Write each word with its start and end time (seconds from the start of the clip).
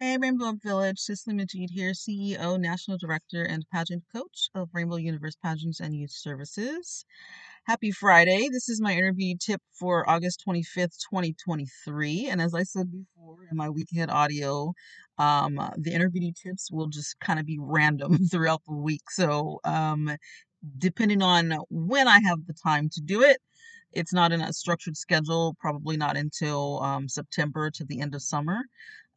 Hey, 0.00 0.16
Rainbow 0.16 0.52
Village, 0.62 1.00
Cicely 1.00 1.34
Majid 1.34 1.70
here, 1.72 1.90
CEO, 1.90 2.56
National 2.56 2.98
Director, 2.98 3.42
and 3.42 3.66
Pageant 3.72 4.04
Coach 4.14 4.48
of 4.54 4.68
Rainbow 4.72 4.94
Universe 4.94 5.34
Pageants 5.42 5.80
and 5.80 5.92
Youth 5.92 6.12
Services. 6.12 7.04
Happy 7.64 7.90
Friday. 7.90 8.48
This 8.48 8.68
is 8.68 8.80
my 8.80 8.92
interview 8.92 9.34
tip 9.36 9.60
for 9.72 10.08
August 10.08 10.44
25th, 10.46 10.98
2023. 11.10 12.28
And 12.30 12.40
as 12.40 12.54
I 12.54 12.62
said 12.62 12.92
before 12.92 13.38
in 13.50 13.56
my 13.56 13.70
weekend 13.70 14.12
audio, 14.12 14.72
um, 15.18 15.60
the 15.76 15.92
interview 15.92 16.30
tips 16.32 16.70
will 16.70 16.86
just 16.86 17.18
kind 17.18 17.40
of 17.40 17.46
be 17.46 17.58
random 17.60 18.18
throughout 18.30 18.62
the 18.68 18.74
week. 18.76 19.10
So, 19.10 19.58
um, 19.64 20.16
depending 20.78 21.22
on 21.22 21.56
when 21.70 22.06
I 22.08 22.20
have 22.20 22.46
the 22.46 22.54
time 22.54 22.88
to 22.92 23.00
do 23.00 23.22
it, 23.22 23.38
it's 23.92 24.12
not 24.12 24.32
in 24.32 24.40
a 24.40 24.52
structured 24.52 24.96
schedule, 24.96 25.56
probably 25.60 25.96
not 25.96 26.16
until 26.16 26.80
um, 26.82 27.08
September 27.08 27.70
to 27.70 27.84
the 27.84 28.00
end 28.00 28.14
of 28.14 28.22
summer 28.22 28.60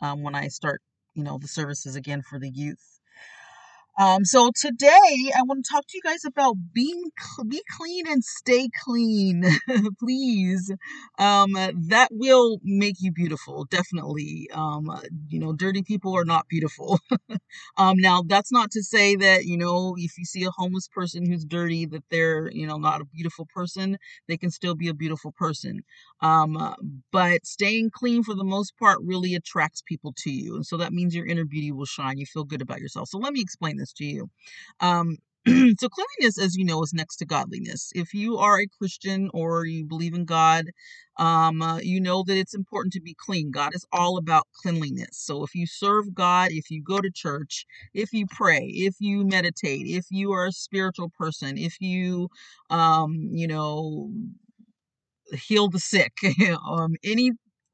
um, 0.02 0.24
when 0.24 0.36
I 0.36 0.48
start, 0.48 0.82
you 1.14 1.24
know, 1.24 1.38
the 1.38 1.48
services 1.48 1.96
again 1.96 2.22
for 2.22 2.40
the 2.40 2.50
youth. 2.50 3.00
Um, 4.02 4.26
so 4.26 4.50
today 4.60 5.32
I 5.38 5.44
want 5.44 5.64
to 5.64 5.72
talk 5.72 5.84
to 5.88 5.96
you 5.96 6.02
guys 6.04 6.26
about 6.26 6.56
being 6.74 7.04
be 7.48 7.62
clean 7.78 8.08
and 8.08 8.24
stay 8.24 8.68
clean, 8.84 9.44
please. 10.00 10.72
Um, 11.20 11.52
that 11.54 12.08
will 12.12 12.58
make 12.64 12.96
you 13.00 13.12
beautiful, 13.12 13.66
definitely. 13.66 14.50
Um, 14.54 14.90
you 15.30 15.40
know, 15.40 15.54
dirty 15.54 15.84
people 15.84 16.18
are 16.18 16.26
not 16.26 16.48
beautiful. 16.48 17.00
um, 17.78 17.96
now 17.98 18.24
that's 18.26 18.52
not 18.52 18.72
to 18.72 18.82
say 18.82 19.16
that 19.18 19.46
you 19.46 19.58
know 19.58 19.94
if 20.00 20.18
you 20.18 20.26
see 20.26 20.46
a 20.46 20.52
homeless 20.58 20.88
person 20.88 21.30
who's 21.30 21.46
dirty 21.46 21.86
that 21.86 22.04
they're 22.10 22.50
you 22.52 22.66
know 22.66 22.78
not 22.78 23.02
a 23.02 23.06
beautiful 23.06 23.48
person. 23.54 23.98
They 24.28 24.38
can 24.38 24.50
still 24.50 24.74
be 24.74 24.88
a 24.88 24.96
beautiful 24.96 25.32
person. 25.32 25.82
Um, 26.22 26.58
but 27.12 27.46
staying 27.46 27.92
clean 27.94 28.24
for 28.24 28.34
the 28.34 28.44
most 28.44 28.78
part 28.80 28.98
really 29.04 29.36
attracts 29.36 29.84
people 29.86 30.14
to 30.24 30.32
you, 30.32 30.56
and 30.56 30.66
so 30.66 30.78
that 30.78 30.92
means 30.92 31.14
your 31.16 31.28
inner 31.28 31.46
beauty 31.46 31.72
will 31.72 31.86
shine. 31.86 32.18
You 32.18 32.26
feel 32.26 32.46
good 32.46 32.64
about 32.64 32.80
yourself. 32.80 33.10
So 33.10 33.20
let 33.20 33.34
me 33.34 33.42
explain 33.42 33.78
this 33.78 33.91
to 33.94 34.06
you. 34.06 34.30
Um, 34.80 35.18
so 35.48 35.90
cleanliness, 35.90 36.40
as 36.40 36.56
you 36.56 36.64
know, 36.64 36.84
is 36.84 36.94
next 36.94 37.18
to 37.18 37.26
godliness. 37.26 37.92
If 37.96 38.14
you 38.14 38.38
are 38.38 38.60
a 38.60 38.68
Christian 38.68 39.30
or 39.34 39.66
you 39.66 39.86
believe 39.86 40.14
in 40.14 40.26
God, 40.26 40.66
um, 41.18 41.64
uh, 41.64 41.80
you 41.80 42.00
know 42.00 42.24
that 42.24 42.38
it's 42.38 42.54
important 42.54 42.94
to 42.94 43.02
be 43.02 43.16
clean. 43.18 43.50
God 43.50 43.72
is 43.74 43.86
all 43.92 44.18
about 44.18 44.48
cleanliness. 44.54 45.18
So 45.18 45.44
if 45.44 45.56
you 45.56 45.66
serve 45.66 46.14
God, 46.14 46.52
if 46.52 46.70
you 46.70 46.84
go 46.84 47.02
to 47.02 47.10
church, 47.12 47.66
if 47.94 48.14
you 48.14 48.28
pray, 48.30 48.66
if 48.66 48.96
you 49.00 49.26
meditate, 49.26 49.88
if 49.88 50.06
you 50.12 50.32
are 50.32 50.46
a 50.48 50.52
spiritual 50.52 51.10
person, 51.18 51.58
if 51.58 51.82
you, 51.82 52.30
um, 52.70 53.30
you 53.32 53.48
know, 53.48 54.12
heal 55.34 55.70
the 55.70 55.80
sick, 55.80 56.14
um, 56.70 56.96
any 57.04 57.32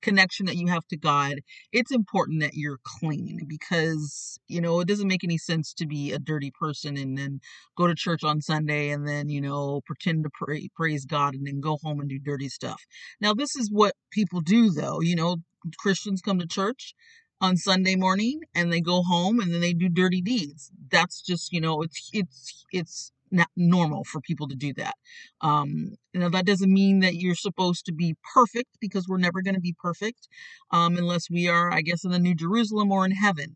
connection 0.08 0.46
that 0.46 0.56
you 0.56 0.68
have 0.68 0.88
to 0.88 0.98
God, 0.98 1.36
it's 1.74 1.92
important 1.92 2.42
that 2.42 2.54
you're 2.54 2.80
clean 2.84 3.42
because, 3.48 4.40
you 4.48 4.62
know, 4.62 4.80
it 4.80 4.88
doesn't 4.88 5.08
make 5.08 5.24
any 5.24 5.38
sense 5.38 5.74
to 5.74 5.86
be 5.86 6.14
a 6.14 6.20
dirty 6.20 6.52
person 6.58 6.96
and 6.96 7.18
then 7.18 7.42
go 7.78 7.88
to 7.88 7.96
church 7.96 8.24
on 8.24 8.42
Sunday 8.42 8.90
and 8.90 9.06
then, 9.06 9.30
you 9.30 9.42
know, 9.42 9.82
pretend 9.86 10.24
to 10.24 10.30
pray, 10.34 10.70
praise 10.76 11.06
God 11.06 11.36
and 11.36 11.46
then 11.46 11.60
go 11.60 11.78
home 11.84 12.00
and 12.00 12.10
do 12.10 12.20
dirty 12.20 12.48
stuff. 12.48 12.82
Now, 13.20 13.34
this 13.34 13.56
is 13.56 13.70
what 13.72 13.96
people 14.12 14.40
do 14.40 14.72
though. 14.72 15.02
You 15.02 15.16
know, 15.16 15.38
Christians 15.78 16.22
come 16.22 16.40
to 16.40 16.48
church 16.48 16.96
on 17.42 17.58
Sunday 17.58 17.96
morning 17.96 18.40
and 18.56 18.72
they 18.72 18.82
go 18.82 19.04
home 19.04 19.40
and 19.40 19.54
then 19.54 19.62
they 19.62 19.74
do 19.74 19.90
dirty 19.90 20.22
deeds. 20.22 20.72
That's 20.90 21.22
just, 21.22 21.52
you 21.52 21.60
know, 21.60 21.82
it's 21.82 22.10
it's 22.14 22.66
it's 22.72 23.12
not 23.32 23.50
normal 23.56 24.04
for 24.04 24.22
people 24.22 24.48
to 24.48 24.56
do 24.56 24.74
that. 24.74 24.96
Um, 25.42 25.96
know, 26.20 26.30
that 26.30 26.46
doesn't 26.46 26.72
mean 26.72 27.00
that 27.02 27.16
you're 27.16 27.36
supposed 27.36 27.86
to 27.86 27.94
be 27.94 28.16
perfect 28.34 28.78
because 28.80 29.08
we're 29.08 29.18
never 29.18 29.42
going 29.42 29.56
to 29.56 29.62
be 29.62 29.76
perfect 29.80 30.28
um, 30.72 30.98
unless 30.98 31.30
we 31.30 31.48
are, 31.48 31.72
I 31.72 31.82
guess, 31.82 32.04
in 32.04 32.12
the 32.12 32.20
New 32.20 32.36
Jerusalem 32.36 32.92
or 32.92 33.06
in 33.06 33.12
heaven. 33.12 33.56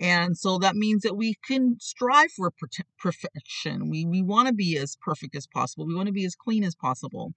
And 0.00 0.36
so 0.36 0.58
that 0.58 0.76
means 0.76 1.02
that 1.02 1.16
we 1.16 1.34
can 1.46 1.76
strive 1.78 2.32
for 2.32 2.50
perfection. 2.98 3.90
We, 3.90 4.06
we 4.06 4.22
want 4.22 4.48
to 4.48 4.54
be 4.54 4.78
as 4.78 4.96
perfect 4.96 5.36
as 5.36 5.46
possible. 5.46 5.86
We 5.86 5.94
want 5.94 6.06
to 6.06 6.12
be 6.12 6.24
as 6.24 6.34
clean 6.34 6.64
as 6.64 6.74
possible. 6.74 7.32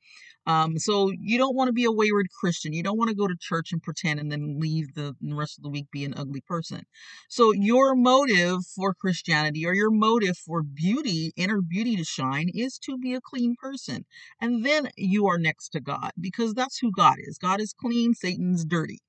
Um, 0.46 0.78
so 0.78 1.12
you 1.20 1.38
don't 1.38 1.56
want 1.56 1.68
to 1.70 1.74
be 1.74 1.84
a 1.86 1.92
wayward 1.92 2.28
Christian. 2.40 2.74
You 2.74 2.84
don't 2.84 2.98
want 2.98 3.10
to 3.10 3.16
go 3.16 3.28
to 3.28 3.36
church 3.40 3.72
and 3.74 3.84
pretend 3.84 4.20
and 4.20 4.32
then 4.32 4.60
leave 4.60 4.94
the, 4.94 5.16
the 5.22 5.36
rest 5.36 5.58
of 5.58 5.64
the 5.64 5.70
week 5.70 5.88
be 5.92 6.06
an 6.06 6.14
ugly 6.16 6.42
person. 6.42 6.86
So 7.30 7.52
your 7.52 7.96
motive 7.96 8.66
for 8.76 8.94
Christianity 8.94 9.66
or 9.66 9.74
your 9.74 9.92
motive 9.92 10.38
for 10.38 10.64
beauty, 10.64 11.32
inner 11.36 11.62
beauty 11.62 11.96
to 11.98 12.04
shine 12.06 12.50
is 12.54 12.78
to 12.80 12.98
be 12.98 13.14
a 13.14 13.22
clean 13.22 13.56
person. 13.62 14.06
And 14.40 14.66
then 14.66 14.90
you 14.96 15.28
are 15.28 15.38
next 15.38 15.70
to 15.70 15.82
God 15.82 16.12
because 16.20 16.54
that's 16.54 16.78
who 16.80 16.92
God 16.92 17.16
is. 17.20 17.38
God 17.38 17.60
is 17.60 17.74
clean, 17.74 18.14
Satan's 18.14 18.64
dirty. 18.64 19.00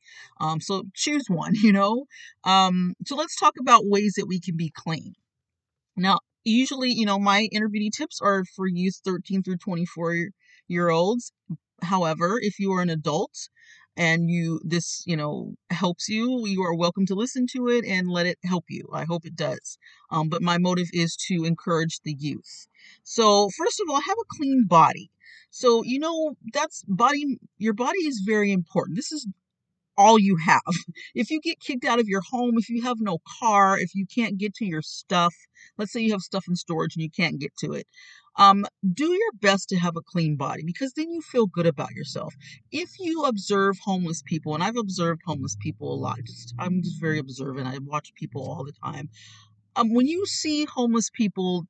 Um, 0.41 0.61
so 0.61 0.85
choose 0.95 1.27
one, 1.29 1.55
you 1.63 1.73
know. 1.73 2.07
Um, 2.45 2.95
so 3.07 3.17
let's 3.17 3.37
talk 3.37 3.44
about 3.59 3.87
ways 3.87 4.15
that 4.17 4.27
we 4.27 4.41
can 4.41 4.57
be 4.57 4.73
clean. 4.75 5.15
Now, 5.97 6.21
usually, 6.45 6.91
you 6.91 7.07
know, 7.07 7.19
my 7.19 7.49
inner 7.53 7.69
beauty 7.69 7.91
tips 7.91 8.21
are 8.21 8.45
for 8.57 8.67
youth 8.67 9.01
13 9.05 9.43
through 9.43 9.59
24 9.59 10.29
year 10.69 10.91
olds. 10.91 11.33
However, 11.83 12.39
if 12.41 12.59
you 12.59 12.73
are 12.73 12.81
an 12.81 12.91
adult 12.91 13.49
and 13.97 14.29
you 14.29 14.61
this 14.65 15.05
you 15.07 15.17
know 15.17 15.55
helps 15.71 16.09
you 16.09 16.47
you 16.47 16.63
are 16.63 16.75
welcome 16.75 17.07
to 17.07 17.15
listen 17.15 17.47
to 17.47 17.69
it 17.69 17.85
and 17.85 18.09
let 18.09 18.27
it 18.27 18.39
help 18.45 18.65
you. 18.69 18.89
I 18.93 19.05
hope 19.05 19.25
it 19.25 19.37
does. 19.37 19.79
Um, 20.11 20.29
but 20.29 20.43
my 20.43 20.59
motive 20.59 20.89
is 20.93 21.17
to 21.29 21.45
encourage 21.45 22.01
the 22.03 22.17
youth. 22.19 22.67
So 23.05 23.49
first 23.57 23.81
of 23.81 23.89
all 23.89 24.01
have 24.01 24.19
a 24.19 24.37
clean 24.37 24.67
body. 24.67 25.11
So 25.51 25.83
you 25.85 25.99
know 25.99 26.35
that's 26.53 26.83
body 26.89 27.39
your 27.59 27.75
body 27.75 27.99
is 27.99 28.23
very 28.25 28.51
important. 28.51 28.97
This 28.97 29.13
is 29.13 29.29
all 29.97 30.19
you 30.19 30.37
have. 30.37 30.63
If 31.15 31.31
you 31.31 31.41
get 31.41 31.61
kicked 31.61 31.85
out 31.85 32.01
of 32.01 32.09
your 32.09 32.23
home, 32.23 32.55
if 32.59 32.69
you 32.69 32.83
have 32.83 32.99
no 33.01 33.19
car, 33.41 33.79
if 33.79 33.95
you 33.95 34.07
can't 34.07 34.39
get 34.39 34.55
to 34.57 34.65
your 34.67 34.83
stuff, 34.83 35.35
let's 35.79 35.93
say 35.93 36.01
you 36.01 36.13
have 36.13 36.23
stuff 36.23 36.45
in 36.49 36.57
storage 36.57 36.97
and 36.97 37.03
you 37.03 37.11
can't 37.11 37.39
get 37.39 37.57
to 37.59 37.73
it, 37.73 37.87
um, 38.37 38.67
do 38.93 39.07
your 39.13 39.33
best 39.41 39.69
to 39.71 39.77
have 39.77 39.97
a 39.97 40.03
clean 40.03 40.37
body 40.37 40.63
because 40.65 40.93
then 40.95 41.11
you 41.11 41.21
feel 41.23 41.47
good 41.47 41.67
about 41.67 41.93
yourself. 41.93 42.35
If 42.73 42.91
you 42.99 43.25
observe 43.25 43.79
homeless 43.83 44.23
people, 44.25 44.55
and 44.55 44.63
I've 44.65 44.77
observed 44.77 45.23
homeless 45.25 45.57
people 45.61 45.93
a 45.95 45.97
lot, 46.01 46.19
just 46.25 46.55
I'm 46.59 46.83
just 46.83 47.01
very 47.01 47.19
observant. 47.19 47.69
I 47.69 47.79
watch 47.79 48.13
people 48.15 48.43
all 48.43 48.65
the 48.65 48.73
time. 48.85 49.09
Um, 49.77 49.95
when 49.95 50.07
you 50.07 50.27
see 50.27 50.65
homeless 50.67 51.11
people, 51.11 51.67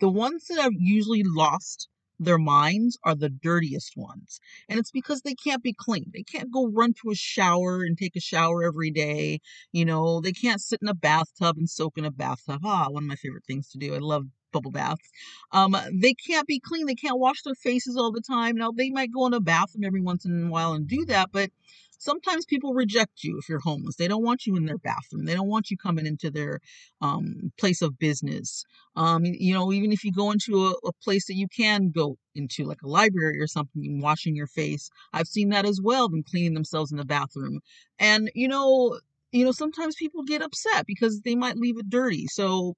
the 0.00 0.08
ones 0.08 0.46
that 0.48 0.60
have 0.60 0.72
usually 0.74 1.22
lost 1.24 1.88
their 2.18 2.38
minds 2.38 2.98
are 3.04 3.14
the 3.14 3.28
dirtiest 3.28 3.92
ones. 3.96 4.40
And 4.68 4.78
it's 4.78 4.90
because 4.90 5.22
they 5.22 5.34
can't 5.34 5.62
be 5.62 5.72
clean. 5.72 6.10
They 6.12 6.22
can't 6.22 6.50
go 6.52 6.68
run 6.68 6.94
to 7.02 7.10
a 7.10 7.14
shower 7.14 7.82
and 7.82 7.96
take 7.96 8.16
a 8.16 8.20
shower 8.20 8.64
every 8.64 8.90
day. 8.90 9.40
You 9.72 9.84
know, 9.84 10.20
they 10.20 10.32
can't 10.32 10.60
sit 10.60 10.80
in 10.82 10.88
a 10.88 10.94
bathtub 10.94 11.56
and 11.58 11.68
soak 11.68 11.98
in 11.98 12.04
a 12.04 12.10
bathtub. 12.10 12.60
Ah, 12.64 12.86
one 12.90 13.04
of 13.04 13.08
my 13.08 13.16
favorite 13.16 13.44
things 13.46 13.68
to 13.70 13.78
do. 13.78 13.94
I 13.94 13.98
love 13.98 14.26
bubble 14.52 14.70
baths. 14.70 15.08
Um, 15.52 15.76
they 15.92 16.14
can't 16.14 16.46
be 16.46 16.60
clean. 16.60 16.86
They 16.86 16.94
can't 16.94 17.18
wash 17.18 17.42
their 17.42 17.54
faces 17.54 17.96
all 17.96 18.12
the 18.12 18.20
time. 18.22 18.56
Now, 18.56 18.70
they 18.70 18.90
might 18.90 19.12
go 19.12 19.26
in 19.26 19.34
a 19.34 19.40
bathroom 19.40 19.84
every 19.84 20.00
once 20.00 20.24
in 20.24 20.46
a 20.46 20.50
while 20.50 20.72
and 20.72 20.86
do 20.86 21.04
that, 21.06 21.30
but 21.32 21.50
sometimes 21.98 22.44
people 22.44 22.74
reject 22.74 23.22
you 23.22 23.38
if 23.38 23.48
you're 23.48 23.60
homeless. 23.60 23.96
They 23.96 24.08
don't 24.08 24.24
want 24.24 24.46
you 24.46 24.56
in 24.56 24.66
their 24.66 24.78
bathroom. 24.78 25.24
They 25.24 25.34
don't 25.34 25.48
want 25.48 25.70
you 25.70 25.76
coming 25.76 26.06
into 26.06 26.30
their 26.30 26.60
um, 27.00 27.52
place 27.58 27.82
of 27.82 27.98
business. 27.98 28.64
Um, 28.96 29.24
you 29.24 29.54
know, 29.54 29.72
even 29.72 29.92
if 29.92 30.04
you 30.04 30.12
go 30.12 30.30
into 30.30 30.66
a, 30.66 30.88
a, 30.88 30.92
place 31.04 31.26
that 31.26 31.34
you 31.34 31.46
can 31.48 31.90
go 31.90 32.16
into, 32.34 32.64
like 32.64 32.82
a 32.82 32.88
library 32.88 33.40
or 33.40 33.46
something, 33.46 34.00
washing 34.00 34.34
your 34.34 34.46
face. 34.46 34.88
I've 35.12 35.28
seen 35.28 35.50
that 35.50 35.66
as 35.66 35.80
well, 35.82 36.08
them 36.08 36.22
cleaning 36.22 36.54
themselves 36.54 36.90
in 36.90 36.98
the 36.98 37.04
bathroom. 37.04 37.60
And, 37.98 38.30
you 38.34 38.48
know, 38.48 38.98
you 39.32 39.44
know, 39.44 39.52
sometimes 39.52 39.94
people 39.96 40.22
get 40.22 40.42
upset 40.42 40.86
because 40.86 41.20
they 41.20 41.34
might 41.34 41.56
leave 41.56 41.78
it 41.78 41.90
dirty. 41.90 42.26
So, 42.28 42.74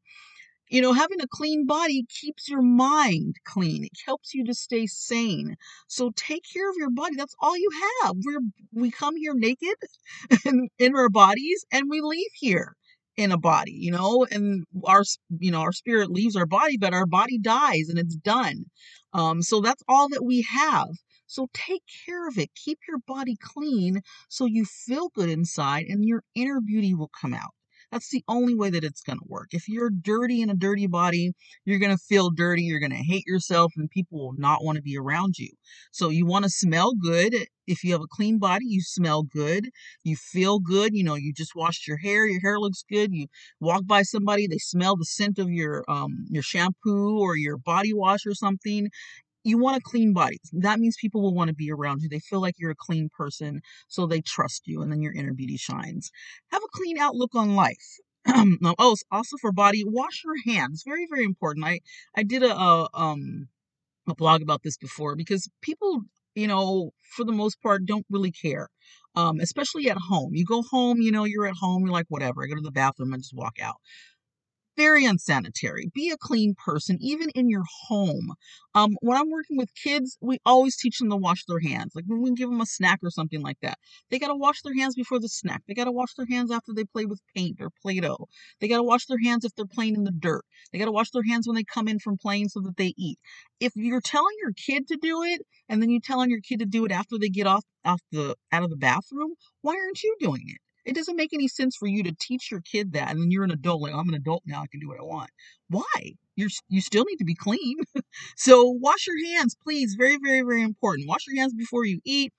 you 0.70 0.82
know, 0.82 0.92
having 0.92 1.20
a 1.20 1.28
clean 1.28 1.66
body 1.66 2.04
keeps 2.08 2.48
your 2.48 2.62
mind 2.62 3.36
clean. 3.44 3.84
It 3.84 3.92
helps 4.04 4.34
you 4.34 4.44
to 4.46 4.54
stay 4.54 4.86
sane. 4.86 5.56
So 5.88 6.12
take 6.16 6.44
care 6.52 6.68
of 6.68 6.76
your 6.76 6.90
body. 6.90 7.16
That's 7.16 7.34
all 7.40 7.56
you 7.56 7.70
have. 8.02 8.16
We're 8.24 8.40
we 8.72 8.90
come 8.90 9.16
here 9.16 9.34
naked 9.34 9.76
in, 10.44 10.68
in 10.78 10.96
our 10.96 11.08
bodies 11.08 11.64
and 11.72 11.88
we 11.88 12.00
leave 12.00 12.30
here 12.34 12.74
in 13.16 13.32
a 13.32 13.38
body, 13.38 13.72
you 13.72 13.90
know, 13.90 14.26
and 14.30 14.64
our 14.84 15.02
you 15.38 15.50
know, 15.50 15.60
our 15.60 15.72
spirit 15.72 16.10
leaves 16.10 16.36
our 16.36 16.46
body, 16.46 16.76
but 16.78 16.94
our 16.94 17.06
body 17.06 17.38
dies 17.38 17.88
and 17.88 17.98
it's 17.98 18.16
done. 18.16 18.64
Um, 19.12 19.42
so 19.42 19.60
that's 19.60 19.82
all 19.88 20.08
that 20.10 20.24
we 20.24 20.42
have. 20.42 20.88
So 21.26 21.48
take 21.52 21.82
care 22.06 22.28
of 22.28 22.38
it. 22.38 22.50
Keep 22.54 22.78
your 22.88 22.98
body 23.06 23.36
clean 23.40 24.00
so 24.28 24.46
you 24.46 24.64
feel 24.64 25.10
good 25.14 25.28
inside 25.28 25.86
and 25.88 26.04
your 26.04 26.22
inner 26.34 26.60
beauty 26.60 26.94
will 26.94 27.10
come 27.20 27.34
out. 27.34 27.52
That's 27.90 28.10
the 28.10 28.22
only 28.28 28.54
way 28.54 28.68
that 28.70 28.84
it's 28.84 29.00
going 29.00 29.18
to 29.18 29.24
work. 29.26 29.48
If 29.52 29.66
you're 29.66 29.88
dirty 29.90 30.42
in 30.42 30.50
a 30.50 30.54
dirty 30.54 30.86
body, 30.86 31.32
you're 31.64 31.78
going 31.78 31.96
to 31.96 32.02
feel 32.02 32.30
dirty. 32.30 32.62
You're 32.62 32.80
going 32.80 32.90
to 32.90 32.96
hate 32.96 33.24
yourself, 33.26 33.72
and 33.76 33.90
people 33.90 34.18
will 34.18 34.34
not 34.36 34.62
want 34.62 34.76
to 34.76 34.82
be 34.82 34.98
around 34.98 35.38
you. 35.38 35.48
So, 35.90 36.10
you 36.10 36.26
want 36.26 36.44
to 36.44 36.50
smell 36.50 36.92
good. 36.94 37.34
If 37.66 37.84
you 37.84 37.92
have 37.92 38.02
a 38.02 38.06
clean 38.10 38.38
body, 38.38 38.66
you 38.66 38.82
smell 38.82 39.22
good. 39.22 39.70
You 40.04 40.16
feel 40.16 40.58
good. 40.58 40.94
You 40.94 41.04
know, 41.04 41.14
you 41.14 41.32
just 41.32 41.54
washed 41.54 41.86
your 41.88 41.98
hair. 41.98 42.26
Your 42.26 42.40
hair 42.40 42.58
looks 42.58 42.84
good. 42.90 43.12
You 43.12 43.26
walk 43.60 43.86
by 43.86 44.02
somebody, 44.02 44.46
they 44.46 44.58
smell 44.58 44.96
the 44.96 45.04
scent 45.04 45.38
of 45.38 45.50
your 45.50 45.84
um, 45.88 46.26
your 46.28 46.42
shampoo 46.42 47.18
or 47.18 47.36
your 47.36 47.56
body 47.56 47.92
wash 47.94 48.26
or 48.26 48.34
something 48.34 48.88
you 49.44 49.58
want 49.58 49.76
a 49.76 49.80
clean 49.80 50.12
body. 50.12 50.38
That 50.52 50.78
means 50.80 50.96
people 51.00 51.22
will 51.22 51.34
want 51.34 51.48
to 51.48 51.54
be 51.54 51.70
around 51.70 52.02
you. 52.02 52.08
They 52.08 52.18
feel 52.20 52.40
like 52.40 52.54
you're 52.58 52.72
a 52.72 52.76
clean 52.76 53.08
person, 53.16 53.60
so 53.88 54.06
they 54.06 54.20
trust 54.20 54.62
you, 54.66 54.82
and 54.82 54.90
then 54.92 55.02
your 55.02 55.12
inner 55.12 55.32
beauty 55.32 55.56
shines. 55.56 56.10
Have 56.50 56.62
a 56.62 56.76
clean 56.78 56.98
outlook 56.98 57.34
on 57.34 57.54
life. 57.54 57.98
oh, 58.26 58.96
also 59.10 59.36
for 59.40 59.52
body, 59.52 59.84
wash 59.86 60.22
your 60.24 60.54
hands. 60.54 60.82
Very, 60.86 61.06
very 61.10 61.24
important. 61.24 61.64
I 61.66 61.80
I 62.16 62.22
did 62.22 62.42
a, 62.42 62.54
a 62.54 62.88
um 62.94 63.48
a 64.08 64.14
blog 64.14 64.42
about 64.42 64.62
this 64.62 64.76
before 64.76 65.16
because 65.16 65.48
people, 65.62 66.02
you 66.34 66.46
know, 66.46 66.90
for 67.16 67.24
the 67.24 67.32
most 67.32 67.60
part, 67.62 67.86
don't 67.86 68.06
really 68.10 68.32
care. 68.32 68.68
Um, 69.14 69.40
especially 69.40 69.90
at 69.90 69.96
home. 69.96 70.34
You 70.34 70.44
go 70.44 70.62
home, 70.62 71.00
you 71.00 71.10
know, 71.10 71.24
you're 71.24 71.46
at 71.46 71.56
home, 71.60 71.82
you're 71.84 71.92
like, 71.92 72.06
whatever, 72.08 72.44
I 72.44 72.46
go 72.46 72.54
to 72.54 72.60
the 72.60 72.70
bathroom 72.70 73.12
and 73.12 73.22
just 73.22 73.34
walk 73.34 73.56
out 73.60 73.76
very 74.78 75.04
unsanitary. 75.04 75.90
Be 75.92 76.10
a 76.10 76.16
clean 76.16 76.54
person, 76.54 76.98
even 77.00 77.30
in 77.30 77.50
your 77.50 77.64
home. 77.88 78.32
Um, 78.76 78.96
when 79.00 79.18
I'm 79.18 79.28
working 79.28 79.56
with 79.56 79.74
kids, 79.74 80.16
we 80.20 80.38
always 80.46 80.76
teach 80.76 80.98
them 80.98 81.10
to 81.10 81.16
wash 81.16 81.44
their 81.46 81.58
hands. 81.58 81.92
Like 81.96 82.04
when 82.06 82.22
we 82.22 82.32
give 82.32 82.48
them 82.48 82.60
a 82.60 82.66
snack 82.66 83.00
or 83.02 83.10
something 83.10 83.42
like 83.42 83.58
that, 83.62 83.76
they 84.08 84.20
got 84.20 84.28
to 84.28 84.36
wash 84.36 84.62
their 84.62 84.74
hands 84.74 84.94
before 84.94 85.18
the 85.18 85.28
snack. 85.28 85.62
They 85.66 85.74
got 85.74 85.86
to 85.86 85.92
wash 85.92 86.14
their 86.14 86.28
hands 86.30 86.52
after 86.52 86.72
they 86.72 86.84
play 86.84 87.06
with 87.06 87.20
paint 87.34 87.56
or 87.60 87.70
Play 87.82 87.98
Doh. 87.98 88.28
They 88.60 88.68
got 88.68 88.76
to 88.76 88.84
wash 88.84 89.06
their 89.06 89.18
hands 89.22 89.44
if 89.44 89.52
they're 89.56 89.66
playing 89.66 89.96
in 89.96 90.04
the 90.04 90.12
dirt. 90.12 90.44
They 90.72 90.78
got 90.78 90.84
to 90.84 90.92
wash 90.92 91.10
their 91.10 91.24
hands 91.28 91.48
when 91.48 91.56
they 91.56 91.64
come 91.64 91.88
in 91.88 91.98
from 91.98 92.16
playing 92.16 92.48
so 92.48 92.60
that 92.60 92.76
they 92.76 92.94
eat. 92.96 93.18
If 93.58 93.72
you're 93.74 94.00
telling 94.00 94.36
your 94.40 94.52
kid 94.52 94.86
to 94.88 94.96
do 94.96 95.24
it, 95.24 95.42
and 95.68 95.82
then 95.82 95.90
you're 95.90 96.00
telling 96.00 96.30
your 96.30 96.40
kid 96.40 96.60
to 96.60 96.66
do 96.66 96.84
it 96.84 96.92
after 96.92 97.18
they 97.18 97.28
get 97.28 97.48
off, 97.48 97.64
off 97.84 98.00
the 98.12 98.36
out 98.52 98.62
of 98.62 98.70
the 98.70 98.76
bathroom, 98.76 99.34
why 99.62 99.74
aren't 99.74 100.04
you 100.04 100.14
doing 100.20 100.44
it? 100.46 100.58
It 100.88 100.94
doesn't 100.94 101.16
make 101.16 101.34
any 101.34 101.48
sense 101.48 101.76
for 101.76 101.86
you 101.86 102.02
to 102.04 102.16
teach 102.18 102.50
your 102.50 102.62
kid 102.62 102.94
that, 102.94 103.10
and 103.10 103.20
then 103.20 103.30
you're 103.30 103.44
an 103.44 103.50
adult. 103.50 103.82
Like 103.82 103.92
I'm 103.92 104.08
an 104.08 104.14
adult 104.14 104.42
now, 104.46 104.62
I 104.62 104.66
can 104.68 104.80
do 104.80 104.88
what 104.88 104.98
I 104.98 105.02
want. 105.02 105.28
Why? 105.68 106.14
You're 106.34 106.48
you 106.70 106.80
still 106.80 107.04
need 107.04 107.18
to 107.18 107.26
be 107.26 107.34
clean. 107.34 107.76
so 108.36 108.64
wash 108.64 109.06
your 109.06 109.22
hands, 109.26 109.54
please. 109.62 109.96
Very, 109.98 110.16
very, 110.16 110.40
very 110.40 110.62
important. 110.62 111.06
Wash 111.06 111.26
your 111.28 111.36
hands 111.36 111.52
before 111.52 111.84
you 111.84 112.00
eat. 112.06 112.32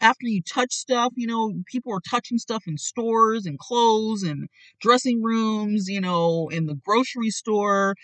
After 0.00 0.26
you 0.26 0.40
touch 0.40 0.72
stuff, 0.72 1.12
you 1.14 1.26
know 1.26 1.52
people 1.66 1.92
are 1.92 2.00
touching 2.08 2.38
stuff 2.38 2.62
in 2.66 2.78
stores 2.78 3.44
and 3.44 3.58
clothes 3.58 4.22
and 4.22 4.48
dressing 4.80 5.22
rooms. 5.22 5.86
You 5.86 6.00
know, 6.00 6.48
in 6.48 6.64
the 6.64 6.76
grocery 6.76 7.28
store 7.28 7.96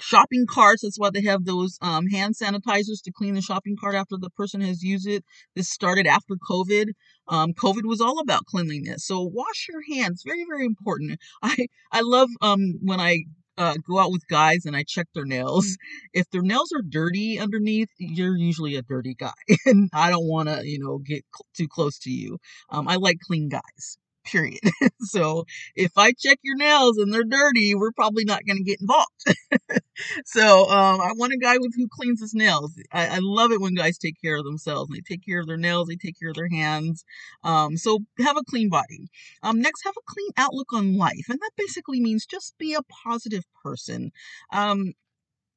shopping 0.00 0.46
carts. 0.48 0.82
That's 0.82 0.98
why 0.98 1.10
they 1.10 1.22
have 1.22 1.44
those 1.44 1.78
um, 1.80 2.06
hand 2.06 2.34
sanitizers 2.34 3.02
to 3.04 3.12
clean 3.12 3.34
the 3.34 3.42
shopping 3.42 3.76
cart 3.78 3.94
after 3.94 4.16
the 4.16 4.30
person 4.30 4.60
has 4.60 4.82
used 4.82 5.06
it. 5.06 5.24
This 5.54 5.68
started 5.68 6.06
after 6.06 6.34
COVID. 6.34 6.90
Um, 7.28 7.52
COVID 7.52 7.84
was 7.84 8.00
all 8.00 8.20
about 8.20 8.46
cleanliness. 8.46 9.04
So 9.06 9.22
wash 9.22 9.68
your 9.68 9.82
hands. 9.96 10.22
Very, 10.24 10.44
very 10.48 10.64
important. 10.64 11.18
I, 11.42 11.68
I 11.92 12.00
love 12.02 12.28
um, 12.40 12.78
when 12.82 13.00
I 13.00 13.24
uh, 13.58 13.76
go 13.88 13.98
out 13.98 14.12
with 14.12 14.26
guys 14.28 14.66
and 14.66 14.76
I 14.76 14.84
check 14.86 15.06
their 15.14 15.24
nails. 15.24 15.76
If 16.12 16.28
their 16.30 16.42
nails 16.42 16.72
are 16.72 16.82
dirty 16.82 17.38
underneath, 17.38 17.88
you're 17.98 18.36
usually 18.36 18.76
a 18.76 18.82
dirty 18.82 19.14
guy. 19.14 19.32
and 19.66 19.88
I 19.94 20.10
don't 20.10 20.28
want 20.28 20.48
to, 20.48 20.66
you 20.66 20.78
know, 20.78 20.98
get 20.98 21.24
cl- 21.34 21.46
too 21.56 21.68
close 21.68 21.98
to 22.00 22.10
you. 22.10 22.38
Um, 22.70 22.88
I 22.88 22.96
like 22.96 23.18
clean 23.20 23.48
guys 23.48 23.98
period. 24.26 24.60
so 25.00 25.44
if 25.74 25.92
I 25.96 26.12
check 26.12 26.38
your 26.42 26.56
nails 26.56 26.98
and 26.98 27.12
they're 27.12 27.24
dirty, 27.24 27.74
we're 27.74 27.92
probably 27.92 28.24
not 28.24 28.44
going 28.46 28.58
to 28.58 28.64
get 28.64 28.80
involved. 28.80 29.84
So 30.24 30.68
um, 30.70 31.00
I 31.00 31.12
want 31.14 31.32
a 31.32 31.38
guy 31.38 31.58
with 31.58 31.74
who 31.76 31.88
cleans 31.88 32.20
his 32.20 32.34
nails. 32.34 32.78
I, 32.92 33.06
I, 33.06 33.18
love 33.20 33.52
it 33.52 33.60
when 33.60 33.74
guys 33.74 33.98
take 33.98 34.20
care 34.20 34.36
of 34.36 34.44
themselves. 34.44 34.90
They 34.90 35.00
take 35.00 35.24
care 35.24 35.40
of 35.40 35.46
their 35.46 35.56
nails. 35.56 35.88
They 35.88 35.96
take 35.96 36.18
care 36.18 36.30
of 36.30 36.36
their 36.36 36.48
hands. 36.48 37.04
Um, 37.44 37.76
so 37.76 38.00
have 38.18 38.36
a 38.36 38.44
clean 38.44 38.68
body. 38.68 39.08
Um, 39.42 39.60
next, 39.60 39.84
have 39.84 39.94
a 39.96 40.12
clean 40.12 40.30
outlook 40.36 40.72
on 40.72 40.96
life, 40.96 41.26
and 41.28 41.38
that 41.40 41.50
basically 41.56 42.00
means 42.00 42.26
just 42.26 42.56
be 42.58 42.74
a 42.74 42.82
positive 43.04 43.44
person. 43.62 44.10
Um, 44.52 44.92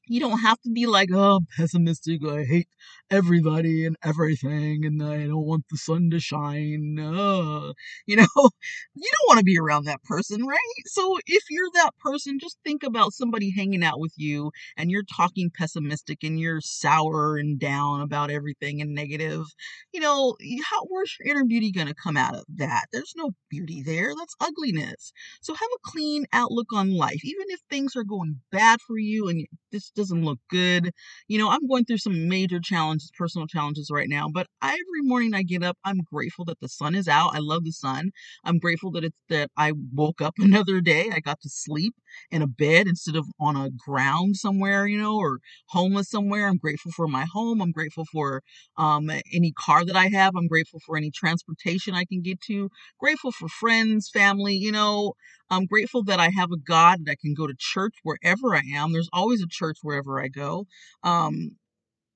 you 0.09 0.19
don't 0.19 0.39
have 0.39 0.59
to 0.61 0.71
be 0.71 0.87
like, 0.87 1.09
oh, 1.13 1.37
I'm 1.37 1.47
pessimistic. 1.55 2.21
I 2.27 2.43
hate 2.43 2.67
everybody 3.11 3.85
and 3.85 3.95
everything, 4.03 4.83
and 4.83 5.01
I 5.01 5.27
don't 5.27 5.45
want 5.45 5.65
the 5.69 5.77
sun 5.77 6.09
to 6.09 6.19
shine. 6.19 6.97
Uh, 6.99 7.73
you 8.07 8.15
know, 8.15 8.27
you 8.95 9.11
don't 9.11 9.27
want 9.27 9.37
to 9.37 9.43
be 9.43 9.57
around 9.57 9.85
that 9.85 10.03
person, 10.03 10.45
right? 10.45 10.57
So 10.87 11.17
if 11.27 11.43
you're 11.49 11.69
that 11.75 11.91
person, 11.99 12.39
just 12.39 12.57
think 12.63 12.81
about 12.83 13.13
somebody 13.13 13.53
hanging 13.55 13.83
out 13.83 13.99
with 13.99 14.13
you 14.17 14.51
and 14.77 14.89
you're 14.89 15.03
talking 15.15 15.51
pessimistic 15.55 16.23
and 16.23 16.39
you're 16.39 16.61
sour 16.61 17.37
and 17.37 17.59
down 17.59 18.01
about 18.01 18.31
everything 18.31 18.81
and 18.81 18.95
negative. 18.95 19.45
You 19.93 20.01
know, 20.01 20.35
how 20.63 20.85
where's 20.87 21.15
your 21.19 21.35
inner 21.35 21.45
beauty 21.45 21.71
gonna 21.71 21.93
come 21.93 22.17
out 22.17 22.35
of 22.35 22.45
that? 22.55 22.85
There's 22.91 23.13
no 23.15 23.31
beauty 23.49 23.83
there. 23.83 24.13
That's 24.17 24.35
ugliness. 24.39 25.13
So 25.41 25.53
have 25.53 25.69
a 25.75 25.89
clean 25.89 26.25
outlook 26.33 26.73
on 26.73 26.91
life, 26.91 27.23
even 27.23 27.45
if 27.49 27.59
things 27.69 27.95
are 27.95 28.03
going 28.03 28.41
bad 28.51 28.79
for 28.81 28.97
you 28.97 29.29
and 29.29 29.45
this 29.71 29.91
doesn't 29.99 30.25
look 30.25 30.39
good. 30.49 30.91
You 31.29 31.39
know, 31.39 31.51
I'm 31.51 31.67
going 31.67 31.85
through 31.85 31.99
some 31.99 32.29
major 32.29 32.59
challenges, 32.61 33.11
personal 33.17 33.47
challenges 33.47 33.91
right 33.93 34.09
now, 34.09 34.27
but 34.33 34.47
every 34.63 35.03
morning 35.03 35.35
I 35.35 35.43
get 35.43 35.63
up, 35.63 35.77
I'm 35.85 35.99
grateful 36.11 36.45
that 36.47 36.61
the 36.61 36.69
sun 36.69 36.95
is 36.95 37.09
out. 37.09 37.35
I 37.35 37.39
love 37.41 37.65
the 37.65 37.73
sun. 37.73 38.11
I'm 38.45 38.59
grateful 38.59 38.91
that 38.93 39.05
it's 39.05 39.17
that 39.29 39.51
I 39.57 39.73
woke 39.93 40.21
up 40.21 40.35
another 40.39 40.81
day. 40.81 41.11
I 41.13 41.21
got 41.21 41.41
to 41.43 41.49
sleep 41.49 41.95
in 42.31 42.43
a 42.43 42.47
bed 42.47 42.87
instead 42.87 43.17
of 43.17 43.27
on 43.39 43.57
a 43.57 43.71
ground 43.71 44.37
somewhere, 44.37 44.87
you 44.87 44.99
know, 44.99 45.17
or 45.17 45.39
homeless 45.69 46.09
somewhere. 46.09 46.47
I'm 46.49 46.57
grateful 46.57 46.93
for 46.93 47.07
my 47.07 47.25
home. 47.33 47.61
I'm 47.61 47.73
grateful 47.73 48.05
for 48.11 48.41
um, 48.77 49.11
any 49.33 49.53
car 49.53 49.85
that 49.85 49.97
I 49.97 50.07
have. 50.09 50.33
I'm 50.37 50.47
grateful 50.47 50.81
for 50.85 50.97
any 50.97 51.11
transportation 51.11 51.95
I 51.95 52.05
can 52.05 52.21
get 52.23 52.41
to. 52.47 52.69
Grateful 52.99 53.33
for 53.33 53.49
friends, 53.49 54.09
family, 54.13 54.55
you 54.55 54.73
know. 54.73 55.13
I'm 55.51 55.65
grateful 55.67 56.03
that 56.05 56.19
I 56.19 56.29
have 56.37 56.51
a 56.51 56.57
God 56.57 57.05
that 57.05 57.11
I 57.13 57.17
can 57.21 57.35
go 57.35 57.47
to 57.47 57.55
church 57.57 57.95
wherever 58.03 58.55
I 58.55 58.63
am. 58.75 58.93
There's 58.93 59.09
always 59.13 59.41
a 59.43 59.47
church 59.49 59.79
wherever 59.89 60.21
I 60.21 60.27
go. 60.27 60.67
Um, 61.03 61.57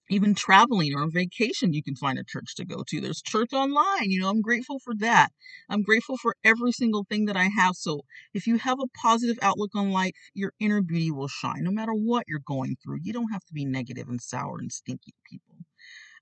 even 0.10 0.36
traveling 0.36 0.94
or 0.94 1.02
on 1.02 1.12
vacation, 1.12 1.74
you 1.74 1.82
can 1.82 1.96
find 1.96 2.20
a 2.20 2.24
church 2.24 2.56
to 2.58 2.66
go 2.66 2.84
to. 2.88 3.02
There's 3.02 3.22
church 3.22 3.54
online. 3.54 4.12
You 4.12 4.22
know, 4.22 4.30
I'm 4.30 4.42
grateful 4.42 4.80
for 4.80 4.94
that. 5.00 5.30
I'm 5.70 5.82
grateful 5.82 6.18
for 6.18 6.36
every 6.44 6.72
single 6.72 7.06
thing 7.10 7.26
that 7.26 7.38
I 7.38 7.46
have. 7.46 7.76
So 7.76 8.02
if 8.34 8.46
you 8.46 8.58
have 8.58 8.78
a 8.80 8.98
positive 9.02 9.40
outlook 9.42 9.72
on 9.76 9.92
life, 9.92 10.12
your 10.34 10.52
inner 10.60 10.82
beauty 10.82 11.10
will 11.10 11.30
shine 11.30 11.64
no 11.64 11.72
matter 11.72 11.94
what 11.94 12.26
you're 12.28 12.40
going 12.46 12.76
through. 12.84 13.00
You 13.02 13.14
don't 13.14 13.32
have 13.32 13.46
to 13.46 13.54
be 13.54 13.66
negative 13.66 14.08
and 14.08 14.22
sour 14.22 14.60
and 14.60 14.72
stinky 14.72 15.14
people. 15.30 15.56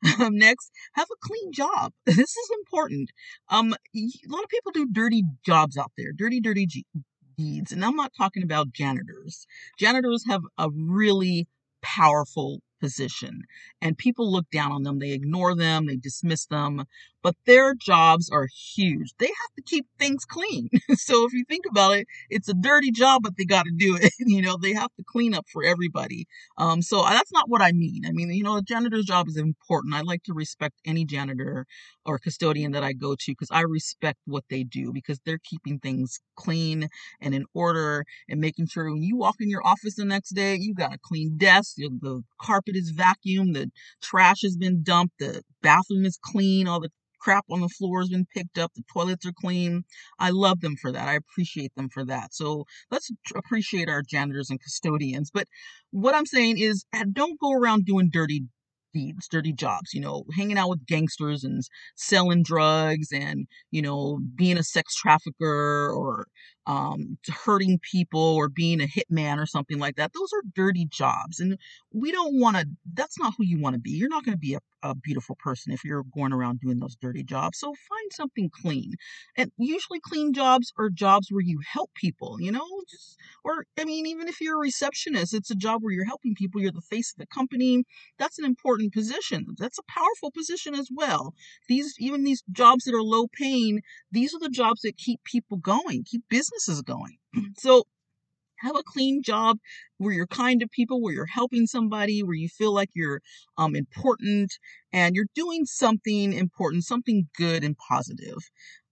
Um, 0.20 0.36
next, 0.36 0.72
have 0.94 1.08
a 1.12 1.28
clean 1.28 1.52
job. 1.54 1.94
This 2.06 2.18
is 2.36 2.50
important. 2.60 3.12
Um, 3.50 3.76
a 3.96 4.00
lot 4.28 4.44
of 4.44 4.50
people 4.50 4.72
do 4.72 4.88
dirty 4.92 5.24
jobs 5.46 5.78
out 5.78 5.92
there, 5.96 6.12
dirty, 6.12 6.42
dirty 6.42 6.66
And 7.72 7.84
I'm 7.84 7.96
not 7.96 8.14
talking 8.18 8.44
about 8.44 8.72
janitors. 8.72 9.46
Janitors 9.78 10.26
have 10.28 10.42
a 10.58 10.70
really 10.72 11.48
powerful 11.82 12.62
position 12.80 13.42
and 13.82 13.98
people 13.98 14.32
look 14.32 14.50
down 14.52 14.72
on 14.72 14.84
them. 14.84 15.00
They 15.00 15.12
ignore 15.12 15.56
them. 15.56 15.86
They 15.86 15.96
dismiss 15.96 16.46
them 16.46 16.86
but 17.24 17.36
their 17.46 17.74
jobs 17.76 18.30
are 18.30 18.48
huge. 18.76 19.14
They 19.20 19.28
have 19.28 19.54
to 19.58 19.62
keep 19.64 19.86
things 20.00 20.26
clean. 20.26 20.70
So 20.98 21.26
if 21.26 21.34
you 21.34 21.44
think 21.48 21.66
about 21.70 21.96
it 21.98 22.08
it's 22.30 22.50
a 22.50 22.54
dirty 22.54 22.92
job 22.92 23.22
but 23.24 23.34
they 23.38 23.46
got 23.46 23.64
to 23.64 23.72
do 23.76 23.98
it. 24.00 24.12
You 24.20 24.42
know 24.42 24.58
they 24.62 24.74
have 24.74 24.94
to 24.98 25.04
clean 25.06 25.34
up 25.34 25.46
for 25.52 25.64
everybody. 25.64 26.26
Um 26.58 26.82
so 26.82 27.04
that's 27.04 27.32
not 27.32 27.50
what 27.50 27.62
i 27.62 27.72
mean. 27.72 28.04
I 28.08 28.12
mean 28.12 28.32
you 28.32 28.44
know 28.44 28.58
a 28.58 28.62
janitor's 28.62 29.06
job 29.06 29.28
is 29.28 29.38
important. 29.38 29.94
I 29.96 30.02
like 30.02 30.24
to 30.24 30.34
respect 30.34 30.76
any 30.86 31.06
janitor 31.06 31.66
or 32.06 32.18
custodian 32.20 32.72
that 32.72 32.84
i 32.84 32.94
go 32.94 33.16
to 33.16 33.32
because 33.32 33.50
i 33.52 33.62
respect 33.62 34.20
what 34.26 34.44
they 34.50 34.64
do 34.64 34.92
because 34.94 35.20
they're 35.26 35.40
keeping 35.44 35.80
things 35.80 36.20
clean 36.36 36.88
and 37.22 37.34
in 37.36 37.46
order 37.54 38.04
and 38.30 38.40
making 38.40 38.68
sure 38.68 38.92
when 38.92 39.04
you 39.04 39.16
walk 39.18 39.36
in 39.40 39.50
your 39.50 39.66
office 39.66 39.96
the 39.96 40.06
next 40.06 40.32
day 40.32 40.56
you 40.60 40.74
got 40.74 40.94
a 40.94 41.00
clean 41.04 41.38
desk 41.38 41.76
the 41.78 42.24
carpet 42.40 42.76
is 42.76 42.92
vacuumed 42.94 43.54
the 43.54 43.72
trash 44.02 44.42
has 44.44 44.58
been 44.58 44.82
dumped 44.84 45.14
the 45.20 45.42
bathroom 45.62 46.06
is 46.06 46.18
clean 46.24 46.68
all 46.68 46.80
the 46.80 46.90
crap 47.22 47.46
on 47.50 47.62
the 47.62 47.70
floor 47.70 48.02
has 48.02 48.10
been 48.10 48.26
picked 48.34 48.58
up, 48.58 48.72
the 48.76 48.84
toilets 48.92 49.26
are 49.26 49.34
clean. 49.34 49.84
I 50.20 50.32
love 50.32 50.62
them 50.62 50.76
for 50.82 50.92
that. 50.92 51.08
I 51.08 51.16
appreciate 51.16 51.74
them 51.76 51.90
for 51.90 52.04
that. 52.06 52.34
So 52.34 52.66
let's 52.90 53.10
appreciate 53.36 53.90
our 53.90 54.02
janitors 54.02 54.50
and 54.50 54.62
custodians. 54.62 55.32
But 55.32 55.48
what 55.92 56.16
I'm 56.16 56.26
saying 56.26 56.58
is, 56.58 56.86
uh, 56.94 57.06
don't 57.12 57.40
go 57.40 57.52
around 57.54 57.86
doing 57.86 58.10
dirty 58.12 58.44
deeds, 58.94 59.28
dirty 59.30 59.54
jobs, 59.54 59.94
you 59.94 60.02
know, 60.02 60.26
hanging 60.36 60.58
out 60.58 60.70
with 60.70 60.86
gangsters 60.86 61.44
and 61.44 61.62
selling 61.96 62.44
drugs 62.44 63.08
and, 63.14 63.48
you 63.72 63.82
know, 63.82 64.20
being 64.36 64.58
a 64.58 64.64
sex 64.64 64.96
trafficker 64.96 65.90
or 65.92 66.28
um, 66.72 67.18
hurting 67.46 67.80
people 67.92 68.36
or 68.38 68.48
being 68.48 68.80
a 68.82 68.88
hitman 68.88 69.38
or 69.38 69.46
something 69.46 69.78
like 69.78 69.98
that. 69.98 70.14
Those 70.14 70.32
are 70.34 70.42
dirty 70.56 70.86
jobs. 70.86 71.40
And 71.42 71.58
we 71.92 72.12
don't 72.12 72.40
want 72.40 72.56
to, 72.56 72.66
that's 72.94 73.20
not 73.20 73.34
who 73.38 73.44
you 73.44 73.60
want 73.60 73.74
to 73.74 73.80
be. 73.80 73.92
You're 73.92 74.16
not 74.16 74.24
going 74.24 74.38
to 74.38 74.40
be 74.40 74.54
a, 74.54 74.60
a 74.82 74.96
beautiful 74.96 75.36
person 75.36 75.74
if 75.74 75.84
you're 75.84 76.06
going 76.16 76.32
around 76.32 76.62
doing 76.62 76.80
those 76.80 76.96
dirty 76.96 77.24
jobs. 77.24 77.60
So 77.60 77.68
find 77.68 78.12
something 78.14 78.50
clean. 78.62 78.94
And 79.36 79.52
usually 79.58 80.00
clean 80.00 80.34
jobs 80.34 80.72
are 80.80 80.90
jobs 80.90 81.28
where 81.30 81.44
you 81.44 81.60
help 81.68 81.92
people, 81.94 82.38
you 82.40 82.52
know, 82.52 82.66
just, 82.90 83.18
or, 83.44 83.66
I 83.78 83.84
mean, 83.84 84.06
even 84.06 84.30
if 84.30 84.40
you're 84.40 84.56
a 84.56 84.60
receptionist, 84.60 85.34
it's 85.34 85.52
a 85.52 85.56
job 85.56 85.82
where 85.82 85.94
you're 85.94 86.06
helping 86.06 86.36
people. 86.36 86.62
You're 86.62 86.72
the 86.72 86.82
face 86.82 87.12
of 87.12 87.20
the 87.20 87.28
company. 87.28 87.84
That's 88.18 88.40
an 88.40 88.46
important 88.46 88.94
position. 88.94 89.46
That's 89.58 89.80
a 89.80 89.92
powerful 89.92 90.32
position 90.32 90.74
as 90.74 90.88
well. 90.90 91.34
These, 91.68 91.96
even 92.00 92.24
these 92.24 92.44
jobs 92.52 92.86
that 92.86 92.96
are 92.96 93.04
low 93.04 93.28
paying, 93.28 93.82
these 94.12 94.34
are 94.34 94.40
the 94.40 94.50
jobs 94.50 94.82
that 94.82 94.98
keep 94.98 95.24
people 95.26 95.58
going, 95.58 96.06
keep 96.06 96.24
business 96.30 96.61
businesses 96.62 96.82
going. 96.82 97.18
So 97.58 97.84
have 98.60 98.76
a 98.76 98.84
clean 98.84 99.24
job 99.24 99.58
where 99.98 100.14
you're 100.14 100.28
kind 100.28 100.60
to 100.60 100.68
people, 100.68 101.02
where 101.02 101.14
you're 101.14 101.26
helping 101.26 101.66
somebody, 101.66 102.22
where 102.22 102.36
you 102.36 102.48
feel 102.48 102.74
like 102.74 102.90
you're 102.94 103.22
um, 103.58 103.76
important 103.76 104.54
and 104.94 105.16
you're 105.16 105.26
doing 105.34 105.66
something 105.66 106.34
important, 106.34 106.84
something 106.84 107.28
good 107.36 107.64
and 107.64 107.76
positive. 107.78 108.38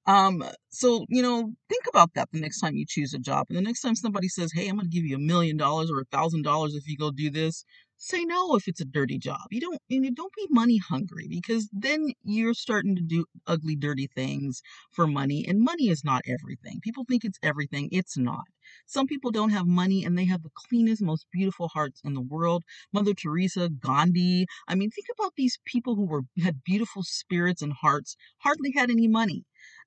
Um, 0.08 0.44
so, 0.70 1.06
you 1.08 1.22
know, 1.22 1.54
think 1.68 1.84
about 1.88 2.16
that 2.16 2.30
the 2.32 2.40
next 2.40 2.62
time 2.62 2.76
you 2.76 2.86
choose 2.88 3.14
a 3.14 3.20
job. 3.20 3.46
And 3.50 3.58
the 3.58 3.62
next 3.62 3.82
time 3.82 3.96
somebody 3.96 4.28
says, 4.28 4.52
Hey, 4.52 4.68
I'm 4.68 4.78
going 4.78 4.90
to 4.90 4.96
give 4.96 5.06
you 5.06 5.18
a 5.18 5.20
million 5.20 5.56
dollars 5.56 5.92
or 5.92 6.00
a 6.00 6.06
thousand 6.06 6.42
dollars 6.44 6.74
if 6.74 6.88
you 6.88 6.98
go 6.98 7.12
do 7.12 7.30
this, 7.30 7.64
say 8.00 8.24
no 8.24 8.56
if 8.56 8.68
it's 8.68 8.82
a 8.82 8.86
dirty 8.86 9.20
job. 9.20 9.42
You 9.52 9.60
don't, 9.62 9.80
you 9.90 10.12
don't 10.12 10.34
be 10.34 10.48
money 10.50 10.78
hungry 10.78 11.28
because 11.30 11.70
then 11.72 12.14
you're 12.24 12.54
starting 12.54 12.96
to 12.96 13.02
do 13.02 13.26
ugly, 13.46 13.76
dirty 13.76 14.08
things 14.08 14.62
for 14.92 15.06
money. 15.06 15.46
And 15.48 15.62
money 15.62 15.90
is 15.90 16.04
not 16.04 16.22
everything. 16.26 16.80
People 16.82 17.06
think 17.08 17.24
it's 17.26 17.38
everything. 17.44 17.90
It's 17.92 18.18
not. 18.18 18.46
Some 18.86 19.06
people 19.06 19.32
don't 19.32 19.50
have 19.52 19.68
money 19.68 20.04
and 20.06 20.18
they 20.18 20.26
have 20.26 20.44
the 20.44 20.50
cleanest, 20.54 21.02
most 21.02 21.26
beautiful 21.32 21.68
hearts 21.68 22.02
in 22.04 22.14
the 22.14 22.22
world. 22.22 22.64
Mother 22.94 23.14
Teresa, 23.14 23.70
Gandhi. 23.70 24.46
I 24.68 24.76
mean, 24.76 24.90
think 24.92 25.08
about 25.18 25.34
these 25.36 25.60
people 25.66 25.96
who 25.96 26.06
were 26.06 26.24
had 26.42 26.64
beautiful 26.64 27.04
spirits 27.04 27.62
and 27.62 27.74
hearts, 27.74 28.16
hardly 28.40 28.72
had 28.76 28.90
any 28.90 29.08
money 29.08 29.44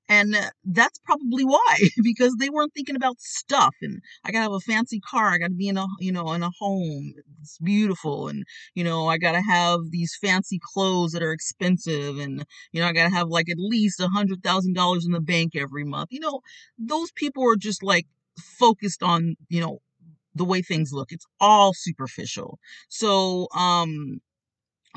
and 0.09 0.37
that's 0.65 0.99
probably 1.05 1.45
why, 1.45 1.77
because 2.03 2.35
they 2.39 2.51
weren't 2.51 2.75
thinking 2.75 2.97
about 2.97 3.21
stuff. 3.21 3.75
And 3.83 4.01
I 4.25 4.31
gotta 4.33 4.43
have 4.45 4.53
a 4.53 4.61
fancy 4.61 5.01
car. 5.01 5.31
I 5.31 5.39
gotta 5.39 5.55
be 5.55 5.69
in 5.69 5.77
a, 5.79 5.87
you 6.01 6.13
know, 6.13 6.33
in 6.33 6.43
a 6.43 6.51
home. 6.59 7.15
It's 7.41 7.59
beautiful. 7.59 8.29
And, 8.29 8.45
you 8.75 8.85
know, 8.85 9.07
I 9.09 9.19
gotta 9.19 9.41
have 9.43 9.81
these 9.91 10.17
fancy 10.21 10.61
clothes 10.63 11.13
that 11.13 11.23
are 11.23 11.33
expensive. 11.33 12.19
And, 12.19 12.45
you 12.73 12.81
know, 12.81 12.87
I 12.89 12.93
gotta 12.93 13.15
have 13.15 13.29
like 13.29 13.49
at 13.51 13.59
least 13.59 14.01
a 14.01 14.09
hundred 14.09 14.43
thousand 14.43 14.75
dollars 14.75 15.07
in 15.07 15.13
the 15.13 15.21
bank 15.21 15.57
every 15.57 15.85
month. 15.85 16.09
You 16.13 16.21
know, 16.21 16.41
those 16.79 17.11
people 17.13 17.45
are 17.49 17.57
just 17.57 17.83
like 17.83 18.07
focused 18.59 19.03
on, 19.03 19.37
you 19.49 19.61
know, 19.61 19.79
the 20.35 20.45
way 20.45 20.63
things 20.63 20.93
look. 20.93 21.13
It's 21.13 21.27
all 21.41 21.73
superficial. 21.75 22.59
So, 22.89 23.49
um, 23.57 24.21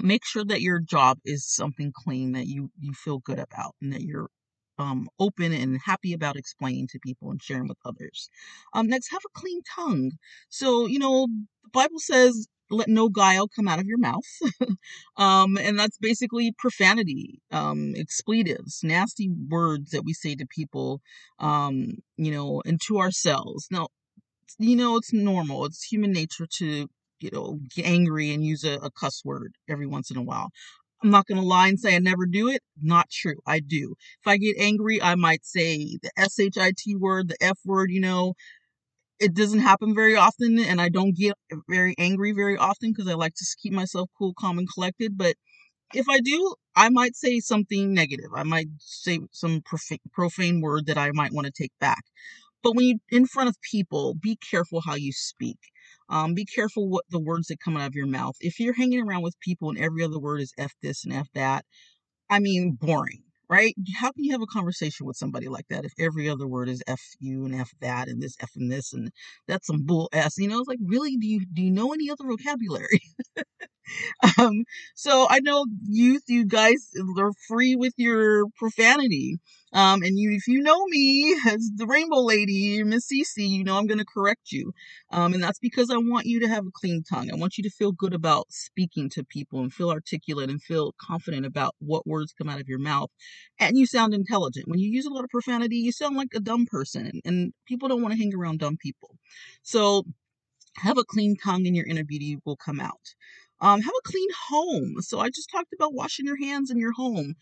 make 0.02 0.26
sure 0.26 0.46
that 0.46 0.62
your 0.62 0.80
job 0.80 1.20
is 1.26 1.46
something 1.48 1.92
clean 1.96 2.34
that 2.34 2.48
you 2.48 2.70
you 2.80 2.94
feel 2.94 3.20
good 3.20 3.40
about 3.40 3.76
and 3.82 3.94
that 3.94 4.02
you're 4.02 4.30
um, 4.78 5.08
open 5.20 5.54
and 5.54 5.80
happy 5.86 6.14
about 6.14 6.36
explaining 6.36 6.88
to 6.90 7.00
people 7.00 7.32
and 7.32 7.42
sharing 7.42 7.68
with 7.68 7.78
others. 7.86 8.30
Um, 8.74 8.88
next, 8.88 9.12
have 9.12 9.22
a 9.26 9.40
clean 9.40 9.62
tongue. 9.76 10.12
So, 10.50 10.86
you 10.88 11.00
know, 11.00 11.28
the 11.64 11.70
Bible 11.72 12.00
says, 12.00 12.48
let 12.72 12.88
no 12.88 13.10
guile 13.10 13.48
come 13.48 13.68
out 13.68 13.80
of 13.80 13.86
your 13.86 14.00
mouth. 14.00 14.24
um, 15.18 15.58
and 15.58 15.78
that's 15.78 15.98
basically 16.00 16.52
profanity, 16.58 17.40
um, 17.52 17.94
expletives, 17.96 18.80
nasty 18.84 19.30
words 19.50 19.92
that 19.92 20.04
we 20.04 20.14
say 20.14 20.36
to 20.36 20.48
people, 20.48 21.02
um, 21.40 21.98
you 22.18 22.32
know, 22.32 22.62
and 22.66 22.82
to 22.88 22.98
ourselves. 22.98 23.68
Now, 23.70 23.88
you 24.60 24.76
know, 24.76 24.98
it's 24.98 25.14
normal. 25.14 25.66
It's 25.66 25.84
human 25.84 26.12
nature 26.12 26.48
to, 26.58 26.88
you 27.20 27.32
know, 27.32 27.60
get 27.76 27.86
angry 27.86 28.32
and 28.34 28.44
use 28.44 28.64
a, 28.64 28.74
a 28.82 28.92
cuss 28.92 29.24
word 29.26 29.56
every 29.70 29.88
once 29.88 30.12
in 30.12 30.18
a 30.18 30.22
while. 30.24 30.50
I'm 31.04 31.10
not 31.12 31.28
going 31.28 31.40
to 31.40 31.46
lie 31.48 31.68
and 31.68 31.80
say 31.80 31.96
I 31.96 32.00
never 32.00 32.26
do 32.26 32.50
it. 32.50 32.62
Not 32.82 33.10
true. 33.10 33.36
I 33.46 33.60
do. 33.60 33.96
If 34.22 34.28
I 34.28 34.38
get 34.38 34.58
angry, 34.58 35.02
I 35.02 35.16
might 35.16 35.46
say 35.46 35.98
the 36.02 36.12
SHIT 36.18 37.00
word, 37.00 37.30
the 37.30 37.38
F 37.42 37.60
word, 37.66 37.92
you 37.92 38.02
know. 38.02 38.34
It 39.20 39.34
doesn't 39.34 39.60
happen 39.60 39.96
very 39.96 40.16
often, 40.16 40.60
and 40.60 40.82
I 40.82 40.90
don't 40.90 41.16
get 41.16 41.36
very 41.70 41.96
angry 41.98 42.34
very 42.34 42.58
often 42.58 42.92
because 42.92 43.10
I 43.10 43.16
like 43.16 43.36
to 43.36 43.46
keep 43.62 43.74
myself 43.74 44.10
cool, 44.18 44.34
calm, 44.38 44.60
and 44.60 44.68
collected. 44.72 45.18
But 45.18 45.36
if 45.94 46.10
I 46.10 46.20
do, 46.20 46.56
I 46.76 46.90
might 46.90 47.16
say 47.16 47.40
something 47.40 47.94
negative. 47.94 48.32
I 48.36 48.44
might 48.44 48.68
say 48.80 49.20
some 49.32 49.62
profane 50.12 50.62
word 50.62 50.88
that 50.88 50.98
I 50.98 51.12
might 51.12 51.34
want 51.34 51.48
to 51.48 51.54
take 51.54 51.72
back. 51.80 52.04
But 52.64 52.76
when 52.76 52.86
you 52.86 53.00
in 53.10 53.26
front 53.28 53.50
of 53.50 53.62
people, 53.62 54.16
be 54.16 54.38
careful 54.38 54.82
how 54.82 54.96
you 54.96 55.14
speak. 55.14 55.60
Um, 56.10 56.34
be 56.34 56.46
careful 56.46 56.88
what 56.90 57.06
the 57.10 57.20
words 57.20 57.48
that 57.48 57.60
come 57.64 57.78
out 57.78 57.88
of 57.88 57.96
your 57.96 58.08
mouth. 58.08 58.36
If 58.40 58.60
you're 58.60 58.74
hanging 58.76 59.02
around 59.02 59.24
with 59.24 59.40
people 59.42 59.70
and 59.70 59.78
every 59.80 60.04
other 60.04 60.20
word 60.20 60.42
is 60.42 60.54
F 60.58 60.74
this 60.82 61.04
and 61.06 61.14
F 61.14 61.28
that, 61.34 61.66
I 62.30 62.40
mean, 62.40 62.78
boring, 62.80 63.24
right? 63.50 63.74
How 63.98 64.12
can 64.12 64.24
you 64.24 64.32
have 64.34 64.42
a 64.42 64.48
conversation 64.48 65.06
with 65.08 65.18
somebody 65.18 65.48
like 65.50 65.68
that 65.70 65.86
if 65.86 65.94
every 66.00 66.30
other 66.30 66.48
word 66.48 66.70
is 66.70 66.84
F 66.88 67.02
you 67.20 67.46
and 67.46 67.56
F 67.56 67.72
that 67.82 68.08
and 68.08 68.22
this 68.22 68.36
F 68.42 68.52
and 68.56 68.72
this 68.72 68.94
and 68.94 69.12
that's 69.48 69.68
some 69.68 69.84
bull 69.86 70.10
S? 70.14 70.38
You 70.38 70.50
know, 70.50 70.60
it's 70.60 70.68
like, 70.70 70.80
really, 70.86 71.18
do 71.18 71.28
you 71.28 71.46
do 71.54 71.64
you 71.64 71.72
know 71.72 71.94
any 71.94 72.10
other 72.12 72.26
vocabulary? 72.28 73.02
um, 74.40 74.64
so 74.96 75.28
I 75.30 75.40
know 75.40 75.66
youth, 75.88 76.24
you 76.28 76.46
guys 76.46 76.92
are 77.18 77.32
free 77.48 77.76
with 77.76 77.94
your 77.98 78.46
profanity. 78.58 79.40
Um, 79.74 80.04
and 80.04 80.18
you, 80.18 80.32
if 80.32 80.48
you 80.48 80.62
know 80.62 80.86
me 80.86 81.38
as 81.48 81.70
the 81.76 81.86
Rainbow 81.86 82.22
Lady, 82.22 82.82
Miss 82.84 83.08
Cece, 83.12 83.38
you 83.38 83.64
know 83.64 83.78
I'm 83.78 83.88
going 83.88 84.00
to 84.00 84.06
correct 84.06 84.52
you. 84.52 84.72
Um, 85.12 85.34
and 85.34 85.44
that's 85.44 85.60
because 85.60 85.90
I 85.92 85.98
want 85.98 86.26
you 86.28 86.40
to 86.40 86.48
have 86.48 86.66
a 86.66 86.72
clean 86.74 87.04
tongue. 87.04 87.30
I 87.30 87.36
want 87.36 87.58
you 87.58 87.64
to 87.64 87.70
feel 87.70 87.92
good 87.92 88.14
about 88.14 88.48
speaking 88.50 89.10
to 89.12 89.24
people 89.26 89.60
and 89.60 89.74
feel 89.74 89.92
articulate 89.92 90.50
and 90.50 90.64
feel 90.64 90.94
confident 91.00 91.46
about 91.46 91.76
what 91.80 92.08
words 92.08 92.34
come 92.34 92.48
out 92.48 92.62
of 92.62 92.70
your 92.70 92.80
mouth. 92.80 93.10
And 93.60 93.78
you 93.78 93.86
sound 93.86 94.14
intelligent. 94.14 94.70
When 94.70 94.80
you 94.80 94.90
use 94.90 95.06
a 95.06 95.14
lot 95.14 95.26
of 95.26 95.30
profanity, 95.30 95.78
you 95.78 95.92
sound 95.92 96.16
like 96.16 96.30
a 96.34 96.40
dumb 96.40 96.66
person, 96.68 97.08
and, 97.08 97.22
and 97.26 97.54
people 97.68 97.90
don't 97.90 98.02
want 98.02 98.14
to 98.14 98.20
hang 98.20 98.34
around 98.34 98.60
dumb 98.60 98.78
people. 98.82 99.18
So 99.62 100.06
have 100.78 100.98
a 100.98 101.04
clean 101.04 101.36
tongue 101.42 101.66
and 101.68 101.76
your 101.76 101.86
inner 101.86 102.04
beauty 102.04 102.38
will 102.46 102.58
come 102.58 102.80
out. 102.80 103.14
Um, 103.66 103.82
have 103.82 103.94
a 103.98 104.10
clean 104.10 104.30
home. 104.50 104.96
So 105.02 105.20
I 105.20 105.30
just 105.30 105.50
talked 105.52 105.74
about 105.74 105.94
washing 105.96 106.26
your 106.28 106.38
hands 106.38 106.72
in 106.72 106.80
your 106.80 106.94
home. 106.94 107.36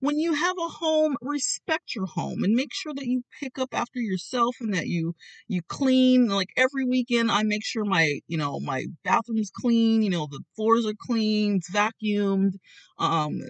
When 0.00 0.18
you 0.18 0.34
have 0.34 0.56
a 0.58 0.68
home 0.68 1.16
respect 1.22 1.94
your 1.96 2.06
home 2.06 2.44
and 2.44 2.54
make 2.54 2.72
sure 2.74 2.94
that 2.94 3.06
you 3.06 3.22
pick 3.40 3.58
up 3.58 3.70
after 3.74 4.00
yourself 4.00 4.56
and 4.60 4.74
that 4.74 4.88
you 4.88 5.14
you 5.48 5.62
clean. 5.68 6.28
Like 6.28 6.50
every 6.56 6.84
weekend 6.86 7.30
i 7.32 7.42
make 7.42 7.64
sure 7.64 7.84
my 7.84 8.20
you 8.28 8.38
know 8.38 8.60
my 8.60 8.86
bathroom's 9.04 9.50
clean 9.50 10.02
you 10.02 10.10
know 10.10 10.28
the 10.30 10.42
floors 10.56 10.86
are 10.86 10.94
clean 11.08 11.56
it's 11.56 11.70
vacuumed 11.70 12.54
um 12.98 13.40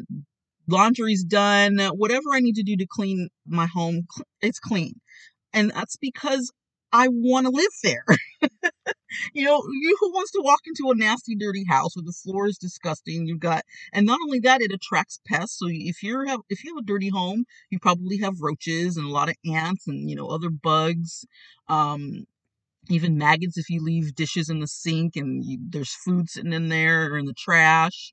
laundry's 0.68 1.24
done 1.24 1.78
whatever 2.02 2.30
i 2.34 2.40
need 2.40 2.56
to 2.56 2.64
do 2.64 2.76
to 2.76 2.86
clean 2.88 3.28
my 3.46 3.66
home 3.66 4.06
it's 4.42 4.60
clean. 4.60 4.94
And 5.54 5.70
that's 5.72 5.96
because 5.96 6.52
i 6.92 7.08
want 7.08 7.46
to 7.46 7.50
live 7.52 7.72
there 7.84 8.04
you 9.34 9.44
know, 9.44 9.62
you 9.70 9.96
who 10.00 10.12
wants 10.12 10.32
to 10.32 10.40
walk 10.42 10.60
into 10.66 10.90
a 10.90 10.94
nasty, 10.96 11.34
dirty 11.36 11.64
house 11.68 11.96
where 11.96 12.04
the 12.04 12.12
floor 12.12 12.46
is 12.46 12.58
disgusting? 12.58 13.26
You've 13.26 13.40
got, 13.40 13.64
and 13.92 14.06
not 14.06 14.20
only 14.22 14.40
that, 14.40 14.60
it 14.62 14.72
attracts 14.72 15.20
pests. 15.26 15.58
So 15.58 15.66
if 15.68 16.02
you 16.02 16.24
have, 16.26 16.40
if 16.48 16.64
you 16.64 16.74
have 16.74 16.82
a 16.82 16.86
dirty 16.86 17.08
home, 17.08 17.44
you 17.70 17.78
probably 17.78 18.18
have 18.18 18.40
roaches 18.40 18.96
and 18.96 19.06
a 19.06 19.10
lot 19.10 19.28
of 19.28 19.36
ants 19.46 19.86
and 19.86 20.08
you 20.08 20.16
know 20.16 20.28
other 20.28 20.50
bugs. 20.50 21.24
Um, 21.68 22.26
even 22.88 23.18
maggots 23.18 23.58
if 23.58 23.68
you 23.68 23.82
leave 23.82 24.14
dishes 24.14 24.48
in 24.48 24.60
the 24.60 24.66
sink 24.68 25.16
and 25.16 25.44
you, 25.44 25.58
there's 25.70 25.92
food 25.94 26.30
sitting 26.30 26.52
in 26.52 26.68
there 26.68 27.12
or 27.12 27.18
in 27.18 27.26
the 27.26 27.34
trash 27.34 28.12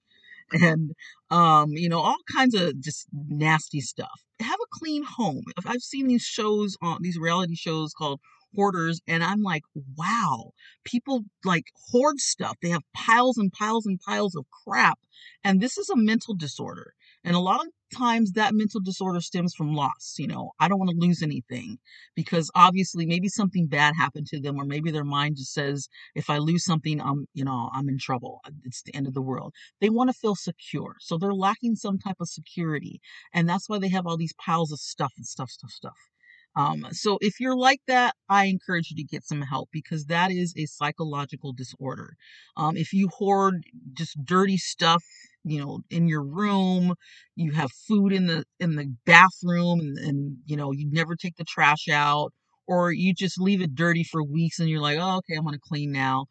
and 0.53 0.91
um, 1.31 1.71
you 1.71 1.89
know, 1.89 1.99
all 1.99 2.17
kinds 2.31 2.55
of 2.55 2.79
just 2.81 3.07
nasty 3.13 3.81
stuff. 3.81 4.21
Have 4.39 4.59
a 4.61 4.67
clean 4.79 5.03
home. 5.03 5.43
I've 5.65 5.81
seen 5.81 6.07
these 6.07 6.23
shows 6.23 6.77
on 6.81 6.99
these 7.01 7.17
reality 7.17 7.55
shows 7.55 7.93
called 7.93 8.19
hoarders 8.55 9.01
and 9.07 9.23
I'm 9.23 9.41
like, 9.41 9.63
wow, 9.97 10.51
people 10.83 11.23
like 11.43 11.65
hoard 11.91 12.19
stuff. 12.19 12.57
They 12.61 12.69
have 12.69 12.83
piles 12.93 13.37
and 13.37 13.51
piles 13.51 13.85
and 13.85 13.99
piles 13.99 14.35
of 14.35 14.45
crap. 14.65 14.99
And 15.43 15.61
this 15.61 15.77
is 15.77 15.89
a 15.89 15.95
mental 15.95 16.33
disorder. 16.35 16.93
And 17.23 17.35
a 17.35 17.39
lot 17.39 17.61
of 17.61 17.71
times 17.97 18.33
that 18.33 18.53
mental 18.53 18.81
disorder 18.81 19.21
stems 19.21 19.53
from 19.53 19.73
loss. 19.73 20.15
You 20.17 20.27
know, 20.27 20.51
I 20.59 20.67
don't 20.67 20.79
want 20.79 20.91
to 20.91 20.97
lose 20.97 21.21
anything 21.21 21.77
because 22.15 22.51
obviously 22.55 23.05
maybe 23.05 23.29
something 23.29 23.67
bad 23.67 23.93
happened 23.97 24.27
to 24.27 24.41
them, 24.41 24.57
or 24.57 24.65
maybe 24.65 24.91
their 24.91 25.05
mind 25.05 25.37
just 25.37 25.53
says, 25.53 25.87
if 26.15 26.29
I 26.29 26.37
lose 26.39 26.65
something, 26.65 26.99
I'm, 26.99 27.27
you 27.33 27.45
know, 27.45 27.69
I'm 27.73 27.87
in 27.87 27.97
trouble. 27.97 28.41
It's 28.65 28.83
the 28.83 28.95
end 28.95 29.07
of 29.07 29.13
the 29.13 29.21
world. 29.21 29.53
They 29.79 29.89
want 29.89 30.09
to 30.09 30.17
feel 30.17 30.35
secure. 30.35 30.95
So 30.99 31.17
they're 31.17 31.33
lacking 31.33 31.75
some 31.75 31.97
type 31.97 32.17
of 32.19 32.27
security. 32.27 32.99
And 33.33 33.47
that's 33.47 33.69
why 33.69 33.79
they 33.79 33.89
have 33.89 34.05
all 34.05 34.17
these 34.17 34.33
piles 34.33 34.71
of 34.71 34.79
stuff 34.79 35.13
and 35.15 35.25
stuff, 35.25 35.49
stuff, 35.49 35.71
stuff. 35.71 36.12
Um, 36.55 36.87
so 36.91 37.17
if 37.21 37.39
you're 37.39 37.55
like 37.57 37.81
that, 37.87 38.13
I 38.29 38.45
encourage 38.45 38.91
you 38.91 38.97
to 38.97 39.03
get 39.03 39.23
some 39.25 39.41
help 39.41 39.69
because 39.71 40.05
that 40.05 40.31
is 40.31 40.53
a 40.57 40.65
psychological 40.65 41.53
disorder. 41.53 42.15
Um, 42.57 42.77
if 42.77 42.93
you 42.93 43.09
hoard 43.09 43.63
just 43.93 44.23
dirty 44.23 44.57
stuff, 44.57 45.03
you 45.43 45.59
know, 45.59 45.79
in 45.89 46.07
your 46.07 46.23
room, 46.23 46.93
you 47.35 47.51
have 47.53 47.71
food 47.87 48.13
in 48.13 48.27
the 48.27 48.45
in 48.59 48.75
the 48.75 48.93
bathroom, 49.05 49.79
and, 49.79 49.97
and 49.97 50.37
you 50.45 50.55
know 50.55 50.71
you 50.71 50.89
never 50.91 51.15
take 51.15 51.35
the 51.37 51.43
trash 51.43 51.87
out, 51.91 52.31
or 52.67 52.91
you 52.91 53.13
just 53.13 53.39
leave 53.41 53.61
it 53.61 53.75
dirty 53.75 54.03
for 54.03 54.23
weeks, 54.23 54.59
and 54.59 54.69
you're 54.69 54.79
like, 54.81 54.97
oh, 54.99 55.17
okay, 55.17 55.35
I'm 55.37 55.43
gonna 55.45 55.57
clean 55.59 55.91
now 55.91 56.25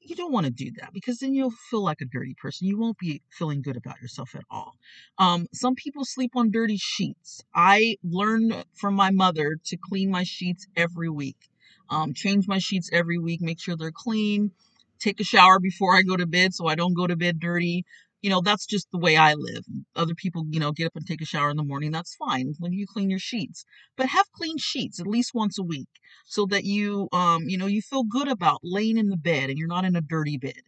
you 0.00 0.16
don't 0.16 0.32
want 0.32 0.46
to 0.46 0.52
do 0.52 0.70
that 0.80 0.92
because 0.92 1.18
then 1.18 1.34
you'll 1.34 1.50
feel 1.50 1.82
like 1.82 2.00
a 2.00 2.06
dirty 2.06 2.34
person. 2.34 2.66
You 2.66 2.78
won't 2.78 2.98
be 2.98 3.22
feeling 3.30 3.62
good 3.62 3.76
about 3.76 4.00
yourself 4.00 4.34
at 4.34 4.44
all. 4.50 4.76
Um, 5.18 5.46
some 5.52 5.74
people 5.74 6.04
sleep 6.04 6.32
on 6.36 6.50
dirty 6.50 6.78
sheets. 6.78 7.42
I 7.54 7.96
learned 8.02 8.64
from 8.74 8.94
my 8.94 9.10
mother 9.10 9.56
to 9.66 9.76
clean 9.76 10.10
my 10.10 10.24
sheets 10.24 10.66
every 10.76 11.10
week, 11.10 11.50
um, 11.90 12.14
change 12.14 12.48
my 12.48 12.58
sheets 12.58 12.90
every 12.92 13.18
week, 13.18 13.40
make 13.40 13.60
sure 13.60 13.76
they're 13.76 13.92
clean, 13.92 14.52
take 14.98 15.20
a 15.20 15.24
shower 15.24 15.58
before 15.60 15.96
I 15.96 16.02
go 16.02 16.16
to 16.16 16.26
bed 16.26 16.54
so 16.54 16.66
I 16.66 16.74
don't 16.74 16.94
go 16.94 17.06
to 17.06 17.16
bed 17.16 17.40
dirty. 17.40 17.84
You 18.22 18.30
know, 18.30 18.40
that's 18.40 18.66
just 18.66 18.90
the 18.90 18.98
way 18.98 19.16
I 19.16 19.34
live. 19.34 19.64
Other 19.96 20.14
people, 20.14 20.44
you 20.50 20.60
know, 20.60 20.72
get 20.72 20.86
up 20.86 20.96
and 20.96 21.06
take 21.06 21.22
a 21.22 21.26
shower 21.26 21.50
in 21.50 21.56
the 21.56 21.62
morning. 21.62 21.90
That's 21.90 22.14
fine. 22.14 22.54
When 22.58 22.72
you 22.72 22.86
clean 22.86 23.10
your 23.10 23.18
sheets, 23.18 23.64
but 23.96 24.06
have 24.06 24.30
clean 24.32 24.58
sheets 24.58 25.00
at 25.00 25.06
least 25.06 25.32
once 25.34 25.58
a 25.58 25.62
week 25.62 25.88
so 26.26 26.46
that 26.46 26.64
you, 26.64 27.08
um, 27.12 27.44
you 27.48 27.56
know, 27.56 27.66
you 27.66 27.82
feel 27.82 28.04
good 28.04 28.28
about 28.28 28.60
laying 28.62 28.98
in 28.98 29.08
the 29.08 29.16
bed 29.16 29.48
and 29.48 29.58
you're 29.58 29.68
not 29.68 29.84
in 29.84 29.96
a 29.96 30.00
dirty 30.00 30.36
bed. 30.36 30.62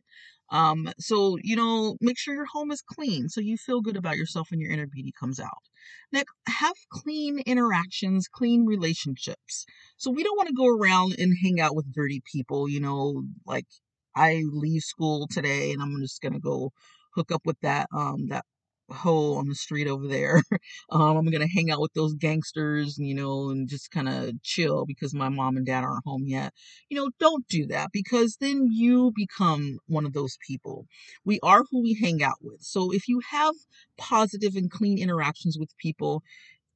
Um, 0.50 0.92
so, 0.98 1.38
you 1.42 1.56
know, 1.56 1.96
make 2.00 2.18
sure 2.18 2.34
your 2.34 2.46
home 2.52 2.70
is 2.70 2.82
clean 2.82 3.30
so 3.30 3.40
you 3.40 3.56
feel 3.56 3.80
good 3.80 3.96
about 3.96 4.16
yourself 4.16 4.50
when 4.50 4.60
your 4.60 4.70
inner 4.70 4.86
beauty 4.86 5.12
comes 5.18 5.40
out. 5.40 5.62
Next, 6.12 6.30
have 6.46 6.74
clean 6.90 7.38
interactions, 7.46 8.28
clean 8.28 8.66
relationships. 8.66 9.64
So 9.96 10.10
we 10.10 10.22
don't 10.22 10.36
want 10.36 10.48
to 10.48 10.54
go 10.54 10.68
around 10.68 11.16
and 11.18 11.34
hang 11.42 11.58
out 11.58 11.74
with 11.74 11.92
dirty 11.94 12.22
people, 12.30 12.68
you 12.68 12.80
know, 12.80 13.24
like 13.46 13.66
I 14.14 14.42
leave 14.52 14.82
school 14.82 15.26
today 15.30 15.72
and 15.72 15.80
I'm 15.80 15.98
just 16.02 16.20
going 16.20 16.34
to 16.34 16.38
go 16.38 16.72
hook 17.14 17.32
up 17.32 17.42
with 17.44 17.58
that 17.62 17.88
um 17.94 18.28
that 18.28 18.44
hoe 18.90 19.34
on 19.36 19.48
the 19.48 19.54
street 19.54 19.88
over 19.88 20.06
there. 20.06 20.42
um, 20.90 21.16
I'm 21.16 21.30
gonna 21.30 21.46
hang 21.48 21.70
out 21.70 21.80
with 21.80 21.92
those 21.94 22.14
gangsters, 22.14 22.98
you 22.98 23.14
know, 23.14 23.50
and 23.50 23.68
just 23.68 23.90
kind 23.90 24.08
of 24.08 24.42
chill 24.42 24.84
because 24.86 25.14
my 25.14 25.28
mom 25.28 25.56
and 25.56 25.64
dad 25.66 25.84
aren't 25.84 26.04
home 26.04 26.24
yet. 26.26 26.52
You 26.90 26.98
know, 26.98 27.10
don't 27.18 27.46
do 27.48 27.66
that 27.68 27.90
because 27.92 28.36
then 28.40 28.68
you 28.70 29.12
become 29.14 29.78
one 29.86 30.04
of 30.04 30.12
those 30.12 30.36
people. 30.46 30.86
We 31.24 31.40
are 31.42 31.62
who 31.70 31.82
we 31.82 31.98
hang 32.00 32.22
out 32.22 32.38
with. 32.42 32.60
So 32.62 32.92
if 32.92 33.08
you 33.08 33.20
have 33.30 33.54
positive 33.98 34.56
and 34.56 34.70
clean 34.70 34.98
interactions 34.98 35.56
with 35.58 35.70
people, 35.78 36.22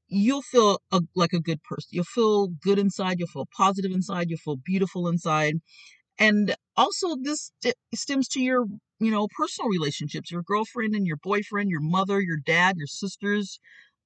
you'll 0.08 0.42
feel 0.42 0.80
a, 0.92 1.00
like 1.14 1.32
a 1.32 1.40
good 1.40 1.62
person. 1.64 1.88
You'll 1.92 2.04
feel 2.04 2.48
good 2.48 2.78
inside. 2.78 3.18
You'll 3.18 3.28
feel 3.28 3.48
positive 3.56 3.92
inside. 3.92 4.28
You'll 4.30 4.38
feel 4.38 4.56
beautiful 4.56 5.08
inside. 5.08 5.54
And 6.18 6.54
also, 6.76 7.16
this 7.20 7.50
stems 7.94 8.28
to 8.28 8.40
your 8.40 8.66
you 8.98 9.10
know, 9.10 9.28
personal 9.36 9.68
relationships, 9.70 10.30
your 10.30 10.42
girlfriend 10.42 10.94
and 10.94 11.06
your 11.06 11.18
boyfriend, 11.22 11.68
your 11.70 11.82
mother, 11.82 12.18
your 12.20 12.38
dad, 12.38 12.76
your 12.78 12.86
sisters, 12.86 13.60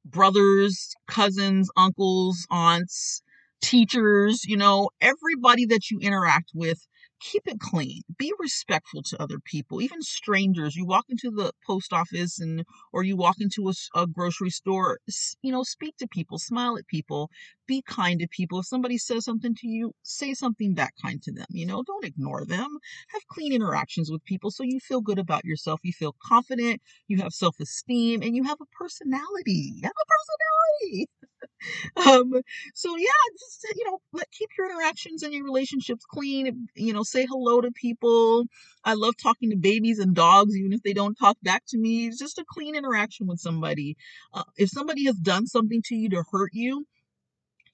brothers, 0.04 0.94
cousins, 1.08 1.70
uncles, 1.76 2.46
aunts, 2.50 3.22
teachers, 3.62 4.44
you 4.46 4.56
know, 4.56 4.90
everybody 5.00 5.66
that 5.66 5.90
you 5.90 5.98
interact 6.00 6.50
with 6.54 6.86
keep 7.20 7.46
it 7.46 7.60
clean 7.60 8.02
be 8.18 8.32
respectful 8.38 9.02
to 9.02 9.20
other 9.22 9.38
people 9.38 9.80
even 9.82 10.02
strangers. 10.02 10.76
You 10.76 10.86
walk 10.86 11.06
into 11.08 11.30
the 11.30 11.52
post 11.66 11.92
office 11.92 12.38
and 12.40 12.64
or 12.92 13.02
you 13.04 13.16
walk 13.16 13.36
into 13.40 13.68
a, 13.68 13.72
a, 14.00 14.06
grocery 14.06 14.50
store 14.50 14.98
you 15.42 15.52
know 15.52 15.62
speak 15.62 15.96
to 15.98 16.08
people 16.08 16.38
smile 16.38 16.76
at 16.78 16.86
people 16.86 17.30
be 17.66 17.82
kind 17.82 18.20
to 18.20 18.28
people. 18.28 18.60
If 18.60 18.66
somebody 18.66 18.98
says 18.98 19.24
something 19.24 19.54
to 19.56 19.68
you 19.68 19.92
say 20.02 20.34
something 20.34 20.74
back 20.74 20.94
kind 21.02 21.22
to 21.22 21.32
them 21.32 21.46
you 21.50 21.66
know? 21.66 21.82
Don't 21.82 22.04
ignore 22.04 22.44
them. 22.44 22.78
Have 23.12 23.26
clean 23.28 23.52
interactions 23.52 24.10
with 24.10 24.24
people 24.24 24.50
so 24.50 24.62
you 24.64 24.80
feel 24.80 25.00
good 25.00 25.18
about 25.18 25.44
yourself 25.44 25.80
you 25.82 25.92
feel 25.92 26.14
confident 26.22 26.80
you 27.08 27.18
have 27.18 27.32
self-esteem 27.32 28.22
and 28.22 28.34
you 28.36 28.44
have 28.44 28.58
a 28.60 28.66
personality. 28.78 29.72
You 29.76 29.82
have 29.84 29.92
a 29.92 30.08
personality 30.16 31.08
um, 31.96 32.32
so 32.74 32.96
yeah, 32.96 33.06
just 33.38 33.66
you 33.76 33.84
know, 33.84 33.98
let 34.12 34.30
keep 34.32 34.48
your 34.56 34.70
interactions 34.70 35.22
and 35.22 35.32
your 35.34 35.44
relationships 35.44 36.04
clean. 36.10 36.68
You 36.74 36.92
know, 36.92 37.02
say 37.02 37.26
hello 37.28 37.60
to 37.60 37.70
people. 37.72 38.44
I 38.84 38.94
love 38.94 39.14
talking 39.22 39.50
to 39.50 39.56
babies 39.56 39.98
and 39.98 40.14
dogs, 40.14 40.56
even 40.56 40.72
if 40.72 40.82
they 40.82 40.92
don't 40.92 41.14
talk 41.14 41.36
back 41.42 41.62
to 41.68 41.78
me. 41.78 42.06
It's 42.06 42.18
just 42.18 42.38
a 42.38 42.44
clean 42.48 42.74
interaction 42.74 43.26
with 43.26 43.40
somebody. 43.40 43.96
Uh, 44.32 44.44
if 44.56 44.70
somebody 44.70 45.04
has 45.06 45.16
done 45.16 45.46
something 45.46 45.82
to 45.86 45.94
you 45.94 46.08
to 46.10 46.24
hurt 46.32 46.50
you, 46.52 46.86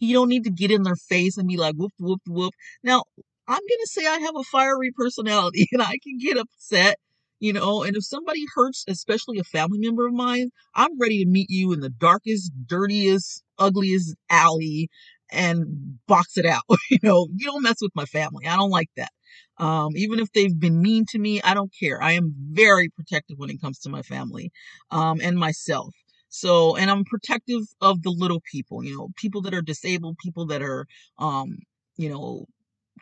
you 0.00 0.14
don't 0.14 0.28
need 0.28 0.44
to 0.44 0.50
get 0.50 0.70
in 0.70 0.82
their 0.82 0.96
face 0.96 1.36
and 1.38 1.48
be 1.48 1.56
like 1.56 1.74
whoop 1.76 1.92
whoop 1.98 2.20
whoop. 2.26 2.54
Now, 2.82 3.04
I'm 3.48 3.60
gonna 3.60 3.86
say 3.86 4.06
I 4.06 4.18
have 4.20 4.36
a 4.36 4.42
fiery 4.44 4.92
personality 4.92 5.68
and 5.72 5.82
I 5.82 5.98
can 6.02 6.18
get 6.20 6.38
upset 6.38 6.96
you 7.38 7.52
know 7.52 7.82
and 7.82 7.96
if 7.96 8.04
somebody 8.04 8.46
hurts 8.54 8.84
especially 8.88 9.38
a 9.38 9.44
family 9.44 9.78
member 9.78 10.06
of 10.06 10.14
mine 10.14 10.48
i'm 10.74 10.98
ready 10.98 11.22
to 11.22 11.28
meet 11.30 11.50
you 11.50 11.70
in 11.74 11.80
the 11.80 11.90
darkest 11.90 12.50
dirtiest 12.66 13.42
ugliest 13.58 14.14
alley 14.30 14.88
and 15.30 15.98
box 16.06 16.36
it 16.38 16.46
out 16.46 16.62
you 16.90 16.98
know? 17.02 17.26
You 17.36 17.46
don't 17.46 17.62
mess 17.62 17.76
with 17.80 17.92
my 17.94 18.04
family. 18.06 18.46
I 18.46 18.56
don't 18.56 18.70
like 18.70 18.90
that. 18.96 19.10
Um, 19.58 19.96
even 19.96 20.18
if 20.20 20.30
they've 20.32 20.58
been 20.58 20.80
mean 20.82 21.04
to 21.10 21.18
me 21.18 21.40
i 21.42 21.54
don't 21.54 21.72
care. 21.78 22.02
I 22.02 22.12
am 22.12 22.34
very 22.50 22.88
protective 22.90 23.38
when 23.38 23.50
it 23.50 23.60
comes 23.60 23.78
to 23.80 23.88
my 23.90 24.02
family 24.02 24.50
um, 24.90 25.20
and 25.22 25.38
myself. 25.38 25.94
So 26.28 26.76
and 26.76 26.90
i'm 26.90 27.04
protective 27.04 27.62
of 27.80 28.02
the 28.02 28.10
little 28.10 28.42
people 28.52 28.84
you 28.84 28.96
know 28.96 29.08
people 29.16 29.40
that 29.42 29.54
are 29.54 29.62
disabled 29.62 30.16
people 30.22 30.46
that 30.46 30.62
are 30.62 30.86
um, 31.18 31.58
you 31.96 32.08
know 32.10 32.46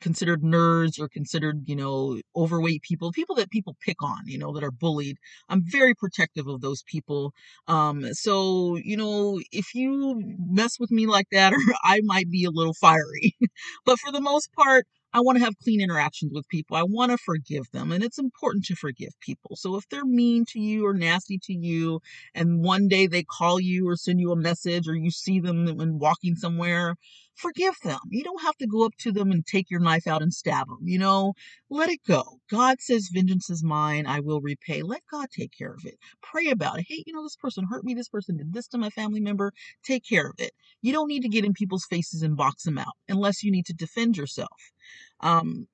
considered 0.00 0.42
nerds 0.42 0.98
or 1.00 1.08
considered, 1.08 1.62
you 1.66 1.76
know, 1.76 2.20
overweight 2.36 2.82
people, 2.82 3.12
people 3.12 3.36
that 3.36 3.50
people 3.50 3.76
pick 3.84 4.02
on, 4.02 4.26
you 4.26 4.38
know, 4.38 4.52
that 4.52 4.64
are 4.64 4.70
bullied. 4.70 5.16
I'm 5.48 5.62
very 5.64 5.94
protective 5.94 6.46
of 6.46 6.60
those 6.60 6.82
people. 6.82 7.32
Um, 7.68 8.04
so, 8.12 8.76
you 8.76 8.96
know, 8.96 9.40
if 9.52 9.74
you 9.74 10.22
mess 10.38 10.78
with 10.78 10.90
me 10.90 11.06
like 11.06 11.26
that, 11.32 11.52
or 11.54 11.58
I 11.82 12.00
might 12.04 12.30
be 12.30 12.44
a 12.44 12.50
little 12.50 12.74
fiery, 12.74 13.36
but 13.86 13.98
for 13.98 14.12
the 14.12 14.20
most 14.20 14.52
part, 14.52 14.86
I 15.16 15.20
want 15.20 15.38
to 15.38 15.44
have 15.44 15.54
clean 15.62 15.80
interactions 15.80 16.32
with 16.34 16.48
people. 16.48 16.76
I 16.76 16.82
want 16.82 17.12
to 17.12 17.18
forgive 17.18 17.70
them. 17.72 17.92
And 17.92 18.02
it's 18.02 18.18
important 18.18 18.64
to 18.64 18.74
forgive 18.74 19.10
people. 19.20 19.54
So 19.54 19.76
if 19.76 19.88
they're 19.88 20.04
mean 20.04 20.44
to 20.48 20.58
you 20.58 20.84
or 20.84 20.92
nasty 20.92 21.38
to 21.44 21.52
you, 21.52 22.00
and 22.34 22.64
one 22.64 22.88
day 22.88 23.06
they 23.06 23.22
call 23.22 23.60
you 23.60 23.88
or 23.88 23.94
send 23.94 24.18
you 24.18 24.32
a 24.32 24.36
message 24.36 24.88
or 24.88 24.96
you 24.96 25.12
see 25.12 25.38
them 25.38 25.66
when 25.76 26.00
walking 26.00 26.34
somewhere, 26.34 26.96
forgive 27.34 27.74
them. 27.82 27.98
You 28.10 28.22
don't 28.24 28.42
have 28.42 28.56
to 28.58 28.66
go 28.66 28.84
up 28.84 28.94
to 28.98 29.12
them 29.12 29.30
and 29.30 29.44
take 29.44 29.70
your 29.70 29.80
knife 29.80 30.06
out 30.06 30.22
and 30.22 30.32
stab 30.32 30.68
them. 30.68 30.78
You 30.82 30.98
know, 30.98 31.34
let 31.70 31.90
it 31.90 32.00
go. 32.06 32.40
God 32.50 32.80
says, 32.80 33.10
Vengeance 33.12 33.50
is 33.50 33.64
mine. 33.64 34.06
I 34.06 34.20
will 34.20 34.40
repay. 34.40 34.82
Let 34.82 35.02
God 35.10 35.28
take 35.30 35.52
care 35.56 35.72
of 35.72 35.84
it. 35.84 35.96
Pray 36.22 36.48
about 36.48 36.78
it. 36.78 36.86
Hey, 36.88 37.02
you 37.06 37.12
know, 37.12 37.22
this 37.22 37.36
person 37.36 37.66
hurt 37.68 37.84
me. 37.84 37.94
This 37.94 38.08
person 38.08 38.36
did 38.36 38.52
this 38.52 38.68
to 38.68 38.78
my 38.78 38.90
family 38.90 39.20
member. 39.20 39.52
Take 39.84 40.04
care 40.08 40.26
of 40.28 40.34
it. 40.38 40.52
You 40.82 40.92
don't 40.92 41.08
need 41.08 41.22
to 41.22 41.28
get 41.28 41.44
in 41.44 41.52
people's 41.52 41.86
faces 41.88 42.22
and 42.22 42.36
box 42.36 42.64
them 42.64 42.78
out 42.78 42.94
unless 43.08 43.42
you 43.42 43.50
need 43.50 43.66
to 43.66 43.74
defend 43.74 44.16
yourself. 44.16 44.72
Um, 45.20 45.66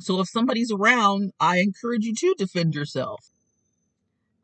so 0.00 0.20
if 0.20 0.28
somebody's 0.28 0.72
around, 0.72 1.32
I 1.40 1.58
encourage 1.58 2.04
you 2.04 2.14
to 2.14 2.34
defend 2.36 2.74
yourself. 2.74 3.24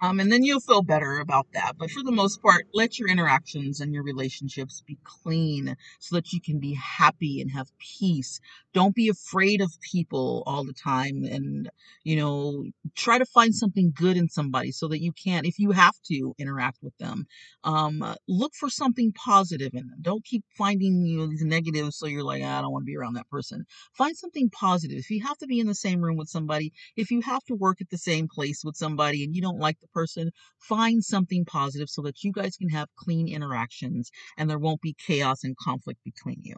Um, 0.02 0.18
and 0.18 0.32
then 0.32 0.42
you'll 0.42 0.60
feel 0.60 0.82
better 0.82 1.18
about 1.18 1.46
that. 1.52 1.74
But 1.78 1.90
for 1.90 2.02
the 2.02 2.12
most 2.12 2.40
part, 2.40 2.66
let 2.72 2.98
your 2.98 3.08
interactions 3.08 3.80
and 3.80 3.92
your 3.92 4.02
relationships 4.02 4.82
be 4.86 4.98
clean 5.04 5.76
so 5.98 6.16
that 6.16 6.32
you 6.32 6.40
can 6.40 6.58
be 6.58 6.74
happy 6.74 7.40
and 7.40 7.50
have 7.50 7.68
peace. 7.78 8.40
Don't 8.72 8.94
be 8.94 9.08
afraid 9.08 9.60
of 9.60 9.70
people 9.92 10.42
all 10.46 10.64
the 10.64 10.72
time. 10.72 11.24
And, 11.24 11.68
you 12.02 12.16
know, 12.16 12.64
try 12.96 13.18
to 13.18 13.26
find 13.26 13.54
something 13.54 13.92
good 13.94 14.16
in 14.16 14.28
somebody 14.28 14.72
so 14.72 14.88
that 14.88 15.02
you 15.02 15.12
can, 15.12 15.44
if 15.44 15.58
you 15.58 15.72
have 15.72 15.94
to 16.06 16.34
interact 16.38 16.78
with 16.82 16.96
them, 16.98 17.26
um, 17.64 18.16
look 18.26 18.54
for 18.54 18.70
something 18.70 19.12
positive 19.12 19.74
in 19.74 19.88
them. 19.88 19.98
Don't 20.00 20.24
keep 20.24 20.44
finding, 20.56 21.04
you 21.04 21.18
know, 21.18 21.26
these 21.26 21.44
negatives 21.44 21.98
so 21.98 22.06
you're 22.06 22.24
like, 22.24 22.42
ah, 22.44 22.58
I 22.58 22.62
don't 22.62 22.72
want 22.72 22.82
to 22.82 22.86
be 22.86 22.96
around 22.96 23.14
that 23.14 23.28
person. 23.28 23.66
Find 23.92 24.16
something 24.16 24.48
positive. 24.50 24.98
If 24.98 25.10
you 25.10 25.22
have 25.26 25.36
to 25.38 25.46
be 25.46 25.60
in 25.60 25.66
the 25.66 25.74
same 25.74 26.00
room 26.00 26.16
with 26.16 26.28
somebody, 26.28 26.72
if 26.96 27.10
you 27.10 27.20
have 27.20 27.44
to 27.44 27.54
work 27.54 27.80
at 27.80 27.90
the 27.90 27.98
same 27.98 28.28
place 28.28 28.62
with 28.64 28.76
somebody 28.76 29.24
and 29.24 29.34
you 29.34 29.42
don't 29.42 29.58
like 29.58 29.78
the 29.80 29.88
person, 29.92 30.30
find 30.58 31.04
something 31.04 31.44
positive 31.44 31.88
so 31.88 32.02
that 32.02 32.22
you 32.22 32.32
guys 32.32 32.56
can 32.56 32.70
have 32.70 32.88
clean 32.96 33.28
interactions 33.28 34.10
and 34.36 34.48
there 34.48 34.58
won't 34.58 34.80
be 34.80 34.94
chaos 35.06 35.44
and 35.44 35.56
conflict 35.56 36.00
between 36.04 36.40
you. 36.42 36.56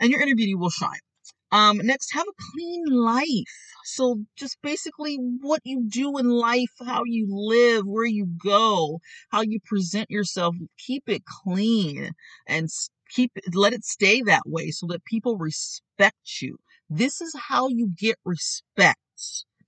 And 0.00 0.10
your 0.10 0.20
inner 0.22 0.34
beauty 0.34 0.54
will 0.54 0.70
shine. 0.70 1.00
Um, 1.52 1.78
next, 1.78 2.14
have 2.14 2.26
a 2.28 2.42
clean 2.52 2.84
life. 2.86 3.74
So, 3.84 4.24
just 4.36 4.56
basically 4.62 5.16
what 5.16 5.60
you 5.64 5.84
do 5.88 6.16
in 6.18 6.28
life, 6.28 6.70
how 6.86 7.02
you 7.04 7.26
live, 7.28 7.84
where 7.86 8.06
you 8.06 8.26
go, 8.26 9.00
how 9.30 9.42
you 9.42 9.58
present 9.64 10.10
yourself, 10.10 10.54
keep 10.78 11.08
it 11.08 11.24
clean 11.24 12.12
and 12.46 12.68
keep 13.10 13.32
let 13.52 13.72
it 13.72 13.84
stay 13.84 14.22
that 14.22 14.42
way 14.46 14.70
so 14.70 14.86
that 14.88 15.04
people 15.04 15.36
respect 15.38 16.40
you. 16.40 16.56
This 16.88 17.20
is 17.20 17.34
how 17.48 17.68
you 17.68 17.90
get 17.96 18.16
respect, 18.24 18.98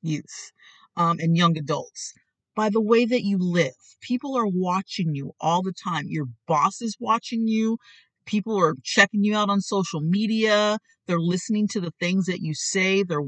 youth 0.03 0.53
um, 0.97 1.19
and 1.21 1.37
young 1.37 1.57
adults 1.59 2.15
by 2.55 2.69
the 2.69 2.81
way 2.81 3.05
that 3.05 3.23
you 3.23 3.39
live. 3.39 3.73
People 4.01 4.37
are 4.37 4.47
watching 4.47 5.15
you 5.15 5.33
all 5.41 5.63
the 5.63 5.73
time. 5.73 6.05
Your 6.09 6.27
boss 6.47 6.83
is 6.83 6.97
watching 7.01 7.47
you. 7.47 7.79
People 8.25 8.59
are 8.59 8.75
checking 8.85 9.25
you 9.25 9.37
out 9.37 9.51
on 9.51 9.61
social 9.61 10.01
media. 10.01 10.79
They're 11.07 11.19
listening 11.19 11.67
to 11.69 11.81
the 11.81 11.93
things 11.99 12.27
that 12.27 12.41
you 12.41 12.55
say. 12.55 13.03
They're 13.03 13.27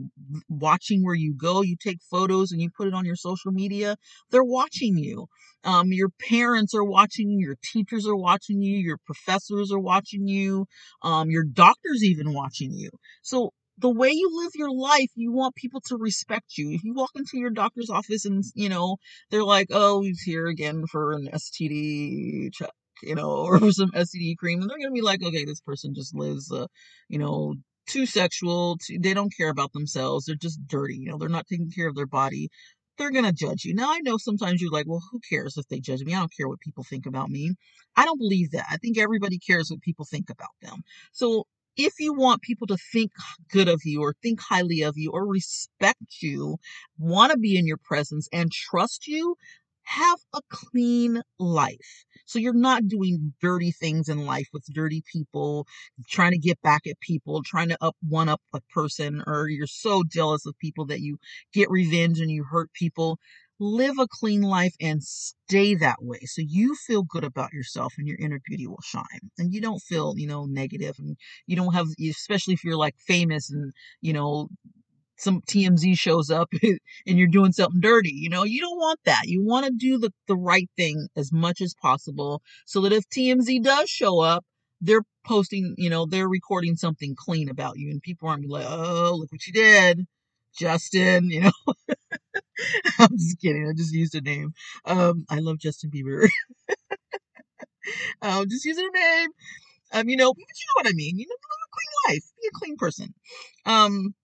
watching 0.49 1.05
where 1.05 1.15
you 1.17 1.35
go. 1.35 1.63
You 1.63 1.77
take 1.81 1.99
photos 2.11 2.53
and 2.53 2.61
you 2.61 2.71
put 2.71 2.87
it 2.87 2.95
on 2.95 3.05
your 3.05 3.17
social 3.17 3.51
media. 3.51 3.97
They're 4.31 4.45
watching 4.45 4.97
you. 4.97 5.27
Um, 5.65 5.93
your 5.93 6.11
parents 6.29 6.75
are 6.75 6.85
watching 6.85 7.31
you. 7.31 7.47
Your 7.47 7.57
teachers 7.73 8.07
are 8.07 8.17
watching 8.17 8.63
you. 8.63 8.77
Your 8.79 8.99
professors 9.05 9.73
are 9.73 9.81
watching 9.81 10.29
you. 10.29 10.67
Um, 11.03 11.31
your 11.31 11.45
doctor's 11.45 12.05
even 12.05 12.33
watching 12.33 12.73
you. 12.73 12.91
So 13.23 13.51
the 13.79 13.91
way 13.91 14.11
you 14.11 14.31
live 14.33 14.53
your 14.55 14.73
life, 14.73 15.11
you 15.17 15.33
want 15.33 15.55
people 15.57 15.81
to 15.87 15.97
respect 15.97 16.57
you. 16.57 16.71
If 16.71 16.85
you 16.85 16.95
walk 16.95 17.11
into 17.17 17.39
your 17.39 17.51
doctor's 17.51 17.91
office 17.91 18.25
and, 18.25 18.45
you 18.55 18.69
know, 18.69 18.97
they're 19.31 19.45
like, 19.45 19.69
oh, 19.73 20.03
he's 20.03 20.23
here 20.23 20.47
again 20.47 20.85
for 20.87 21.13
an 21.13 21.29
STD 21.33 22.53
check, 22.53 22.71
you 23.03 23.15
know, 23.15 23.31
or 23.47 23.59
for 23.59 23.73
some 23.73 23.91
STD 23.91 24.37
cream, 24.37 24.61
and 24.61 24.71
they're 24.71 24.79
going 24.79 24.91
to 24.91 24.95
be 24.95 25.03
like, 25.03 25.23
okay, 25.23 25.45
this 25.45 25.61
person 25.61 25.95
just 25.95 26.15
lives, 26.15 26.53
uh, 26.53 26.67
you 27.09 27.19
know, 27.19 27.55
too 27.87 28.07
sexual. 28.07 28.79
Too, 28.79 28.99
they 29.01 29.15
don't 29.15 29.35
care 29.37 29.51
about 29.51 29.73
themselves. 29.73 30.27
They're 30.27 30.37
just 30.37 30.67
dirty. 30.67 30.97
You 30.97 31.11
know, 31.11 31.19
they're 31.19 31.29
not 31.29 31.47
taking 31.49 31.71
care 31.71 31.89
of 31.89 31.97
their 31.97 32.07
body. 32.07 32.49
they're 32.99 33.11
going 33.11 33.25
to 33.25 33.33
judge 33.33 33.65
you. 33.65 33.75
Now, 33.75 33.91
I 33.93 34.01
know 34.01 34.17
sometimes 34.19 34.63
you're 34.63 34.71
like, 34.71 34.87
well, 34.89 35.03
who 35.11 35.21
cares 35.29 35.57
if 35.57 35.67
they 35.69 35.81
judge 35.81 36.03
me? 36.03 36.15
I 36.15 36.21
don't 36.21 36.33
care 36.37 36.49
what 36.49 36.61
people 36.61 36.85
think 36.85 37.07
about 37.07 37.29
me. 37.29 37.55
I 37.97 38.05
don't 38.05 38.19
believe 38.19 38.53
that. 38.53 38.67
I 38.71 38.77
think 38.77 38.99
everybody 38.99 39.39
cares 39.39 39.69
what 39.71 39.81
people 39.81 40.05
think 40.09 40.31
about 40.31 40.51
them. 40.63 40.83
So 41.13 41.45
if 41.77 41.95
you 41.99 42.15
want 42.15 42.43
people 42.43 42.67
to 42.69 42.77
think 42.93 43.11
good 43.51 43.69
of 43.69 43.81
you 43.85 44.01
or 44.03 44.15
think 44.23 44.41
highly 44.41 44.83
of 44.83 44.95
you 44.97 45.11
or 45.13 45.27
respect 45.27 46.23
you, 46.23 46.57
want 46.99 47.33
to 47.33 47.39
be 47.39 47.57
in 47.59 47.67
your 47.67 47.79
presence 47.83 48.29
and 48.33 48.51
trust 48.53 49.07
you, 49.07 49.37
have 49.87 50.19
a 50.35 50.41
clean 50.49 51.21
life. 51.39 52.05
So 52.27 52.39
you're 52.39 52.55
not 52.55 52.89
doing 52.89 53.35
dirty 53.43 53.71
things 53.71 54.09
in 54.09 54.25
life 54.25 54.49
with 54.53 54.65
dirty 54.73 55.03
people, 55.13 55.67
trying 56.09 56.33
to 56.33 56.39
get 56.39 56.61
back 56.63 56.87
at 56.87 56.99
people, 57.01 57.43
trying 57.45 57.69
to 57.69 57.77
up 57.83 57.97
one 58.09 58.29
up 58.31 58.41
a 58.55 58.61
person, 58.73 59.23
or 59.27 59.49
you're 59.49 59.67
so 59.67 60.03
jealous 60.11 60.47
of 60.47 60.59
people 60.59 60.87
that 60.87 61.01
you 61.01 61.19
get 61.53 61.71
revenge 61.71 62.19
and 62.21 62.31
you 62.31 62.45
hurt 62.45 62.73
people. 62.73 63.19
Live 63.61 63.99
a 64.01 64.09
clean 64.09 64.43
life 64.43 64.75
and 64.81 65.03
stay 65.03 65.75
that 65.77 66.03
way. 66.03 66.19
So 66.25 66.43
you 66.45 66.75
feel 66.75 67.03
good 67.05 67.25
about 67.25 67.53
yourself 67.53 67.95
and 67.99 68.07
your 68.07 68.19
inner 68.19 68.41
beauty 68.45 68.67
will 68.67 68.83
shine. 68.83 69.31
And 69.39 69.53
you 69.55 69.61
don't 69.61 69.81
feel, 69.81 70.15
you 70.17 70.27
know, 70.27 70.45
negative 70.47 70.97
and 70.99 71.17
you 71.47 71.55
don't 71.57 71.73
have, 71.73 71.87
especially 72.11 72.55
if 72.55 72.65
you're 72.65 72.77
like 72.77 72.97
famous 72.99 73.51
and, 73.51 73.73
you 74.01 74.13
know, 74.13 74.49
some 75.17 75.43
TMZ 75.47 75.95
shows 75.95 76.31
up 76.31 76.51
and 76.63 77.19
you're 77.19 77.29
doing 77.29 77.53
something 77.53 77.81
dirty. 77.81 78.13
You 78.13 78.29
know, 78.31 78.45
you 78.45 78.61
don't 78.61 78.77
want 78.79 79.01
that. 79.05 79.23
You 79.27 79.45
want 79.45 79.67
to 79.67 79.73
do 79.73 79.99
the, 79.99 80.13
the 80.27 80.37
right 80.37 80.69
thing 80.77 81.09
as 81.17 81.33
much 81.33 81.61
as 81.61 81.75
possible 81.81 82.43
so 82.67 82.81
that 82.83 82.93
if 82.93 83.09
TMZ 83.09 83.61
does 83.61 83.89
show 83.89 84.21
up, 84.21 84.45
they're 84.81 85.05
posting, 85.27 85.75
you 85.79 85.89
know, 85.91 86.07
they're 86.07 86.29
recording 86.29 86.77
something 86.77 87.15
clean 87.17 87.49
about 87.49 87.79
you 87.79 87.91
and 87.91 88.03
people 88.03 88.29
aren't 88.29 88.49
like, 88.49 88.67
oh, 88.69 89.17
look 89.19 89.31
what 89.33 89.47
you 89.47 89.53
did, 89.53 90.07
Justin, 90.59 91.31
you 91.31 91.43
know. 91.43 91.53
I'm 92.99 93.17
just 93.17 93.41
kidding. 93.41 93.69
I 93.69 93.73
just 93.77 93.93
used 93.93 94.15
a 94.15 94.21
name. 94.21 94.55
Um, 94.85 95.25
I 95.29 95.39
love 95.41 95.59
Justin 95.59 95.91
Bieber. 95.91 96.29
I'm 98.23 98.49
just 98.49 98.65
using 98.65 98.89
a 98.93 98.99
name. 98.99 99.29
Um, 99.93 100.09
you 100.09 100.17
know, 100.17 100.33
but 100.33 100.41
you 100.41 100.67
know 100.69 100.81
what 100.83 100.89
I 100.89 100.95
mean. 100.95 101.19
You 101.19 101.27
know, 101.29 101.35
live 101.35 101.59
a 101.67 101.71
clean 101.75 102.17
life. 102.17 102.25
Be 102.43 102.49
a 102.49 102.59
clean 102.59 102.77
person. 102.77 103.15
Um, 103.67 104.15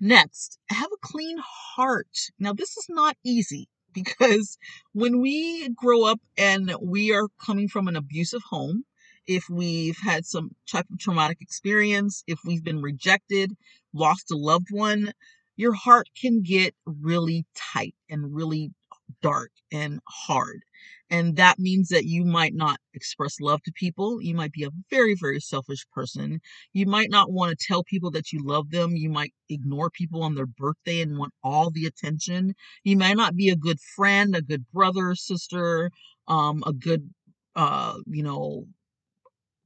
Next, 0.00 0.58
have 0.68 0.90
a 0.92 1.06
clean 1.06 1.38
heart. 1.40 2.18
Now, 2.38 2.52
this 2.52 2.76
is 2.76 2.86
not 2.90 3.16
easy 3.24 3.68
because 3.94 4.58
when 4.92 5.20
we 5.20 5.70
grow 5.70 6.04
up 6.04 6.20
and 6.36 6.74
we 6.82 7.12
are 7.14 7.28
coming 7.44 7.68
from 7.68 7.88
an 7.88 7.96
abusive 7.96 8.42
home, 8.50 8.84
if 9.26 9.44
we've 9.50 9.98
had 9.98 10.26
some 10.26 10.50
type 10.70 10.86
of 10.92 10.98
traumatic 10.98 11.38
experience, 11.40 12.24
if 12.26 12.40
we've 12.44 12.64
been 12.64 12.82
rejected, 12.82 13.52
lost 13.94 14.30
a 14.32 14.36
loved 14.36 14.68
one, 14.70 15.12
your 15.56 15.74
heart 15.74 16.08
can 16.20 16.42
get 16.42 16.74
really 16.86 17.46
tight 17.56 17.94
and 18.08 18.34
really 18.34 18.72
dark 19.20 19.50
and 19.72 20.00
hard. 20.08 20.62
And 21.10 21.36
that 21.36 21.58
means 21.58 21.88
that 21.88 22.06
you 22.06 22.24
might 22.24 22.54
not 22.54 22.78
express 22.94 23.38
love 23.40 23.62
to 23.64 23.72
people. 23.72 24.22
You 24.22 24.34
might 24.34 24.52
be 24.52 24.64
a 24.64 24.70
very, 24.90 25.14
very 25.14 25.40
selfish 25.40 25.84
person. 25.92 26.40
You 26.72 26.86
might 26.86 27.10
not 27.10 27.30
want 27.30 27.50
to 27.56 27.66
tell 27.66 27.84
people 27.84 28.10
that 28.12 28.32
you 28.32 28.40
love 28.42 28.70
them. 28.70 28.96
You 28.96 29.10
might 29.10 29.34
ignore 29.50 29.90
people 29.90 30.22
on 30.22 30.34
their 30.34 30.46
birthday 30.46 31.02
and 31.02 31.18
want 31.18 31.34
all 31.44 31.70
the 31.70 31.86
attention. 31.86 32.54
You 32.82 32.96
might 32.96 33.16
not 33.16 33.36
be 33.36 33.50
a 33.50 33.56
good 33.56 33.78
friend, 33.94 34.34
a 34.34 34.40
good 34.42 34.64
brother, 34.72 35.14
sister, 35.14 35.90
um, 36.28 36.62
a 36.66 36.72
good, 36.72 37.10
uh, 37.54 37.98
you 38.06 38.22
know, 38.22 38.66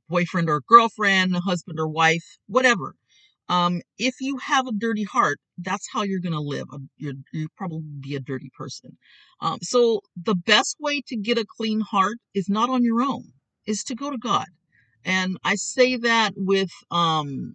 boyfriend 0.08 0.48
or 0.48 0.60
girlfriend, 0.68 1.34
husband 1.36 1.78
or 1.78 1.88
wife, 1.88 2.38
whatever. 2.46 2.94
Um, 3.48 3.80
if 3.98 4.16
you 4.20 4.38
have 4.38 4.66
a 4.66 4.72
dirty 4.72 5.04
heart, 5.04 5.38
that's 5.58 5.88
how 5.92 6.02
you're 6.02 6.20
going 6.20 6.32
to 6.32 6.40
live. 6.40 6.66
You're, 6.96 7.14
you 7.32 7.48
probably 7.56 7.82
be 8.00 8.16
a 8.16 8.20
dirty 8.20 8.50
person. 8.56 8.96
Um, 9.40 9.58
so 9.62 10.00
the 10.20 10.34
best 10.34 10.76
way 10.80 11.02
to 11.08 11.16
get 11.16 11.38
a 11.38 11.46
clean 11.46 11.80
heart 11.80 12.18
is 12.34 12.48
not 12.48 12.70
on 12.70 12.82
your 12.82 13.02
own, 13.02 13.32
is 13.66 13.84
to 13.84 13.94
go 13.94 14.10
to 14.10 14.18
God. 14.18 14.46
And 15.04 15.38
I 15.44 15.54
say 15.54 15.96
that 15.96 16.32
with, 16.36 16.70
um, 16.90 17.54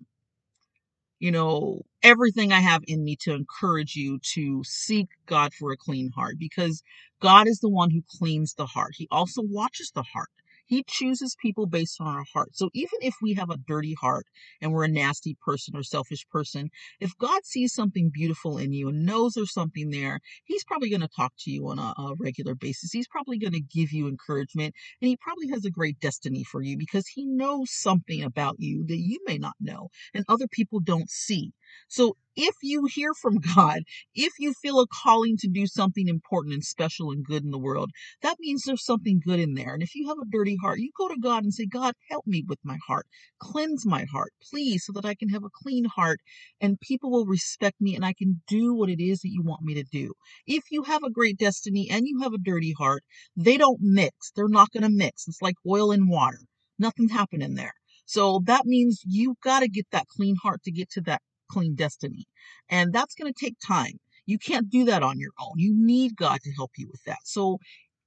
you 1.20 1.32
know, 1.32 1.82
everything 2.04 2.52
I 2.52 2.62
have 2.62 2.82
in 2.88 3.04
me 3.04 3.16
to 3.22 3.34
encourage 3.34 3.96
you 3.96 4.20
to 4.34 4.64
seek 4.64 5.08
God 5.28 5.54
for 5.54 5.72
a 5.72 5.78
clean 5.78 6.12
heart 6.16 6.36
because 6.40 6.82
God 7.22 7.48
is 7.48 7.60
the 7.60 7.70
one 7.70 7.92
who 7.92 8.02
cleans 8.18 8.56
the 8.56 8.66
heart. 8.66 8.94
He 8.96 9.08
also 9.12 9.42
watches 9.44 9.92
the 9.94 10.04
heart. 10.04 10.30
He 10.72 10.86
chooses 10.88 11.36
people 11.36 11.66
based 11.66 12.00
on 12.00 12.08
our 12.08 12.24
heart. 12.34 12.56
So 12.56 12.70
even 12.74 13.00
if 13.02 13.16
we 13.22 13.34
have 13.34 13.50
a 13.50 13.58
dirty 13.58 13.94
heart 13.94 14.26
and 14.62 14.72
we're 14.72 14.86
a 14.86 14.88
nasty 14.88 15.36
person 15.46 15.76
or 15.76 15.84
selfish 15.84 16.26
person, 16.32 16.70
if 17.02 17.12
God 17.18 17.42
sees 17.44 17.74
something 17.74 18.10
beautiful 18.10 18.58
in 18.58 18.72
you 18.72 18.88
and 18.88 19.06
knows 19.06 19.34
there's 19.34 19.52
something 19.54 19.90
there, 19.90 20.22
He's 20.46 20.64
probably 20.64 20.90
going 20.90 21.02
to 21.02 21.10
talk 21.14 21.34
to 21.40 21.52
you 21.52 21.68
on 21.68 21.78
a, 21.78 21.94
a 22.02 22.16
regular 22.18 22.56
basis. 22.56 22.94
He's 22.94 23.10
probably 23.10 23.38
going 23.38 23.52
to 23.52 23.60
give 23.60 23.92
you 23.92 24.08
encouragement 24.08 24.74
and 25.02 25.10
He 25.10 25.18
probably 25.18 25.50
has 25.50 25.66
a 25.66 25.72
great 25.72 26.00
destiny 26.00 26.46
for 26.46 26.62
you 26.62 26.78
because 26.78 27.06
He 27.06 27.26
knows 27.26 27.70
something 27.70 28.24
about 28.24 28.56
you 28.58 28.86
that 28.88 28.98
you 28.98 29.20
may 29.26 29.38
not 29.38 29.56
know 29.60 29.90
and 30.14 30.24
other 30.30 30.48
people 30.48 30.80
don't 30.80 31.10
see. 31.10 31.52
So 31.90 32.16
if 32.36 32.56
you 32.62 32.86
hear 32.86 33.14
from 33.14 33.40
God, 33.56 33.84
if 34.14 34.34
you 34.40 34.54
feel 34.54 34.80
a 34.80 34.88
calling 34.88 35.38
to 35.38 35.48
do 35.48 35.68
something 35.68 36.08
important 36.08 36.54
and 36.54 36.64
special 36.64 37.12
and 37.12 37.26
good 37.26 37.44
in 37.44 37.52
the 37.52 37.60
world, 37.60 37.92
that 38.22 38.38
means 38.40 38.64
there's 38.64 38.86
something 38.86 39.22
good 39.26 39.40
in 39.40 39.54
there. 39.54 39.74
And 39.74 39.84
if 39.84 39.96
you 39.96 40.08
have 40.08 40.18
a 40.18 40.30
dirty 40.30 40.58
heart, 40.62 40.80
you 40.80 40.92
go 40.98 41.08
to 41.10 41.20
God 41.20 41.44
and 41.44 41.54
say, 41.54 41.66
God, 41.66 41.94
help 42.10 42.26
me 42.26 42.44
with 42.48 42.60
my 42.64 42.78
heart. 42.88 43.08
Cleanse 43.40 43.86
my 43.86 44.06
heart, 44.06 44.34
please, 44.50 44.86
so 44.86 44.94
that 44.94 45.06
I 45.06 45.16
can 45.16 45.30
have 45.30 45.44
a 45.44 45.50
clean 45.64 45.86
heart 45.86 46.20
and 46.60 46.80
people 46.80 47.12
will 47.12 47.26
respect 47.26 47.80
me 47.80 47.96
and 47.96 48.06
I 48.06 48.14
can 48.14 48.42
do 48.48 48.74
what 48.74 48.90
it 48.90 49.02
is 49.02 49.22
that 49.22 49.32
you 49.32 49.42
want 49.44 49.64
me 49.64 49.74
to 49.76 49.84
do. 49.84 50.14
If 50.46 50.64
you 50.72 50.84
have 50.84 51.04
a 51.04 51.12
great 51.12 51.38
destiny 51.38 51.90
and 51.90 52.08
you 52.08 52.20
have 52.22 52.34
a 52.34 52.38
dirty 52.38 52.74
heart, 52.78 53.04
they 53.36 53.58
don't 53.58 53.80
mix. 53.82 54.32
They're 54.36 54.48
not 54.48 54.72
going 54.72 54.84
to 54.84 54.90
mix. 54.90 55.28
It's 55.28 55.42
like 55.42 55.56
oil 55.68 55.92
and 55.92 56.10
water. 56.10 56.40
Nothing's 56.80 57.12
happening 57.12 57.56
there. 57.56 57.74
So 58.06 58.42
that 58.46 58.66
means 58.66 59.02
you've 59.06 59.40
got 59.42 59.62
to 59.62 59.70
get 59.70 59.86
that 59.92 60.08
clean 60.08 60.36
heart 60.42 60.64
to 60.64 60.72
get 60.72 60.90
to 60.92 61.02
that 61.02 61.22
clean 61.52 61.76
destiny. 61.76 62.26
And 62.70 62.94
that's 62.94 63.16
going 63.16 63.32
to 63.32 63.46
take 63.46 63.58
time. 63.66 64.00
You 64.26 64.38
can't 64.38 64.70
do 64.70 64.86
that 64.86 65.04
on 65.04 65.20
your 65.20 65.32
own. 65.40 65.54
You 65.58 65.74
need 65.76 66.16
God 66.16 66.40
to 66.44 66.52
help 66.54 66.72
you 66.78 66.88
with 66.90 67.04
that. 67.06 67.20
So 67.26 67.58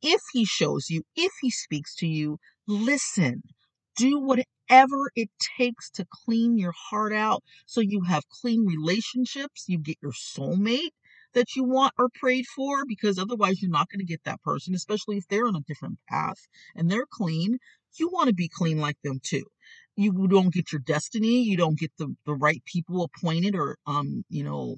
if 0.02 0.20
He 0.32 0.44
shows 0.44 0.90
you, 0.90 1.02
if 1.16 1.32
He 1.40 1.50
speaks 1.50 1.94
to 1.96 2.06
you, 2.06 2.38
listen. 2.66 3.42
Do 3.96 4.18
whatever 4.18 5.10
it 5.14 5.30
takes 5.56 5.88
to 5.92 6.06
clean 6.10 6.58
your 6.58 6.72
heart 6.72 7.12
out 7.12 7.44
so 7.64 7.80
you 7.80 8.02
have 8.08 8.28
clean 8.28 8.66
relationships, 8.66 9.66
you 9.68 9.78
get 9.78 9.98
your 10.02 10.12
soulmate 10.12 10.90
that 11.32 11.54
you 11.54 11.64
want 11.64 11.92
or 11.98 12.08
prayed 12.12 12.46
for 12.46 12.84
because 12.86 13.18
otherwise 13.18 13.60
you're 13.60 13.70
not 13.70 13.88
going 13.88 14.00
to 14.00 14.04
get 14.04 14.24
that 14.24 14.42
person, 14.42 14.74
especially 14.74 15.16
if 15.16 15.28
they're 15.28 15.46
on 15.46 15.56
a 15.56 15.60
different 15.60 15.98
path 16.08 16.38
and 16.74 16.90
they're 16.90 17.06
clean. 17.08 17.58
You 17.96 18.08
want 18.08 18.28
to 18.28 18.34
be 18.34 18.48
clean 18.48 18.78
like 18.78 18.96
them 19.04 19.20
too 19.22 19.44
you 19.96 20.26
don't 20.28 20.52
get 20.52 20.72
your 20.72 20.80
destiny 20.80 21.42
you 21.42 21.56
don't 21.56 21.78
get 21.78 21.90
the, 21.98 22.14
the 22.26 22.34
right 22.34 22.62
people 22.64 23.04
appointed 23.04 23.54
or 23.54 23.76
um 23.86 24.24
you 24.28 24.42
know 24.44 24.76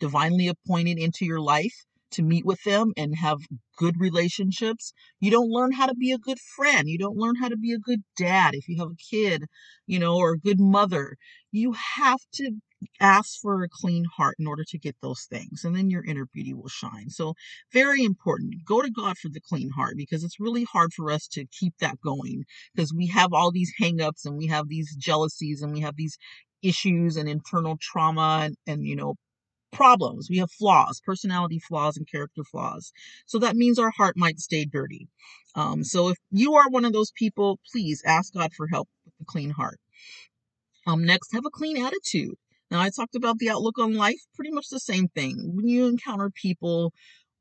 divinely 0.00 0.48
appointed 0.48 0.98
into 0.98 1.24
your 1.24 1.40
life 1.40 1.74
to 2.10 2.22
meet 2.22 2.44
with 2.46 2.62
them 2.64 2.92
and 2.96 3.16
have 3.16 3.38
good 3.76 3.98
relationships. 4.00 4.92
You 5.20 5.30
don't 5.32 5.50
learn 5.50 5.72
how 5.72 5.86
to 5.86 5.94
be 5.94 6.12
a 6.12 6.18
good 6.18 6.38
friend. 6.38 6.88
You 6.88 6.98
don't 6.98 7.16
learn 7.16 7.34
how 7.34 7.48
to 7.48 7.56
be 7.56 7.72
a 7.72 7.78
good 7.78 8.02
dad 8.16 8.54
if 8.54 8.68
you 8.68 8.78
have 8.78 8.92
a 8.92 9.10
kid 9.10 9.44
you 9.86 9.98
know 9.98 10.16
or 10.16 10.32
a 10.32 10.38
good 10.38 10.60
mother. 10.60 11.16
You 11.50 11.72
have 11.72 12.20
to 12.34 12.52
ask 13.00 13.40
for 13.40 13.62
a 13.62 13.68
clean 13.68 14.04
heart 14.16 14.36
in 14.38 14.46
order 14.46 14.64
to 14.64 14.78
get 14.78 14.96
those 15.02 15.26
things 15.30 15.64
and 15.64 15.76
then 15.76 15.90
your 15.90 16.04
inner 16.04 16.26
beauty 16.26 16.54
will 16.54 16.68
shine. 16.68 17.10
So 17.10 17.34
very 17.72 18.04
important 18.04 18.64
go 18.64 18.82
to 18.82 18.90
god 18.90 19.18
for 19.18 19.28
the 19.28 19.40
clean 19.40 19.70
heart 19.70 19.94
because 19.96 20.24
it's 20.24 20.40
really 20.40 20.64
hard 20.64 20.92
for 20.92 21.10
us 21.10 21.26
to 21.28 21.46
keep 21.46 21.74
that 21.78 22.00
going 22.00 22.44
because 22.74 22.92
we 22.92 23.06
have 23.08 23.32
all 23.32 23.50
these 23.50 23.72
hangups 23.80 24.24
and 24.24 24.36
we 24.36 24.46
have 24.46 24.68
these 24.68 24.94
jealousies 24.96 25.62
and 25.62 25.72
we 25.72 25.80
have 25.80 25.96
these 25.96 26.18
issues 26.62 27.16
and 27.16 27.28
internal 27.28 27.76
trauma 27.80 28.40
and, 28.44 28.56
and 28.66 28.84
you 28.84 28.96
know 28.96 29.14
problems. 29.72 30.28
We 30.30 30.38
have 30.38 30.50
flaws 30.50 31.00
personality 31.04 31.58
flaws 31.58 31.96
and 31.96 32.10
character 32.10 32.44
flaws. 32.44 32.92
So 33.26 33.38
that 33.40 33.56
means 33.56 33.78
our 33.78 33.90
heart 33.90 34.16
might 34.16 34.38
stay 34.38 34.64
dirty. 34.64 35.08
Um, 35.54 35.84
so 35.84 36.08
if 36.08 36.16
you 36.30 36.54
are 36.54 36.68
one 36.70 36.84
of 36.84 36.92
those 36.92 37.12
people 37.12 37.58
please 37.70 38.02
ask 38.06 38.32
god 38.34 38.52
for 38.54 38.68
help 38.68 38.88
with 39.04 39.14
a 39.20 39.24
clean 39.24 39.50
heart. 39.50 39.78
Um, 40.86 41.04
next 41.04 41.32
have 41.32 41.44
a 41.44 41.50
clean 41.50 41.84
attitude 41.84 42.36
now, 42.70 42.80
I 42.80 42.90
talked 42.90 43.14
about 43.14 43.38
the 43.38 43.50
outlook 43.50 43.78
on 43.78 43.94
life, 43.94 44.20
pretty 44.34 44.50
much 44.50 44.68
the 44.70 44.80
same 44.80 45.08
thing. 45.08 45.52
When 45.54 45.68
you 45.68 45.86
encounter 45.86 46.30
people, 46.30 46.92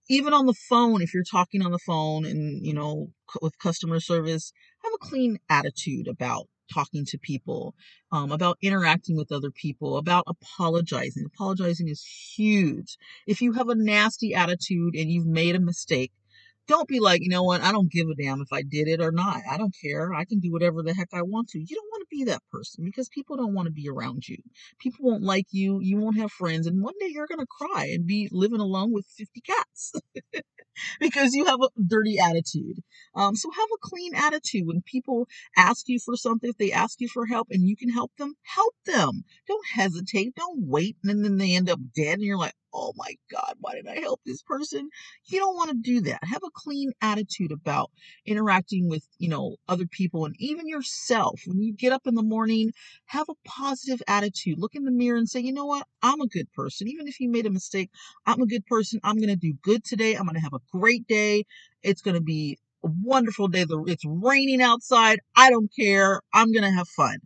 even 0.09 0.33
on 0.33 0.45
the 0.45 0.53
phone, 0.53 1.01
if 1.01 1.13
you're 1.13 1.23
talking 1.23 1.63
on 1.63 1.71
the 1.71 1.79
phone 1.79 2.25
and, 2.25 2.65
you 2.65 2.73
know, 2.73 3.09
with 3.41 3.57
customer 3.59 3.99
service, 3.99 4.53
have 4.83 4.93
a 4.93 4.97
clean 4.99 5.39
attitude 5.49 6.07
about 6.07 6.47
talking 6.73 7.05
to 7.05 7.17
people, 7.19 7.75
um, 8.11 8.31
about 8.31 8.57
interacting 8.61 9.17
with 9.17 9.31
other 9.31 9.51
people, 9.51 9.97
about 9.97 10.25
apologizing. 10.27 11.25
Apologizing 11.25 11.87
is 11.87 12.03
huge. 12.35 12.97
If 13.27 13.41
you 13.41 13.53
have 13.53 13.69
a 13.69 13.75
nasty 13.75 14.33
attitude 14.35 14.95
and 14.95 15.09
you've 15.11 15.27
made 15.27 15.55
a 15.55 15.59
mistake, 15.59 16.11
Don't 16.67 16.87
be 16.87 16.99
like, 16.99 17.21
you 17.21 17.29
know 17.29 17.43
what, 17.43 17.61
I 17.61 17.71
don't 17.71 17.91
give 17.91 18.07
a 18.09 18.15
damn 18.15 18.41
if 18.41 18.51
I 18.51 18.63
did 18.63 18.87
it 18.87 18.99
or 19.01 19.11
not. 19.11 19.41
I 19.49 19.57
don't 19.57 19.75
care. 19.81 20.13
I 20.13 20.25
can 20.25 20.39
do 20.39 20.51
whatever 20.51 20.81
the 20.81 20.93
heck 20.95 21.09
I 21.13 21.21
want 21.21 21.49
to. 21.49 21.59
You 21.59 21.75
don't 21.75 21.89
want 21.91 22.04
be 22.09 22.23
that 22.25 22.41
person 22.51 22.83
because 22.85 23.09
people 23.09 23.37
don't 23.37 23.53
want 23.53 23.67
to 23.67 23.71
be 23.71 23.89
around 23.89 24.27
you. 24.27 24.37
People 24.79 25.05
won't 25.05 25.23
like 25.23 25.47
you. 25.51 25.79
You 25.81 25.97
won't 25.97 26.17
have 26.17 26.31
friends. 26.31 26.67
And 26.67 26.81
one 26.81 26.93
day 26.99 27.09
you're 27.09 27.27
going 27.27 27.39
to 27.39 27.45
cry 27.45 27.85
and 27.93 28.05
be 28.05 28.29
living 28.31 28.59
alone 28.59 28.91
with 28.91 29.05
50 29.17 29.41
cats. 29.41 29.93
because 30.99 31.33
you 31.33 31.45
have 31.45 31.59
a 31.61 31.69
dirty 31.81 32.17
attitude. 32.19 32.79
Um, 33.15 33.35
so 33.35 33.49
have 33.51 33.69
a 33.73 33.77
clean 33.81 34.13
attitude. 34.15 34.65
When 34.65 34.81
people 34.81 35.27
ask 35.57 35.87
you 35.87 35.99
for 35.99 36.15
something, 36.15 36.49
if 36.49 36.57
they 36.57 36.71
ask 36.71 36.99
you 36.99 37.07
for 37.07 37.25
help 37.25 37.47
and 37.51 37.67
you 37.67 37.75
can 37.75 37.89
help 37.89 38.11
them, 38.17 38.33
help 38.43 38.73
them. 38.85 39.23
Don't 39.47 39.65
hesitate. 39.73 40.35
Don't 40.35 40.67
wait. 40.67 40.97
And 41.03 41.23
then 41.23 41.37
they 41.37 41.55
end 41.55 41.69
up 41.69 41.79
dead 41.95 42.15
and 42.15 42.23
you're 42.23 42.37
like, 42.37 42.53
oh 42.73 42.91
my 42.97 43.15
God, 43.31 43.55
why 43.59 43.73
did 43.73 43.87
I 43.87 43.99
help 44.01 44.19
this 44.25 44.41
person? 44.41 44.89
You 45.25 45.39
don't 45.39 45.55
want 45.55 45.71
to 45.71 45.77
do 45.77 46.01
that. 46.01 46.19
Have 46.23 46.43
a 46.45 46.51
clean 46.53 46.91
attitude 47.01 47.51
about 47.51 47.89
interacting 48.25 48.89
with, 48.89 49.07
you 49.17 49.29
know, 49.29 49.55
other 49.69 49.85
people 49.85 50.25
and 50.25 50.35
even 50.39 50.67
yourself. 50.67 51.39
When 51.47 51.61
you 51.61 51.73
get 51.73 51.93
up 51.95 52.03
in 52.07 52.15
the 52.15 52.23
morning, 52.23 52.73
have 53.07 53.27
a 53.29 53.35
positive 53.49 54.03
attitude. 54.07 54.59
Look 54.59 54.75
in 54.75 54.85
the 54.85 54.91
mirror 54.91 55.17
and 55.17 55.29
say, 55.29 55.41
you 55.41 55.53
know 55.53 55.67
what? 55.67 55.87
I'm 56.03 56.21
a 56.21 56.27
good 56.27 56.51
person. 56.53 56.89
Even 56.89 57.07
if 57.07 57.21
you 57.21 57.29
made 57.31 57.47
a 57.47 57.51
mistake, 57.51 57.91
I'm 58.27 58.41
a 58.41 58.47
good 58.47 58.67
person. 58.67 59.01
I'm 59.03 59.17
going 59.17 59.29
to 59.29 59.37
do 59.37 59.55
good 59.63 59.85
today. 59.85 60.15
I'm 60.15 60.25
going 60.25 60.35
to 60.35 60.41
have 60.41 60.53
a 60.53 60.77
great 60.77 61.07
day. 61.07 61.45
It's 61.83 62.03
going 62.03 62.15
to 62.15 62.21
be 62.21 62.59
a 62.85 62.89
wonderful 63.03 63.49
day. 63.49 63.65
It's 63.87 64.05
raining 64.05 64.61
outside. 64.61 65.19
I 65.37 65.51
don't 65.51 65.71
care. 65.79 66.21
I'm 66.33 66.53
going 66.53 66.65
to 66.65 66.71
have 66.71 66.89
fun. 66.89 67.19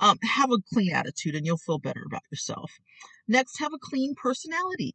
Um, 0.00 0.18
have 0.24 0.50
a 0.52 0.58
clean 0.74 0.94
attitude 0.94 1.36
and 1.36 1.46
you'll 1.46 1.58
feel 1.58 1.78
better 1.78 2.02
about 2.06 2.22
yourself. 2.32 2.72
Next, 3.28 3.60
have 3.60 3.72
a 3.74 3.78
clean 3.80 4.14
personality. 4.16 4.94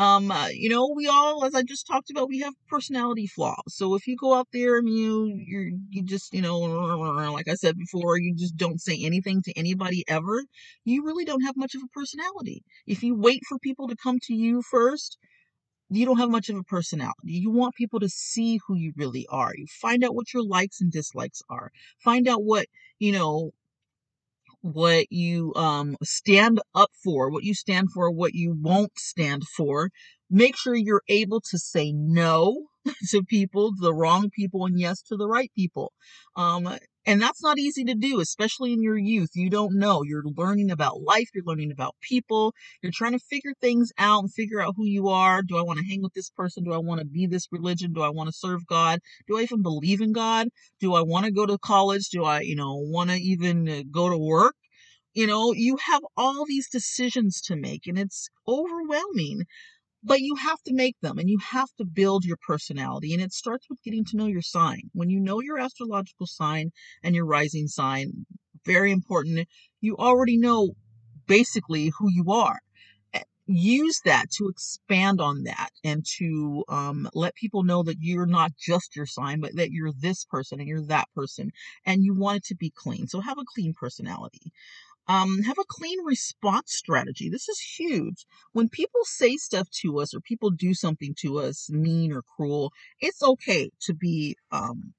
Um, 0.00 0.30
uh, 0.30 0.48
you 0.48 0.70
know, 0.70 0.88
we 0.96 1.08
all, 1.08 1.44
as 1.44 1.54
I 1.54 1.62
just 1.62 1.86
talked 1.86 2.10
about, 2.10 2.28
we 2.30 2.40
have 2.40 2.54
personality 2.68 3.26
flaws. 3.26 3.62
So 3.68 3.94
if 3.94 4.06
you 4.06 4.16
go 4.16 4.32
out 4.34 4.48
there 4.50 4.78
and 4.78 4.88
you, 4.88 5.26
you, 5.26 5.78
you 5.90 6.02
just, 6.02 6.32
you 6.32 6.40
know, 6.40 6.58
like 6.58 7.48
I 7.48 7.54
said 7.54 7.76
before, 7.76 8.18
you 8.18 8.34
just 8.34 8.56
don't 8.56 8.80
say 8.80 8.98
anything 9.04 9.42
to 9.42 9.52
anybody 9.58 10.04
ever, 10.08 10.42
you 10.86 11.04
really 11.04 11.26
don't 11.26 11.42
have 11.44 11.56
much 11.56 11.74
of 11.74 11.82
a 11.82 11.88
personality. 11.88 12.62
If 12.86 13.02
you 13.02 13.14
wait 13.14 13.42
for 13.46 13.58
people 13.58 13.88
to 13.88 13.96
come 14.02 14.18
to 14.22 14.34
you 14.34 14.62
first, 14.62 15.18
you 15.90 16.06
don't 16.06 16.18
have 16.18 16.30
much 16.30 16.48
of 16.48 16.56
a 16.56 16.64
personality. 16.64 17.14
You 17.24 17.50
want 17.50 17.74
people 17.74 18.00
to 18.00 18.08
see 18.08 18.60
who 18.66 18.76
you 18.76 18.92
really 18.96 19.26
are. 19.30 19.52
You 19.56 19.66
find 19.82 20.04
out 20.04 20.14
what 20.14 20.32
your 20.32 20.44
likes 20.44 20.80
and 20.80 20.90
dislikes 20.92 21.42
are. 21.50 21.72
Find 22.02 22.28
out 22.28 22.44
what, 22.44 22.66
you 23.00 23.12
know, 23.12 23.52
what 24.62 25.06
you 25.10 25.52
um, 25.56 25.96
stand 26.02 26.60
up 26.74 26.90
for, 27.02 27.30
what 27.30 27.44
you 27.44 27.54
stand 27.54 27.92
for, 27.92 28.10
what 28.10 28.34
you 28.34 28.56
won't 28.60 28.98
stand 28.98 29.44
for. 29.56 29.90
Make 30.30 30.56
sure 30.56 30.74
you're 30.74 31.02
able 31.08 31.40
to 31.50 31.58
say 31.58 31.92
no 31.92 32.66
to 33.10 33.22
people, 33.24 33.72
the 33.78 33.94
wrong 33.94 34.30
people, 34.30 34.66
and 34.66 34.78
yes 34.78 35.02
to 35.02 35.16
the 35.16 35.28
right 35.28 35.50
people. 35.56 35.92
Um, 36.36 36.78
and 37.06 37.20
that's 37.20 37.42
not 37.42 37.58
easy 37.58 37.84
to 37.84 37.94
do, 37.94 38.20
especially 38.20 38.72
in 38.72 38.82
your 38.82 38.98
youth. 38.98 39.30
You 39.34 39.48
don't 39.48 39.78
know. 39.78 40.02
You're 40.02 40.24
learning 40.36 40.70
about 40.70 41.00
life, 41.02 41.28
you're 41.34 41.44
learning 41.44 41.72
about 41.72 41.96
people, 42.00 42.52
you're 42.82 42.92
trying 42.92 43.12
to 43.12 43.18
figure 43.18 43.54
things 43.60 43.90
out 43.98 44.20
and 44.20 44.32
figure 44.32 44.60
out 44.60 44.74
who 44.76 44.86
you 44.86 45.08
are. 45.08 45.42
Do 45.42 45.56
I 45.56 45.62
want 45.62 45.78
to 45.78 45.86
hang 45.86 46.02
with 46.02 46.12
this 46.14 46.30
person? 46.30 46.64
Do 46.64 46.72
I 46.72 46.78
want 46.78 47.00
to 47.00 47.06
be 47.06 47.26
this 47.26 47.48
religion? 47.50 47.92
Do 47.92 48.02
I 48.02 48.10
want 48.10 48.28
to 48.28 48.36
serve 48.36 48.66
God? 48.66 49.00
Do 49.26 49.38
I 49.38 49.42
even 49.42 49.62
believe 49.62 50.00
in 50.00 50.12
God? 50.12 50.48
Do 50.78 50.94
I 50.94 51.02
want 51.02 51.24
to 51.24 51.32
go 51.32 51.46
to 51.46 51.58
college? 51.58 52.08
Do 52.10 52.24
I, 52.24 52.40
you 52.40 52.56
know, 52.56 52.76
want 52.76 53.10
to 53.10 53.16
even 53.16 53.68
uh, 53.68 53.82
go 53.90 54.10
to 54.10 54.18
work? 54.18 54.54
You 55.14 55.26
know, 55.26 55.52
you 55.52 55.76
have 55.76 56.02
all 56.16 56.44
these 56.46 56.68
decisions 56.70 57.40
to 57.42 57.56
make 57.56 57.86
and 57.86 57.98
it's 57.98 58.28
overwhelming 58.46 59.42
but 60.02 60.20
you 60.20 60.34
have 60.36 60.60
to 60.62 60.74
make 60.74 60.96
them 61.00 61.18
and 61.18 61.28
you 61.28 61.38
have 61.38 61.68
to 61.78 61.84
build 61.84 62.24
your 62.24 62.38
personality 62.46 63.12
and 63.12 63.22
it 63.22 63.32
starts 63.32 63.66
with 63.68 63.82
getting 63.82 64.04
to 64.04 64.16
know 64.16 64.26
your 64.26 64.42
sign. 64.42 64.90
When 64.92 65.10
you 65.10 65.20
know 65.20 65.40
your 65.40 65.58
astrological 65.58 66.26
sign 66.26 66.70
and 67.02 67.14
your 67.14 67.26
rising 67.26 67.68
sign 67.68 68.26
very 68.64 68.92
important 68.92 69.48
you 69.80 69.96
already 69.96 70.36
know 70.36 70.70
basically 71.26 71.92
who 71.98 72.10
you 72.10 72.30
are. 72.32 72.60
Use 73.46 74.00
that 74.04 74.30
to 74.38 74.48
expand 74.48 75.20
on 75.20 75.42
that 75.42 75.70
and 75.82 76.04
to 76.18 76.62
um, 76.68 77.08
let 77.14 77.34
people 77.34 77.64
know 77.64 77.82
that 77.82 77.96
you're 77.98 78.26
not 78.26 78.52
just 78.56 78.94
your 78.94 79.06
sign 79.06 79.40
but 79.40 79.56
that 79.56 79.72
you're 79.72 79.90
this 79.92 80.24
person 80.24 80.60
and 80.60 80.68
you're 80.68 80.86
that 80.86 81.08
person 81.16 81.50
and 81.84 82.04
you 82.04 82.14
want 82.14 82.36
it 82.36 82.44
to 82.44 82.54
be 82.54 82.70
clean. 82.70 83.08
So 83.08 83.20
have 83.20 83.38
a 83.38 83.44
clean 83.54 83.74
personality 83.74 84.52
um, 85.10 85.42
have 85.42 85.58
a 85.58 85.64
clean 85.68 85.98
response 86.04 86.72
strategy. 86.72 87.28
This 87.28 87.48
is 87.48 87.58
huge. 87.58 88.26
When 88.52 88.68
people 88.68 89.00
say 89.02 89.36
stuff 89.36 89.68
to 89.82 89.98
us 89.98 90.14
or 90.14 90.20
people 90.20 90.50
do 90.50 90.72
something 90.72 91.16
to 91.22 91.40
us 91.40 91.68
mean 91.68 92.12
or 92.12 92.22
cruel, 92.22 92.72
it's 93.00 93.20
okay 93.20 93.70
to 93.86 93.92
be, 93.92 94.36
um, 94.52 94.94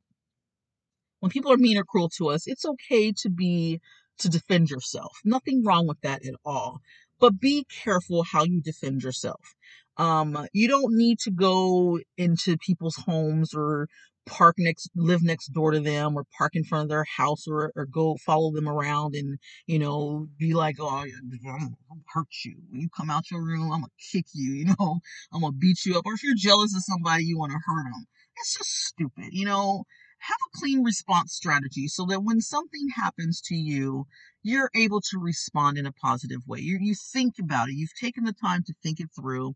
when 1.21 1.30
people 1.30 1.54
are 1.54 1.58
mean 1.58 1.78
or 1.78 1.86
cruel 1.86 2.10
to 2.17 2.30
us, 2.30 2.45
it's 2.45 2.65
okay 2.65 3.13
to 3.21 3.30
be, 3.30 3.80
to 4.17 4.28
defend 4.28 4.69
yourself. 4.69 5.13
Nothing 5.24 5.63
wrong 5.63 5.88
with 5.88 6.02
that 6.02 6.26
at 6.26 6.36
all. 6.43 6.82
But 7.17 7.39
be 7.39 7.65
careful 7.84 8.24
how 8.24 8.43
you 8.43 8.62
defend 8.62 9.04
yourself. 9.04 9.56
Um, 9.95 10.47
you 10.52 10.67
don't 10.67 10.93
need 10.93 11.19
to 11.19 11.32
go 11.32 12.00
into 12.17 12.58
people's 12.58 12.97
homes 12.97 13.54
or 13.54 13.88
park 14.25 14.55
next 14.57 14.89
live 14.95 15.23
next 15.23 15.47
door 15.47 15.71
to 15.71 15.79
them 15.79 16.15
or 16.15 16.23
park 16.38 16.55
in 16.55 16.63
front 16.63 16.84
of 16.84 16.89
their 16.89 17.05
house 17.17 17.45
or, 17.47 17.71
or 17.75 17.86
go 17.86 18.15
follow 18.25 18.51
them 18.51 18.67
around 18.67 19.15
and 19.15 19.39
you 19.65 19.79
know 19.79 20.27
be 20.38 20.53
like 20.53 20.75
oh 20.79 20.99
i'm 20.99 21.39
gonna 21.43 21.69
hurt 22.13 22.27
you. 22.45 22.55
When 22.69 22.81
you 22.81 22.89
come 22.95 23.10
out 23.10 23.31
your 23.31 23.43
room 23.43 23.71
i'm 23.71 23.81
gonna 23.81 23.88
kick 24.12 24.25
you 24.34 24.53
you 24.53 24.65
know? 24.65 24.99
I'm 25.34 25.41
gonna 25.41 25.53
beat 25.53 25.86
you 25.86 25.97
up. 25.97 26.05
Or 26.05 26.13
if 26.13 26.23
you're 26.23 26.36
jealous 26.36 26.75
of 26.75 26.84
somebody 26.84 27.25
you 27.25 27.38
want 27.38 27.51
to 27.51 27.60
hurt 27.65 27.84
them 27.84 28.05
it's 28.38 28.57
just 28.57 28.86
stupid 28.86 29.29
you 29.31 29.45
know? 29.45 29.84
Have 30.19 30.38
a 30.53 30.60
clean 30.60 30.84
response 30.84 31.34
strategy 31.34 31.88
so 31.88 32.05
that 32.05 32.23
when 32.23 32.41
something 32.41 32.89
happens 32.95 33.41
to 33.45 33.55
you 33.55 34.05
you're 34.43 34.69
able 34.75 35.01
to 35.01 35.19
respond 35.19 35.77
in 35.77 35.86
a 35.86 35.91
positive 35.91 36.41
way. 36.47 36.60
You, 36.60 36.79
you 36.81 36.95
think 36.95 37.36
about 37.39 37.69
it. 37.69 37.75
You've 37.75 37.95
taken 37.99 38.23
the 38.23 38.34
time 38.34 38.63
to 38.65 38.73
think 38.81 38.99
it 38.99 39.10
through 39.15 39.53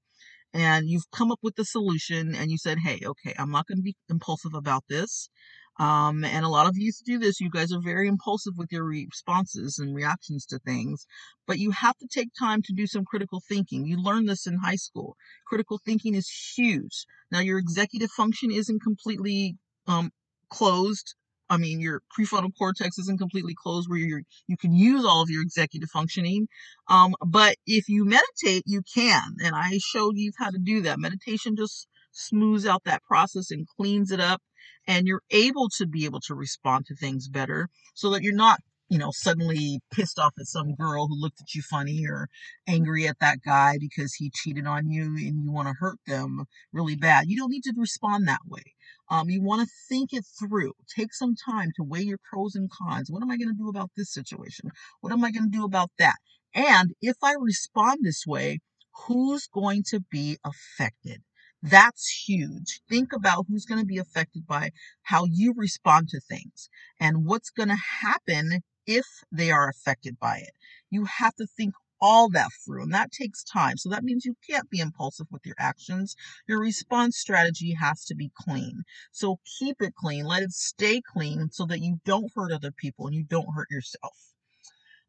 and 0.56 0.90
you've 0.90 1.12
come 1.12 1.34
up 1.34 1.40
with 1.44 1.56
the 1.58 1.66
solution 1.66 2.34
and 2.34 2.50
you 2.50 2.58
said, 2.58 2.78
hey, 2.80 3.02
okay, 3.06 3.36
I'm 3.38 3.52
not 3.52 3.68
going 3.68 3.78
to 3.78 3.84
be 3.84 3.98
impulsive 4.10 4.54
about 4.54 4.86
this. 4.88 5.30
Um, 5.78 6.24
and 6.24 6.46
a 6.46 6.50
lot 6.50 6.66
of 6.66 6.78
you 6.78 6.94
do 7.06 7.20
this. 7.20 7.42
You 7.42 7.50
guys 7.50 7.74
are 7.74 7.82
very 7.84 8.08
impulsive 8.08 8.54
with 8.56 8.72
your 8.72 8.86
responses 8.86 9.78
and 9.78 9.94
reactions 9.94 10.46
to 10.46 10.60
things, 10.60 11.06
but 11.46 11.60
you 11.60 11.72
have 11.72 11.98
to 11.98 12.08
take 12.08 12.30
time 12.40 12.62
to 12.62 12.74
do 12.74 12.88
some 12.88 13.04
critical 13.04 13.42
thinking. 13.46 13.86
You 13.86 14.02
learn 14.02 14.28
this 14.28 14.48
in 14.48 14.60
high 14.60 14.78
school. 14.78 15.18
Critical 15.46 15.78
thinking 15.84 16.16
is 16.16 16.54
huge. 16.56 17.06
Now, 17.30 17.40
your 17.42 17.60
executive 17.60 18.12
function 18.12 18.50
isn't 18.50 18.82
completely 18.82 19.58
um, 19.88 20.12
closed 20.50 21.16
I 21.50 21.58
mean, 21.58 21.80
your 21.80 22.02
prefrontal 22.18 22.52
cortex 22.58 22.98
isn't 22.98 23.20
completely 23.20 23.54
closed 23.56 23.90
where 23.90 24.00
you 24.00 24.24
you 24.48 24.58
can 24.58 24.74
use 24.74 25.06
all 25.06 25.22
of 25.22 25.30
your 25.30 25.42
executive 25.42 25.90
functioning. 25.90 26.48
Um, 26.90 27.16
but 27.26 27.58
if 27.68 27.88
you 27.88 28.06
meditate, 28.06 28.64
you 28.66 28.82
can. 28.94 29.36
And 29.44 29.56
I 29.56 29.80
showed 29.80 30.18
you 30.18 30.32
how 30.38 30.50
to 30.50 30.58
do 30.58 30.82
that. 30.82 31.00
Meditation 31.00 31.56
just 31.56 31.88
smooths 32.12 32.66
out 32.66 32.84
that 32.86 33.04
process 33.04 33.52
and 33.52 33.68
cleans 33.68 34.12
it 34.12 34.20
up. 34.20 34.42
And 34.88 35.08
you're 35.08 35.24
able 35.32 35.70
to 35.78 35.88
be 35.88 36.06
able 36.06 36.20
to 36.22 36.36
respond 36.36 36.86
to 36.88 36.96
things 36.96 37.28
better 37.28 37.70
so 37.94 38.12
that 38.12 38.22
you're 38.24 38.36
not 38.36 38.60
you 38.90 39.00
know, 39.00 39.10
suddenly 39.12 39.80
pissed 39.92 40.20
off 40.20 40.34
at 40.40 40.46
some 40.46 40.76
girl 40.76 41.08
who 41.08 41.20
looked 41.20 41.42
at 41.42 41.54
you 41.56 41.62
funny 41.62 42.06
or 42.08 42.28
angry 42.68 43.08
at 43.08 43.18
that 43.20 43.40
guy 43.44 43.78
because 43.80 44.14
he 44.14 44.32
cheated 44.34 44.68
on 44.68 44.90
you 44.90 45.06
and 45.06 45.44
you 45.44 45.52
want 45.52 45.68
to 45.68 45.74
hurt 45.80 45.98
them 46.06 46.46
really 46.72 46.96
bad. 46.96 47.26
You 47.28 47.38
don't 47.38 47.50
need 47.50 47.64
to 47.64 47.74
respond 47.78 48.28
that 48.28 48.42
way. 48.48 48.62
Um, 49.10 49.30
you 49.30 49.42
want 49.42 49.62
to 49.62 49.74
think 49.90 50.14
it 50.14 50.26
through. 50.40 50.74
Take 50.96 51.14
some 51.14 51.36
time 51.36 51.72
to 51.76 51.84
weigh 51.84 52.02
your 52.02 52.20
pros 52.30 52.56
and 52.56 52.70
cons. 52.70 53.12
What 53.12 53.22
am 53.22 53.32
I 53.32 53.38
going 53.38 53.50
to 53.50 53.58
do 53.58 53.70
about 53.70 53.92
this 53.96 54.12
situation? 54.12 54.72
What 55.02 55.14
am 55.14 55.24
I 55.24 55.32
going 55.32 55.52
to 55.52 55.58
do 55.58 55.66
about 55.66 55.92
that? 56.00 56.16
And 56.54 56.94
if 57.02 57.18
I 57.24 57.34
respond 57.40 58.00
this 58.02 58.26
way, 58.26 58.60
who's 59.08 59.48
going 59.48 59.84
to 59.90 60.00
be 60.10 60.38
affected? 60.46 61.22
That's 61.62 62.26
huge. 62.28 62.82
Think 62.90 63.12
about 63.14 63.46
who's 63.50 63.66
going 63.66 63.82
to 63.82 63.86
be 63.86 63.98
affected 63.98 64.46
by 64.48 64.72
how 65.04 65.26
you 65.26 65.54
respond 65.56 66.10
to 66.10 66.20
things 66.20 66.70
and 67.00 67.26
what's 67.26 67.50
going 67.50 67.70
to 67.70 67.78
happen 68.02 68.62
if 68.86 69.06
they 69.32 69.52
are 69.52 69.70
affected 69.70 70.20
by 70.20 70.38
it. 70.38 70.52
You 70.92 71.06
have 71.06 71.36
to 71.36 71.48
think 71.48 71.74
all 72.02 72.30
that 72.30 72.50
through, 72.66 72.84
and 72.84 72.94
that 72.94 73.12
takes 73.12 73.44
time. 73.44 73.78
So 73.78 73.90
that 73.90 74.04
means 74.04 74.26
you 74.26 74.36
can't 74.48 74.70
be 74.70 74.80
impulsive 74.80 75.28
with 75.32 75.46
your 75.46 75.56
actions. 75.58 76.16
Your 76.48 76.60
response 76.60 77.18
strategy 77.18 77.74
has 77.74 78.06
to 78.06 78.16
be 78.16 78.32
clean. 78.36 78.84
So 79.12 79.40
keep 79.60 79.82
it 79.82 79.96
clean, 79.96 80.26
let 80.26 80.44
it 80.44 80.52
stay 80.52 81.02
clean 81.02 81.50
so 81.52 81.66
that 81.66 81.82
you 81.82 82.00
don't 82.06 82.32
hurt 82.36 82.52
other 82.52 82.72
people 82.72 83.08
and 83.08 83.16
you 83.16 83.24
don't 83.24 83.54
hurt 83.54 83.70
yourself. 83.72 84.35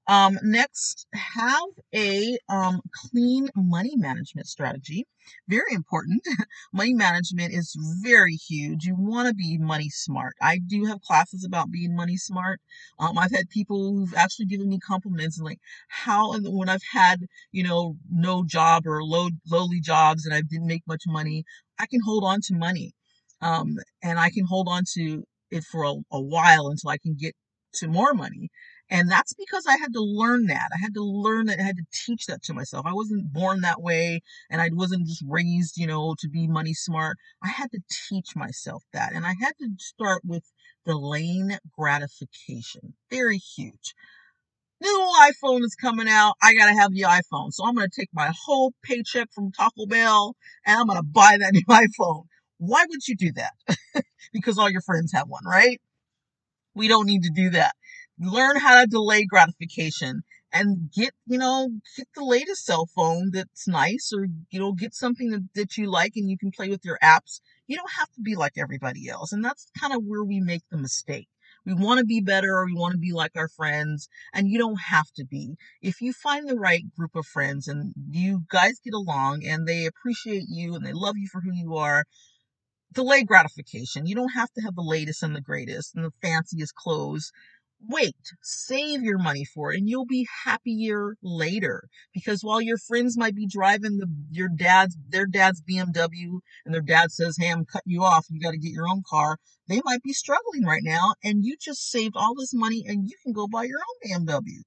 Um, 0.09 0.39
next, 0.43 1.07
have 1.15 1.69
a 1.95 2.39
um, 2.49 2.81
clean 3.11 3.49
money 3.57 3.97
management 3.97 4.47
strategy. 4.47 5.05
Very 5.49 5.73
important. 5.73 6.23
money 6.73 6.95
management 6.95 7.53
is 7.53 7.77
very 8.03 8.35
huge. 8.35 8.85
You 8.85 8.95
want 8.97 9.27
to 9.29 9.35
be 9.35 9.59
money 9.59 9.89
smart. 9.91 10.35
I 10.41 10.59
do 10.59 10.85
have 10.85 11.01
classes 11.03 11.45
about 11.45 11.73
being 11.73 11.97
money 11.97 12.17
smart. 12.17 12.61
Um, 13.01 13.19
I've 13.19 13.33
had 13.33 13.49
people 13.49 13.93
who've 13.95 14.15
actually 14.15 14.47
given 14.47 14.69
me 14.69 14.79
compliments 14.79 15.39
and 15.39 15.45
like 15.45 15.59
how, 15.89 16.33
and 16.35 16.47
when 16.57 16.69
I've 16.69 16.85
had, 16.93 17.23
you 17.51 17.65
know, 17.65 17.97
no 18.09 18.45
job 18.45 18.87
or 18.87 19.03
low, 19.03 19.31
lowly 19.51 19.81
jobs 19.81 20.25
and 20.25 20.35
I 20.35 20.43
didn't 20.43 20.69
make 20.69 20.87
much 20.87 21.03
money, 21.09 21.45
I 21.81 21.87
can 21.87 22.01
hold 22.05 22.23
on 22.23 22.41
to 22.43 22.55
money. 22.55 22.93
Um, 23.41 23.77
and 24.03 24.19
I 24.19 24.31
can 24.31 24.45
hold 24.47 24.69
on 24.69 24.85
to 24.95 25.25
it 25.51 25.65
for 25.65 25.83
a, 25.85 25.95
a 26.13 26.21
while 26.21 26.69
until 26.69 26.91
I 26.91 26.99
can 26.99 27.17
get 27.19 27.35
to 27.75 27.89
more 27.89 28.15
money. 28.15 28.51
And 28.89 29.11
that's 29.11 29.35
because 29.35 29.67
I 29.67 29.77
had 29.77 29.93
to 29.95 30.01
learn 30.01 30.47
that. 30.47 30.69
I 30.73 30.79
had 30.81 30.95
to 30.95 31.03
learn 31.03 31.47
that. 31.47 31.59
I 31.59 31.63
had 31.63 31.77
to 31.77 31.87
teach 31.93 32.27
that 32.27 32.43
to 32.45 32.55
myself. 32.55 32.87
I 32.87 32.93
wasn't 32.93 33.33
born 33.33 33.63
that 33.63 33.83
way 33.83 34.21
and 34.49 34.61
I 34.61 34.71
wasn't 34.73 35.07
just 35.07 35.25
raised, 35.27 35.77
you 35.77 35.87
know, 35.89 36.15
to 36.21 36.29
be 36.29 36.47
money 36.47 36.73
smart. 36.73 37.17
I 37.43 37.49
had 37.49 37.73
to 37.73 37.81
teach 38.09 38.37
myself 38.37 38.85
that. 38.93 39.13
And 39.13 39.27
I 39.27 39.35
had 39.41 39.55
to 39.59 39.71
start 39.79 40.23
with 40.25 40.45
delaying 40.85 41.59
gratification. 41.77 42.95
Very 43.11 43.39
huge. 43.39 43.95
New 44.81 45.13
iPhone 45.21 45.63
is 45.65 45.75
coming 45.75 46.07
out. 46.09 46.35
I 46.43 46.55
gotta 46.55 46.75
have 46.75 46.93
the 46.93 47.03
iPhone. 47.03 47.53
So 47.53 47.65
I'm 47.67 47.75
gonna 47.75 47.89
take 47.89 48.11
my 48.13 48.31
whole 48.45 48.73
paycheck 48.85 49.33
from 49.33 49.51
Taco 49.51 49.87
Bell 49.87 50.37
and 50.65 50.79
I'm 50.79 50.87
gonna 50.87 51.03
buy 51.03 51.37
that 51.41 51.53
new 51.55 51.65
iPhone. 51.69 52.25
Why 52.59 52.85
would 52.89 53.09
you 53.09 53.17
do 53.17 53.33
that? 53.33 53.53
because 54.33 54.59
all 54.59 54.71
your 54.71 54.83
friends 54.83 55.13
have 55.13 55.29
one, 55.29 55.45
right? 55.45 55.81
We 56.75 56.89
don't 56.89 57.07
need 57.07 57.23
to 57.23 57.31
do 57.35 57.51
that. 57.51 57.75
Learn 58.19 58.57
how 58.57 58.81
to 58.81 58.87
delay 58.87 59.25
gratification 59.25 60.23
and 60.53 60.91
get, 60.91 61.13
you 61.27 61.39
know, 61.39 61.69
get 61.97 62.09
the 62.15 62.25
latest 62.25 62.65
cell 62.65 62.87
phone 62.95 63.31
that's 63.33 63.69
nice 63.69 64.11
or, 64.15 64.27
you 64.51 64.59
know, 64.59 64.73
get 64.73 64.95
something 64.95 65.31
that, 65.31 65.49
that 65.55 65.77
you 65.77 65.91
like 65.91 66.13
and 66.17 66.31
you 66.31 66.39
can 66.39 66.51
play 66.51 66.69
with 66.69 66.85
your 66.85 66.99
apps. 67.03 67.41
You 67.67 67.77
don't 67.77 67.93
have 67.99 68.11
to 68.13 68.23
be 68.23 68.35
like 68.37 68.53
everybody 68.57 69.09
else. 69.09 69.33
And 69.33 69.45
that's 69.45 69.71
kind 69.79 69.93
of 69.93 70.03
where 70.05 70.25
we 70.25 70.41
make 70.41 70.63
the 70.71 70.79
mistake. 70.79 71.29
We 71.67 71.75
want 71.75 71.99
to 71.99 72.07
be 72.07 72.21
better 72.21 72.55
or 72.55 72.67
we 72.67 72.75
want 72.75 72.93
to 72.93 72.99
be 72.99 73.13
like 73.13 73.33
our 73.35 73.49
friends, 73.49 74.09
and 74.33 74.49
you 74.49 74.57
don't 74.57 74.81
have 74.89 75.11
to 75.17 75.25
be. 75.25 75.57
If 75.83 76.01
you 76.01 76.13
find 76.13 76.49
the 76.49 76.59
right 76.59 76.85
group 76.97 77.17
of 77.17 77.27
friends 77.27 77.67
and 77.67 77.93
you 78.09 78.45
guys 78.49 78.79
get 78.85 78.95
along 78.95 79.45
and 79.45 79.67
they 79.67 79.85
appreciate 79.85 80.45
you 80.49 80.77
and 80.77 80.87
they 80.87 80.93
love 80.93 81.17
you 81.19 81.27
for 81.27 81.41
who 81.41 81.53
you 81.53 81.75
are, 81.75 82.05
delay 82.93 83.25
gratification. 83.25 84.07
You 84.07 84.15
don't 84.15 84.31
have 84.31 84.51
to 84.53 84.63
have 84.63 84.75
the 84.75 84.83
latest 84.83 85.23
and 85.23 85.35
the 85.35 85.41
greatest 85.41 85.95
and 85.95 86.05
the 86.05 86.13
fanciest 86.23 86.75
clothes. 86.75 87.31
Wait, 87.81 88.17
save 88.43 89.03
your 89.03 89.19
money 89.19 89.45
for 89.45 89.73
it 89.73 89.79
and 89.79 89.89
you'll 89.89 90.07
be 90.07 90.27
happier 90.45 91.17
later. 91.23 91.89
Because 92.13 92.43
while 92.43 92.61
your 92.61 92.79
friends 92.79 93.17
might 93.17 93.35
be 93.35 93.47
driving 93.47 93.99
the 93.99 94.09
your 94.31 94.49
dad's 94.49 94.97
their 95.09 95.27
dad's 95.27 95.63
BMW 95.63 96.41
and 96.65 96.75
their 96.75 96.81
dad 96.81 97.13
says, 97.13 97.37
Hey, 97.39 97.51
I'm 97.51 97.65
cutting 97.65 97.93
you 97.93 98.03
off, 98.03 98.27
you 98.31 98.41
gotta 98.41 98.57
get 98.59 98.73
your 98.73 98.89
own 98.89 99.03
car, 99.09 99.39
they 99.69 99.83
might 99.85 100.03
be 100.03 100.13
struggling 100.13 100.65
right 100.65 100.83
now 100.83 101.15
and 101.23 101.45
you 101.45 101.57
just 101.61 101.91
saved 101.91 102.17
all 102.17 102.35
this 102.35 102.55
money 102.55 102.85
and 102.87 103.09
you 103.09 103.17
can 103.23 103.33
go 103.33 103.47
buy 103.47 103.65
your 103.65 103.81
own 103.81 104.27
BMW. 104.27 104.63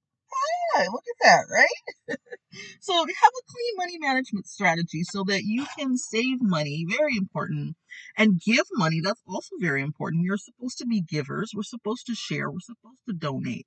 Hey, 0.76 0.86
look 0.90 1.04
at 1.08 1.26
that, 1.26 1.44
right? 1.52 2.18
so 2.80 2.94
have 2.94 3.06
a 3.06 3.52
clean 3.52 3.74
money 3.76 3.98
management 3.98 4.46
strategy 4.46 5.02
so 5.04 5.24
that 5.24 5.42
you 5.44 5.66
can 5.78 5.96
save 5.96 6.38
money, 6.40 6.86
very 6.88 7.16
important, 7.16 7.76
and 8.16 8.40
give 8.40 8.64
money. 8.74 9.00
That's 9.02 9.22
also 9.26 9.56
very 9.60 9.82
important. 9.82 10.22
We 10.22 10.30
are 10.30 10.36
supposed 10.38 10.78
to 10.78 10.86
be 10.86 11.02
givers. 11.02 11.52
We're 11.54 11.62
supposed 11.62 12.06
to 12.06 12.14
share. 12.14 12.50
We're 12.50 12.60
supposed 12.60 13.00
to 13.08 13.14
donate. 13.14 13.66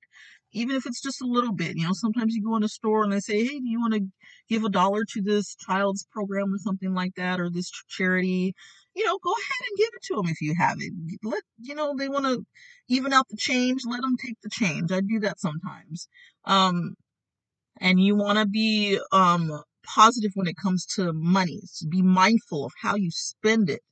Even 0.52 0.76
if 0.76 0.86
it's 0.86 1.02
just 1.02 1.20
a 1.20 1.26
little 1.26 1.52
bit, 1.52 1.76
you 1.76 1.84
know, 1.84 1.92
sometimes 1.94 2.34
you 2.34 2.42
go 2.42 2.56
in 2.56 2.62
a 2.64 2.68
store 2.68 3.02
and 3.02 3.12
they 3.12 3.20
say, 3.20 3.44
Hey, 3.44 3.58
do 3.58 3.68
you 3.68 3.80
want 3.80 3.94
to 3.94 4.06
give 4.48 4.64
a 4.64 4.70
dollar 4.70 5.04
to 5.12 5.22
this 5.22 5.56
child's 5.56 6.06
program 6.12 6.54
or 6.54 6.58
something 6.58 6.94
like 6.94 7.14
that, 7.16 7.40
or 7.40 7.50
this 7.50 7.70
charity? 7.88 8.54
You 8.94 9.06
know, 9.06 9.18
go 9.18 9.32
ahead 9.32 9.68
and 9.68 9.78
give 9.78 9.90
it 9.94 10.02
to 10.04 10.16
them 10.16 10.26
if 10.26 10.40
you 10.40 10.54
have 10.58 10.76
it. 10.80 10.92
Let, 11.22 11.42
you 11.60 11.74
know, 11.74 11.94
they 11.96 12.08
want 12.08 12.26
to 12.26 12.44
even 12.88 13.12
out 13.12 13.28
the 13.28 13.36
change, 13.36 13.82
let 13.86 14.02
them 14.02 14.16
take 14.16 14.36
the 14.42 14.50
change. 14.50 14.92
I 14.92 15.00
do 15.00 15.20
that 15.20 15.40
sometimes. 15.40 16.08
Um, 16.44 16.94
and 17.80 18.00
you 18.00 18.14
want 18.14 18.38
to 18.38 18.46
be 18.46 19.00
um, 19.12 19.62
positive 19.84 20.32
when 20.34 20.46
it 20.46 20.56
comes 20.56 20.86
to 20.96 21.12
money. 21.12 21.60
So 21.66 21.88
be 21.88 22.02
mindful 22.02 22.64
of 22.64 22.72
how 22.82 22.94
you 22.94 23.10
spend 23.10 23.68
it 23.68 23.82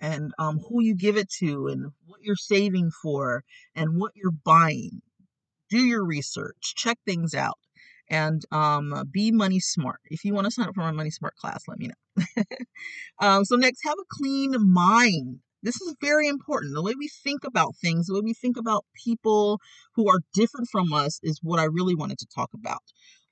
and 0.00 0.32
um, 0.38 0.60
who 0.68 0.82
you 0.82 0.94
give 0.94 1.16
it 1.16 1.30
to 1.38 1.68
and 1.68 1.92
what 2.06 2.20
you're 2.22 2.36
saving 2.36 2.90
for 3.02 3.44
and 3.74 4.00
what 4.00 4.12
you're 4.14 4.32
buying. 4.44 5.02
Do 5.70 5.78
your 5.84 6.04
research, 6.04 6.74
check 6.76 6.98
things 7.04 7.34
out, 7.34 7.58
and 8.10 8.42
um, 8.52 9.04
be 9.10 9.30
money 9.30 9.60
smart. 9.60 10.00
If 10.06 10.24
you 10.24 10.34
want 10.34 10.46
to 10.46 10.50
sign 10.50 10.68
up 10.68 10.74
for 10.74 10.80
my 10.80 10.92
money 10.92 11.10
smart 11.10 11.34
class, 11.36 11.64
let 11.68 11.78
me 11.78 11.88
know. 11.88 12.24
um, 13.20 13.44
so, 13.44 13.56
next, 13.56 13.80
have 13.84 13.98
a 13.98 14.04
clean 14.10 14.54
mind. 14.58 15.40
This 15.62 15.80
is 15.80 15.96
very 16.00 16.28
important. 16.28 16.74
The 16.74 16.82
way 16.82 16.94
we 16.96 17.08
think 17.08 17.42
about 17.44 17.74
things, 17.82 18.06
the 18.06 18.14
way 18.14 18.20
we 18.22 18.34
think 18.34 18.56
about 18.56 18.84
people 19.04 19.60
who 19.94 20.08
are 20.08 20.20
different 20.32 20.68
from 20.70 20.92
us, 20.92 21.18
is 21.22 21.40
what 21.42 21.58
I 21.58 21.64
really 21.64 21.94
wanted 21.96 22.18
to 22.18 22.26
talk 22.34 22.50
about. 22.54 22.82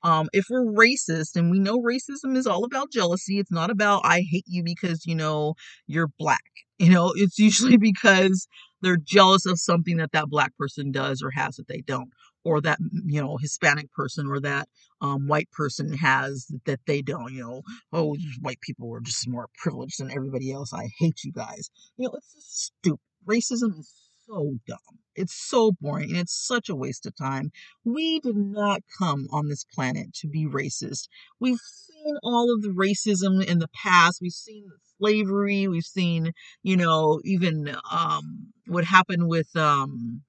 Um, 0.02 0.28
if 0.32 0.46
we're 0.50 0.64
racist, 0.64 1.36
and 1.36 1.50
we 1.50 1.58
know 1.58 1.80
racism 1.80 2.36
is 2.36 2.46
all 2.46 2.64
about 2.64 2.92
jealousy, 2.92 3.38
it's 3.38 3.50
not 3.50 3.70
about 3.70 4.02
I 4.04 4.22
hate 4.30 4.44
you 4.46 4.62
because 4.62 5.06
you 5.06 5.14
know 5.14 5.54
you're 5.86 6.08
black. 6.18 6.42
You 6.78 6.90
know, 6.90 7.14
it's 7.16 7.38
usually 7.38 7.78
because 7.78 8.46
they're 8.82 8.98
jealous 8.98 9.46
of 9.46 9.58
something 9.58 9.96
that 9.96 10.12
that 10.12 10.28
black 10.28 10.54
person 10.58 10.92
does 10.92 11.22
or 11.22 11.30
has 11.30 11.56
that 11.56 11.68
they 11.68 11.80
don't, 11.80 12.10
or 12.46 12.60
that 12.60 12.78
you 13.04 13.20
know 13.20 13.36
Hispanic 13.36 13.92
person 13.92 14.28
or 14.28 14.40
that 14.40 14.68
um, 15.00 15.26
white 15.26 15.50
person 15.50 15.92
has 15.94 16.46
that 16.64 16.80
they 16.86 17.02
don't. 17.02 17.32
You 17.32 17.42
know, 17.42 17.62
oh, 17.92 18.16
white 18.40 18.60
people 18.60 18.92
are 18.94 19.00
just 19.00 19.28
more 19.28 19.48
privileged 19.58 19.98
than 19.98 20.10
everybody 20.10 20.52
else. 20.52 20.72
I 20.72 20.88
hate 20.98 21.24
you 21.24 21.32
guys. 21.32 21.70
You 21.96 22.06
know, 22.06 22.14
it's 22.14 22.34
just 22.34 22.64
stupid. 22.66 23.00
Racism 23.28 23.78
is 23.78 23.92
so 24.28 24.54
dumb. 24.66 24.78
It's 25.14 25.34
so 25.34 25.72
boring 25.80 26.10
and 26.10 26.18
it's 26.18 26.46
such 26.46 26.68
a 26.68 26.76
waste 26.76 27.06
of 27.06 27.16
time. 27.16 27.50
We 27.84 28.20
did 28.20 28.36
not 28.36 28.82
come 28.98 29.26
on 29.32 29.48
this 29.48 29.64
planet 29.64 30.12
to 30.20 30.28
be 30.28 30.46
racist. 30.46 31.08
We've 31.40 31.58
seen 31.58 32.16
all 32.22 32.52
of 32.54 32.62
the 32.62 32.68
racism 32.68 33.44
in 33.44 33.58
the 33.58 33.68
past. 33.68 34.18
We've 34.20 34.32
seen 34.32 34.68
slavery. 34.98 35.68
We've 35.68 35.84
seen, 35.84 36.32
you 36.62 36.76
know, 36.76 37.20
even 37.24 37.76
um, 37.90 38.52
what 38.66 38.84
happened 38.84 39.28
with, 39.28 39.54
um, 39.56 40.22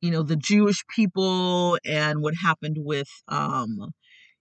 you 0.00 0.10
know, 0.10 0.22
the 0.22 0.36
Jewish 0.36 0.84
people 0.94 1.78
and 1.84 2.20
what 2.20 2.34
happened 2.42 2.76
with, 2.80 3.08
um, 3.28 3.92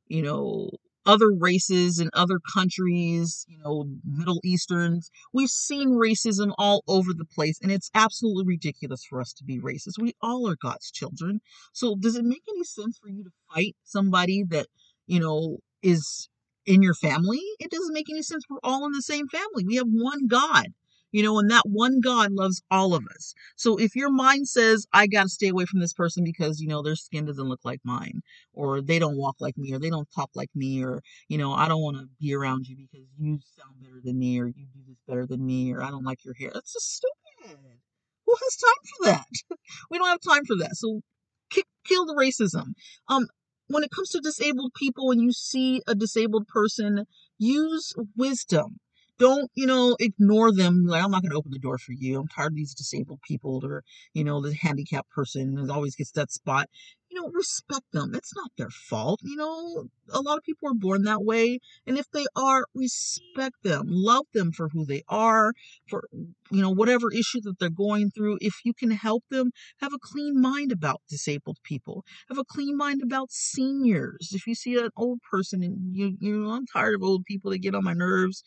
you 0.07 0.21
know, 0.21 0.69
other 1.05 1.31
races 1.31 1.99
in 1.99 2.09
other 2.13 2.39
countries, 2.53 3.45
you 3.47 3.57
know, 3.63 3.85
Middle 4.03 4.41
Easterns. 4.43 5.09
We've 5.33 5.49
seen 5.49 5.91
racism 5.91 6.53
all 6.57 6.83
over 6.87 7.13
the 7.13 7.25
place, 7.25 7.57
and 7.61 7.71
it's 7.71 7.89
absolutely 7.95 8.43
ridiculous 8.45 9.05
for 9.09 9.21
us 9.21 9.31
to 9.33 9.43
be 9.45 9.59
racist. 9.59 9.93
We 9.99 10.13
all 10.21 10.49
are 10.49 10.57
God's 10.61 10.91
children. 10.91 11.39
So, 11.71 11.95
does 11.95 12.15
it 12.17 12.25
make 12.25 12.43
any 12.49 12.63
sense 12.63 12.99
for 13.01 13.09
you 13.09 13.23
to 13.23 13.29
fight 13.53 13.75
somebody 13.83 14.43
that, 14.49 14.67
you 15.07 15.21
know, 15.21 15.59
is 15.81 16.27
in 16.65 16.83
your 16.83 16.93
family? 16.93 17.41
It 17.59 17.71
doesn't 17.71 17.93
make 17.93 18.09
any 18.09 18.21
sense. 18.21 18.43
We're 18.49 18.57
all 18.61 18.85
in 18.85 18.91
the 18.91 19.01
same 19.01 19.29
family. 19.29 19.63
We 19.65 19.77
have 19.77 19.87
one 19.87 20.27
God 20.27 20.67
you 21.17 21.23
know, 21.23 21.39
and 21.39 21.49
that 21.49 21.63
one 21.65 21.99
God 21.99 22.31
loves 22.31 22.61
all 22.69 22.93
of 22.93 23.03
us. 23.15 23.33
So 23.55 23.75
if 23.77 23.95
your 23.95 24.11
mind 24.11 24.47
says, 24.47 24.85
I 24.93 25.07
got 25.07 25.23
to 25.23 25.29
stay 25.29 25.47
away 25.47 25.65
from 25.65 25.79
this 25.79 25.91
person 25.91 26.23
because, 26.23 26.61
you 26.61 26.67
know, 26.67 26.83
their 26.83 26.95
skin 26.95 27.25
doesn't 27.25 27.49
look 27.49 27.61
like 27.63 27.79
mine, 27.83 28.21
or 28.53 28.83
they 28.83 28.99
don't 28.99 29.17
walk 29.17 29.37
like 29.39 29.57
me, 29.57 29.73
or 29.73 29.79
they 29.79 29.89
don't 29.89 30.07
talk 30.13 30.29
like 30.35 30.51
me, 30.53 30.85
or, 30.85 31.01
you 31.27 31.39
know, 31.39 31.53
I 31.53 31.67
don't 31.69 31.81
want 31.81 31.97
to 31.97 32.07
be 32.21 32.35
around 32.35 32.67
you 32.67 32.75
because 32.77 33.07
you 33.17 33.39
sound 33.57 33.81
better 33.81 33.99
than 34.03 34.19
me, 34.19 34.39
or 34.39 34.45
you 34.45 34.67
do 34.71 34.79
this 34.87 34.99
better 35.07 35.25
than 35.25 35.43
me, 35.43 35.73
or 35.73 35.81
I 35.81 35.89
don't 35.89 36.03
like 36.03 36.23
your 36.23 36.35
hair. 36.35 36.51
That's 36.53 36.73
just 36.73 36.97
stupid. 36.97 37.57
Who 38.27 38.35
has 38.35 38.55
time 38.55 38.83
for 38.85 39.05
that? 39.05 39.57
we 39.89 39.97
don't 39.97 40.09
have 40.09 40.21
time 40.21 40.45
for 40.45 40.55
that. 40.57 40.75
So 40.75 41.01
kick, 41.49 41.65
kill 41.83 42.05
the 42.05 42.13
racism. 42.13 42.73
Um, 43.07 43.25
when 43.69 43.83
it 43.83 43.89
comes 43.89 44.09
to 44.09 44.19
disabled 44.19 44.73
people, 44.75 45.07
when 45.07 45.19
you 45.19 45.31
see 45.31 45.81
a 45.87 45.95
disabled 45.95 46.47
person, 46.47 47.07
use 47.39 47.95
wisdom 48.15 48.77
don't, 49.19 49.49
you 49.55 49.65
know, 49.65 49.95
ignore 49.99 50.53
them. 50.53 50.85
Like, 50.85 51.03
I'm 51.03 51.11
not 51.11 51.21
going 51.21 51.31
to 51.31 51.37
open 51.37 51.51
the 51.51 51.59
door 51.59 51.77
for 51.77 51.93
you. 51.93 52.19
I'm 52.19 52.27
tired 52.27 52.53
of 52.53 52.55
these 52.55 52.73
disabled 52.73 53.19
people 53.27 53.61
or, 53.63 53.83
you 54.13 54.23
know, 54.23 54.41
the 54.41 54.55
handicapped 54.55 55.09
person 55.09 55.55
that 55.55 55.73
always 55.73 55.95
gets 55.95 56.11
that 56.11 56.31
spot. 56.31 56.69
You 57.09 57.21
know, 57.21 57.29
respect 57.33 57.85
them. 57.93 58.13
It's 58.13 58.35
not 58.35 58.51
their 58.57 58.69
fault. 58.69 59.21
You 59.23 59.37
know, 59.37 59.87
a 60.11 60.21
lot 60.21 60.37
of 60.37 60.43
people 60.43 60.69
are 60.69 60.75
born 60.75 61.03
that 61.03 61.23
way. 61.23 61.59
And 61.87 61.97
if 61.97 62.05
they 62.11 62.25
are, 62.35 62.65
respect 62.75 63.55
them. 63.63 63.85
Love 63.87 64.25
them 64.33 64.51
for 64.51 64.69
who 64.69 64.85
they 64.85 65.03
are, 65.07 65.53
for, 65.87 66.03
you 66.11 66.61
know, 66.61 66.69
whatever 66.69 67.11
issue 67.11 67.39
that 67.43 67.59
they're 67.59 67.69
going 67.69 68.11
through. 68.11 68.37
If 68.41 68.55
you 68.65 68.73
can 68.73 68.91
help 68.91 69.23
them, 69.29 69.51
have 69.79 69.93
a 69.93 69.99
clean 69.99 70.39
mind 70.39 70.71
about 70.71 71.01
disabled 71.09 71.57
people. 71.63 72.03
Have 72.27 72.37
a 72.37 72.43
clean 72.43 72.77
mind 72.77 73.01
about 73.01 73.31
seniors. 73.31 74.31
If 74.33 74.45
you 74.45 74.53
see 74.53 74.75
an 74.75 74.89
old 74.97 75.21
person 75.31 75.63
and 75.63 75.95
you, 75.95 76.17
you 76.19 76.43
know, 76.43 76.51
I'm 76.51 76.67
tired 76.67 76.95
of 76.95 77.03
old 77.03 77.23
people, 77.25 77.51
they 77.51 77.57
get 77.57 77.73
on 77.73 77.85
my 77.85 77.93
nerves 77.93 78.43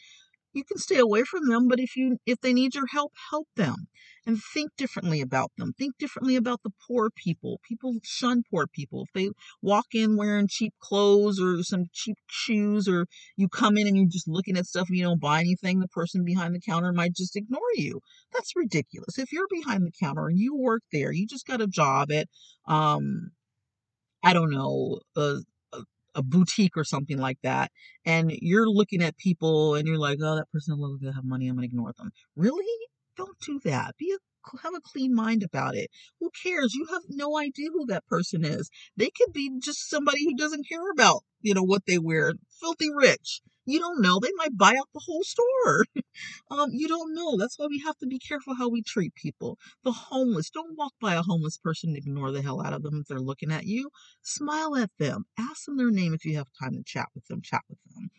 you 0.52 0.64
can 0.64 0.78
stay 0.78 0.98
away 0.98 1.22
from 1.24 1.48
them 1.48 1.68
but 1.68 1.80
if 1.80 1.96
you 1.96 2.18
if 2.26 2.40
they 2.40 2.52
need 2.52 2.74
your 2.74 2.86
help 2.88 3.12
help 3.30 3.48
them 3.56 3.88
and 4.26 4.40
think 4.54 4.70
differently 4.76 5.20
about 5.20 5.50
them. 5.56 5.72
Think 5.78 5.96
differently 5.98 6.36
about 6.36 6.60
the 6.62 6.70
poor 6.86 7.10
people. 7.10 7.60
People 7.66 7.96
shun 8.02 8.42
poor 8.50 8.66
people. 8.66 9.02
If 9.04 9.12
they 9.12 9.30
walk 9.62 9.86
in 9.94 10.16
wearing 10.16 10.46
cheap 10.48 10.74
clothes 10.80 11.40
or 11.40 11.62
some 11.62 11.86
cheap 11.92 12.16
shoes 12.28 12.88
or 12.88 13.06
you 13.36 13.48
come 13.48 13.76
in 13.76 13.86
and 13.86 13.96
you're 13.96 14.06
just 14.06 14.28
looking 14.28 14.56
at 14.56 14.66
stuff 14.66 14.88
and 14.88 14.96
you 14.96 15.04
don't 15.04 15.20
buy 15.20 15.40
anything 15.40 15.80
the 15.80 15.88
person 15.88 16.24
behind 16.24 16.54
the 16.54 16.60
counter 16.60 16.92
might 16.92 17.14
just 17.14 17.36
ignore 17.36 17.60
you. 17.74 18.00
That's 18.32 18.54
ridiculous. 18.56 19.18
If 19.18 19.32
you're 19.32 19.48
behind 19.50 19.86
the 19.86 19.92
counter 19.98 20.28
and 20.28 20.38
you 20.38 20.56
work 20.56 20.82
there 20.92 21.12
you 21.12 21.26
just 21.26 21.46
got 21.46 21.60
a 21.60 21.66
job 21.66 22.10
at 22.12 22.28
um 22.66 23.30
I 24.22 24.32
don't 24.34 24.50
know, 24.50 25.00
a, 25.16 25.38
a 26.14 26.22
boutique 26.22 26.76
or 26.76 26.84
something 26.84 27.18
like 27.18 27.38
that, 27.42 27.70
and 28.04 28.32
you're 28.40 28.68
looking 28.68 29.02
at 29.02 29.16
people 29.16 29.74
and 29.74 29.86
you're 29.86 29.98
like, 29.98 30.18
oh, 30.22 30.36
that 30.36 30.50
person 30.50 30.76
looks 30.76 31.02
like 31.02 31.14
have 31.14 31.24
money, 31.24 31.48
I'm 31.48 31.56
gonna 31.56 31.66
ignore 31.66 31.92
them. 31.96 32.10
Really? 32.36 32.64
Don't 33.16 33.38
do 33.40 33.60
that. 33.64 33.96
Be 33.98 34.12
a 34.12 34.18
have 34.62 34.74
a 34.74 34.80
clean 34.80 35.14
mind 35.14 35.42
about 35.42 35.74
it. 35.74 35.90
Who 36.18 36.30
cares? 36.42 36.74
You 36.74 36.86
have 36.90 37.02
no 37.08 37.38
idea 37.38 37.68
who 37.72 37.86
that 37.86 38.06
person 38.06 38.44
is. 38.44 38.70
They 38.96 39.10
could 39.10 39.32
be 39.32 39.50
just 39.62 39.88
somebody 39.88 40.24
who 40.24 40.34
doesn't 40.34 40.68
care 40.68 40.90
about, 40.92 41.24
you 41.40 41.54
know, 41.54 41.62
what 41.62 41.86
they 41.86 41.98
wear. 41.98 42.32
Filthy 42.60 42.88
rich. 42.94 43.42
You 43.66 43.78
don't 43.78 44.00
know. 44.00 44.18
They 44.20 44.32
might 44.36 44.56
buy 44.56 44.70
out 44.78 44.88
the 44.92 45.02
whole 45.04 45.22
store. 45.22 45.86
um, 46.50 46.70
you 46.72 46.88
don't 46.88 47.14
know. 47.14 47.36
That's 47.38 47.58
why 47.58 47.66
we 47.68 47.80
have 47.86 47.96
to 47.98 48.06
be 48.06 48.18
careful 48.18 48.54
how 48.54 48.68
we 48.68 48.82
treat 48.82 49.14
people. 49.14 49.58
The 49.84 49.92
homeless. 49.92 50.50
Don't 50.50 50.76
walk 50.76 50.92
by 51.00 51.14
a 51.14 51.22
homeless 51.22 51.58
person 51.58 51.90
and 51.90 51.96
ignore 51.98 52.32
the 52.32 52.42
hell 52.42 52.60
out 52.64 52.72
of 52.72 52.82
them 52.82 53.00
if 53.02 53.06
they're 53.08 53.20
looking 53.20 53.52
at 53.52 53.66
you. 53.66 53.90
Smile 54.22 54.76
at 54.76 54.90
them. 54.98 55.24
Ask 55.38 55.66
them 55.66 55.76
their 55.76 55.90
name 55.90 56.14
if 56.14 56.24
you 56.24 56.36
have 56.36 56.48
time 56.60 56.74
to 56.74 56.82
chat 56.84 57.06
with 57.14 57.26
them. 57.26 57.40
Chat 57.42 57.62
with 57.68 57.78
them. 57.94 58.10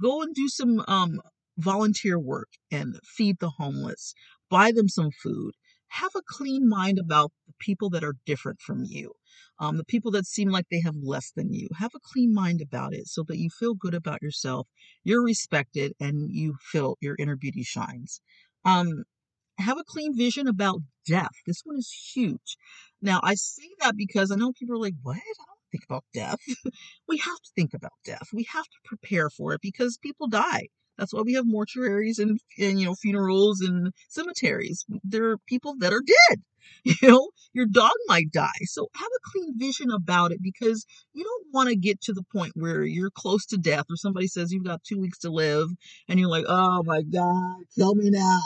Go 0.00 0.22
and 0.22 0.34
do 0.34 0.48
some 0.48 0.84
um 0.88 1.20
volunteer 1.58 2.18
work 2.18 2.48
and 2.70 2.96
feed 3.04 3.38
the 3.40 3.50
homeless. 3.50 4.14
Buy 4.50 4.72
them 4.72 4.88
some 4.88 5.10
food 5.22 5.52
have 5.88 6.10
a 6.16 6.22
clean 6.26 6.68
mind 6.68 6.98
about 6.98 7.32
the 7.46 7.54
people 7.58 7.90
that 7.90 8.04
are 8.04 8.16
different 8.26 8.60
from 8.60 8.84
you, 8.84 9.12
um, 9.58 9.76
the 9.76 9.84
people 9.84 10.10
that 10.12 10.26
seem 10.26 10.50
like 10.50 10.66
they 10.70 10.80
have 10.80 10.96
less 11.02 11.32
than 11.34 11.52
you. 11.52 11.68
Have 11.78 11.92
a 11.94 12.00
clean 12.02 12.32
mind 12.34 12.60
about 12.60 12.94
it 12.94 13.06
so 13.08 13.24
that 13.28 13.38
you 13.38 13.50
feel 13.50 13.74
good 13.74 13.94
about 13.94 14.22
yourself, 14.22 14.68
you're 15.04 15.22
respected, 15.22 15.92
and 16.00 16.30
you 16.30 16.56
feel 16.60 16.96
your 17.00 17.16
inner 17.18 17.36
beauty 17.36 17.62
shines. 17.62 18.20
Um, 18.64 19.04
have 19.58 19.78
a 19.78 19.84
clean 19.84 20.16
vision 20.16 20.46
about 20.46 20.80
death. 21.06 21.32
This 21.46 21.62
one 21.64 21.76
is 21.78 21.90
huge. 22.14 22.56
Now, 23.02 23.20
I 23.22 23.34
say 23.34 23.68
that 23.80 23.96
because 23.96 24.30
I 24.30 24.36
know 24.36 24.52
people 24.52 24.76
are 24.76 24.80
like, 24.80 24.94
what? 25.02 25.16
I 25.16 25.44
don't 25.48 25.70
think 25.72 25.84
about 25.84 26.04
death. 26.14 26.38
we 27.08 27.18
have 27.18 27.38
to 27.38 27.50
think 27.56 27.74
about 27.74 27.92
death. 28.04 28.28
We 28.32 28.44
have 28.52 28.64
to 28.64 28.78
prepare 28.84 29.30
for 29.30 29.54
it 29.54 29.60
because 29.60 29.98
people 29.98 30.28
die. 30.28 30.68
That's 30.98 31.14
why 31.14 31.22
we 31.22 31.34
have 31.34 31.46
mortuaries 31.46 32.18
and, 32.18 32.40
and 32.58 32.80
you 32.80 32.86
know 32.86 32.94
funerals 32.94 33.60
and 33.60 33.92
cemeteries. 34.08 34.84
There 35.04 35.30
are 35.30 35.38
people 35.46 35.76
that 35.78 35.92
are 35.92 36.02
dead. 36.04 36.42
You 36.84 37.08
know, 37.08 37.30
your 37.54 37.66
dog 37.66 37.92
might 38.08 38.30
die. 38.30 38.60
So 38.64 38.88
have 38.94 39.08
a 39.08 39.30
clean 39.32 39.58
vision 39.58 39.90
about 39.90 40.32
it 40.32 40.38
because 40.42 40.86
you 41.14 41.24
don't 41.24 41.46
want 41.52 41.70
to 41.70 41.76
get 41.76 42.00
to 42.02 42.12
the 42.12 42.22
point 42.32 42.52
where 42.54 42.84
you're 42.84 43.10
close 43.10 43.46
to 43.46 43.56
death 43.56 43.86
or 43.90 43.96
somebody 43.96 44.26
says 44.26 44.52
you've 44.52 44.66
got 44.66 44.84
two 44.84 45.00
weeks 45.00 45.18
to 45.20 45.30
live 45.30 45.68
and 46.08 46.20
you're 46.20 46.28
like, 46.28 46.44
oh 46.46 46.82
my 46.84 47.02
God, 47.02 47.56
kill 47.74 47.94
me 47.94 48.10
now. 48.10 48.40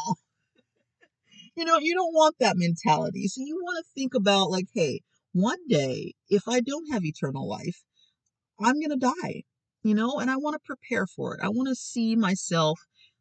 you 1.57 1.65
know, 1.65 1.79
you 1.79 1.95
don't 1.95 2.15
want 2.15 2.37
that 2.41 2.57
mentality. 2.57 3.29
So 3.29 3.43
you 3.45 3.57
want 3.63 3.85
to 3.85 3.91
think 4.01 4.15
about 4.15 4.51
like, 4.51 4.67
hey, 4.73 5.01
one 5.33 5.59
day, 5.69 6.15
if 6.29 6.49
I 6.49 6.61
don't 6.61 6.93
have 6.93 7.05
eternal 7.05 7.49
life, 7.49 7.83
I'm 8.61 8.81
going 8.81 8.99
to 8.99 9.13
die 9.25 9.43
you 9.83 9.95
know, 9.95 10.19
and 10.21 10.31
I 10.31 10.37
want 10.37 10.55
to 10.55 10.61
prepare 10.65 11.07
for 11.07 11.35
it. 11.35 11.41
I 11.43 11.49
want 11.49 11.69
to 11.69 11.75
see 11.75 12.17
myself 12.17 12.79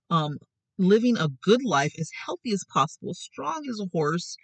um, 0.10 0.38
living 0.78 1.18
a 1.18 1.30
good 1.44 1.64
life 1.64 1.94
as 2.00 2.12
healthy 2.26 2.52
as 2.54 2.64
possible, 2.72 3.14
strong 3.14 3.68
as 3.70 3.80
a 3.80 3.90
horse 3.92 4.38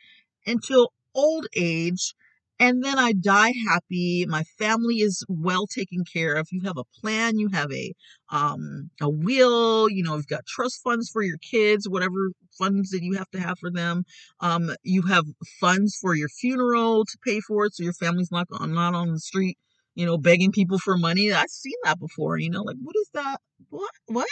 until 0.45 0.93
old 1.15 1.47
age. 1.55 2.13
And 2.59 2.83
then 2.83 2.97
I 2.97 3.13
die 3.13 3.53
happy. 3.69 4.25
My 4.27 4.43
family 4.57 4.95
is 5.01 5.23
well 5.29 5.67
taken 5.67 6.03
care 6.11 6.33
of. 6.35 6.47
You 6.51 6.61
have 6.65 6.77
a 6.77 6.83
plan. 7.01 7.37
You 7.37 7.49
have 7.53 7.71
a 7.71 7.93
um, 8.31 8.89
a 8.99 9.07
will. 9.09 9.87
You 9.89 10.01
know, 10.03 10.15
you've 10.15 10.27
got 10.27 10.45
trust 10.47 10.81
funds 10.83 11.07
for 11.09 11.21
your 11.21 11.37
kids, 11.37 11.87
whatever 11.87 12.31
funds 12.57 12.89
that 12.89 13.03
you 13.03 13.13
have 13.13 13.29
to 13.31 13.39
have 13.39 13.59
for 13.59 13.69
them. 13.69 14.05
Um, 14.39 14.71
you 14.81 15.03
have 15.03 15.25
funds 15.59 15.97
for 16.01 16.15
your 16.15 16.29
funeral 16.29 17.05
to 17.05 17.17
pay 17.23 17.39
for 17.41 17.65
it, 17.65 17.75
so 17.75 17.83
your 17.83 17.93
family's 17.93 18.31
not 18.31 18.47
on 18.51 18.73
not 18.73 18.95
on 18.95 19.11
the 19.13 19.19
street 19.19 19.57
you 19.97 20.05
know, 20.05 20.17
begging 20.17 20.51
people 20.51 20.77
for 20.77 20.95
money. 20.95 21.33
I've 21.33 21.49
seen 21.49 21.73
that 21.83 21.99
before, 21.99 22.37
you 22.37 22.51
know, 22.51 22.61
like 22.61 22.75
what 22.79 22.95
is 22.95 23.09
that? 23.15 23.39
What? 23.69 23.89
What? 24.05 24.27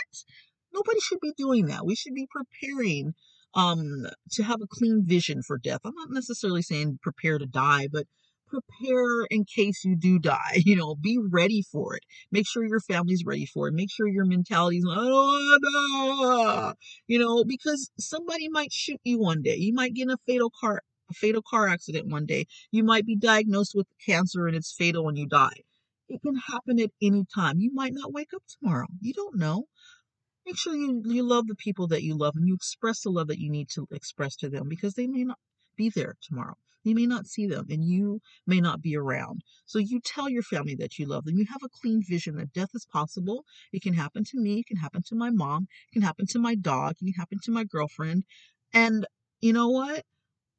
Nobody 0.72 1.00
should 1.00 1.20
be 1.22 1.34
doing 1.36 1.66
that. 1.66 1.88
We 1.88 1.96
should 1.96 2.14
be 2.14 2.28
preparing 2.32 3.16
um 3.56 4.06
to 4.34 4.44
have 4.44 4.62
a 4.62 4.68
clean 4.70 5.04
vision 5.04 5.42
for 5.42 5.58
death. 5.58 5.80
I'm 5.84 5.96
not 5.96 6.12
necessarily 6.12 6.62
saying 6.62 7.00
prepare 7.02 7.40
to 7.40 7.48
die, 7.48 7.88
but 7.92 8.06
prepare 8.48 9.26
in 9.32 9.44
case 9.44 9.84
you 9.84 9.96
do 9.96 10.20
die. 10.20 10.62
You 10.66 10.76
know, 10.76 10.94
be 10.94 11.18
ready 11.20 11.64
for 11.72 11.96
it. 11.96 12.04
Make 12.32 12.48
sure 12.48 12.64
your 12.64 12.80
family's 12.80 13.24
ready 13.26 13.48
for 13.48 13.68
it. 13.68 13.74
Make 13.74 13.92
sure 13.92 14.08
your 14.08 14.26
mentality 14.26 14.78
is, 14.78 14.86
oh, 14.88 16.74
you 17.08 17.18
know, 17.18 17.44
because 17.44 17.90
somebody 17.98 18.50
might 18.50 18.72
shoot 18.72 19.00
you 19.04 19.18
one 19.20 19.42
day. 19.42 19.56
You 19.56 19.74
might 19.74 19.96
get 19.96 20.04
in 20.04 20.12
a 20.12 20.18
fatal 20.28 20.52
car 20.62 20.82
a 21.10 21.14
fatal 21.14 21.42
car 21.42 21.68
accident 21.68 22.08
one 22.08 22.26
day. 22.26 22.46
You 22.72 22.84
might 22.84 23.06
be 23.06 23.16
diagnosed 23.16 23.74
with 23.76 23.88
cancer 24.06 24.48
and 24.48 24.56
it's 24.56 24.74
fatal 24.74 25.08
and 25.08 25.18
you 25.18 25.28
die. 25.28 25.62
It 26.08 26.22
can 26.22 26.36
happen 26.36 26.80
at 26.80 26.92
any 27.02 27.26
time. 27.34 27.60
You 27.60 27.72
might 27.74 27.94
not 27.94 28.14
wake 28.14 28.34
up 28.36 28.44
tomorrow. 28.60 28.88
You 29.02 29.14
don't 29.14 29.38
know. 29.38 29.66
Make 30.46 30.58
sure 30.58 30.76
you, 30.76 31.02
you 31.06 31.24
love 31.24 31.48
the 31.48 31.56
people 31.56 31.88
that 31.88 32.04
you 32.04 32.16
love 32.16 32.36
and 32.36 32.48
you 32.48 32.54
express 32.54 33.02
the 33.02 33.10
love 33.10 33.28
that 33.28 33.40
you 33.40 33.50
need 33.50 33.70
to 33.70 33.88
express 33.92 34.36
to 34.38 34.50
them 34.50 34.70
because 34.70 34.94
they 34.94 35.08
may 35.08 35.24
not 35.24 35.40
be 35.76 35.90
there 35.90 36.16
tomorrow. 36.22 36.56
You 36.84 36.94
may 36.94 37.08
not 37.08 37.26
see 37.26 37.48
them 37.48 37.66
and 37.70 37.84
you 37.84 38.22
may 38.46 38.62
not 38.62 38.80
be 38.80 38.96
around. 38.96 39.42
So 39.66 39.80
you 39.80 40.00
tell 40.00 40.30
your 40.30 40.44
family 40.44 40.76
that 40.76 41.00
you 41.00 41.08
love 41.08 41.26
them. 41.26 41.36
You 41.36 41.46
have 41.52 41.64
a 41.64 41.70
clean 41.82 42.04
vision 42.08 42.36
that 42.36 42.54
death 42.54 42.70
is 42.76 42.86
possible. 42.86 43.44
It 43.74 43.82
can 43.82 43.96
happen 43.96 44.24
to 44.24 44.40
me. 44.40 44.60
It 44.60 44.68
can 44.68 44.78
happen 44.78 45.02
to 45.08 45.16
my 45.16 45.32
mom. 45.32 45.68
It 45.90 45.94
can 45.94 46.04
happen 46.04 46.28
to 46.28 46.40
my 46.40 46.54
dog. 46.54 46.94
It 47.02 47.06
can 47.06 47.14
happen 47.14 47.40
to 47.44 47.52
my 47.52 47.64
girlfriend. 47.64 48.24
And 48.72 49.08
you 49.42 49.52
know 49.52 49.70
what? 49.70 50.04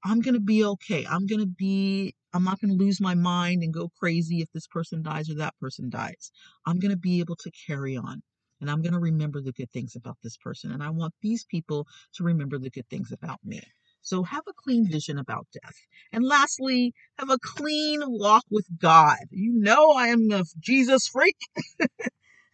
I'm 0.05 0.21
going 0.21 0.35
to 0.35 0.41
be 0.41 0.65
okay. 0.65 1.07
I'm 1.09 1.27
going 1.27 1.41
to 1.41 1.47
be, 1.47 2.15
I'm 2.33 2.45
not 2.45 2.61
going 2.61 2.77
to 2.77 2.85
lose 2.85 3.01
my 3.01 3.15
mind 3.15 3.63
and 3.63 3.73
go 3.73 3.91
crazy 3.99 4.41
if 4.41 4.51
this 4.53 4.67
person 4.67 5.03
dies 5.03 5.31
or 5.31 5.35
that 5.37 5.55
person 5.61 5.91
dies. 5.91 6.31
I'm 6.67 6.79
going 6.79 6.93
to 6.93 6.99
be 6.99 7.21
able 7.21 7.37
to 7.37 7.51
carry 7.67 7.97
on 7.97 8.23
and 8.61 8.71
I'm 8.71 8.83
going 8.83 8.93
to 8.93 8.99
remember 8.99 9.41
the 9.41 9.53
good 9.53 9.71
things 9.71 9.97
about 9.97 10.17
this 10.23 10.37
person. 10.37 10.73
And 10.73 10.83
I 10.83 10.91
want 10.91 11.15
these 11.23 11.45
people 11.45 11.87
to 12.15 12.25
remember 12.25 12.59
the 12.59 12.71
good 12.71 12.89
things 12.89 13.13
about 13.13 13.39
me. 13.45 13.63
So 14.01 14.23
have 14.23 14.45
a 14.47 14.53
clean 14.53 14.89
vision 14.89 15.19
about 15.19 15.49
death. 15.53 15.75
And 16.13 16.25
lastly, 16.25 16.95
have 17.19 17.29
a 17.29 17.39
clean 17.43 18.03
walk 18.05 18.45
with 18.51 18.67
God. 18.79 19.19
You 19.31 19.53
know, 19.53 19.91
I 19.91 20.09
am 20.09 20.31
a 20.31 20.45
Jesus 20.61 21.09
freak 21.09 21.37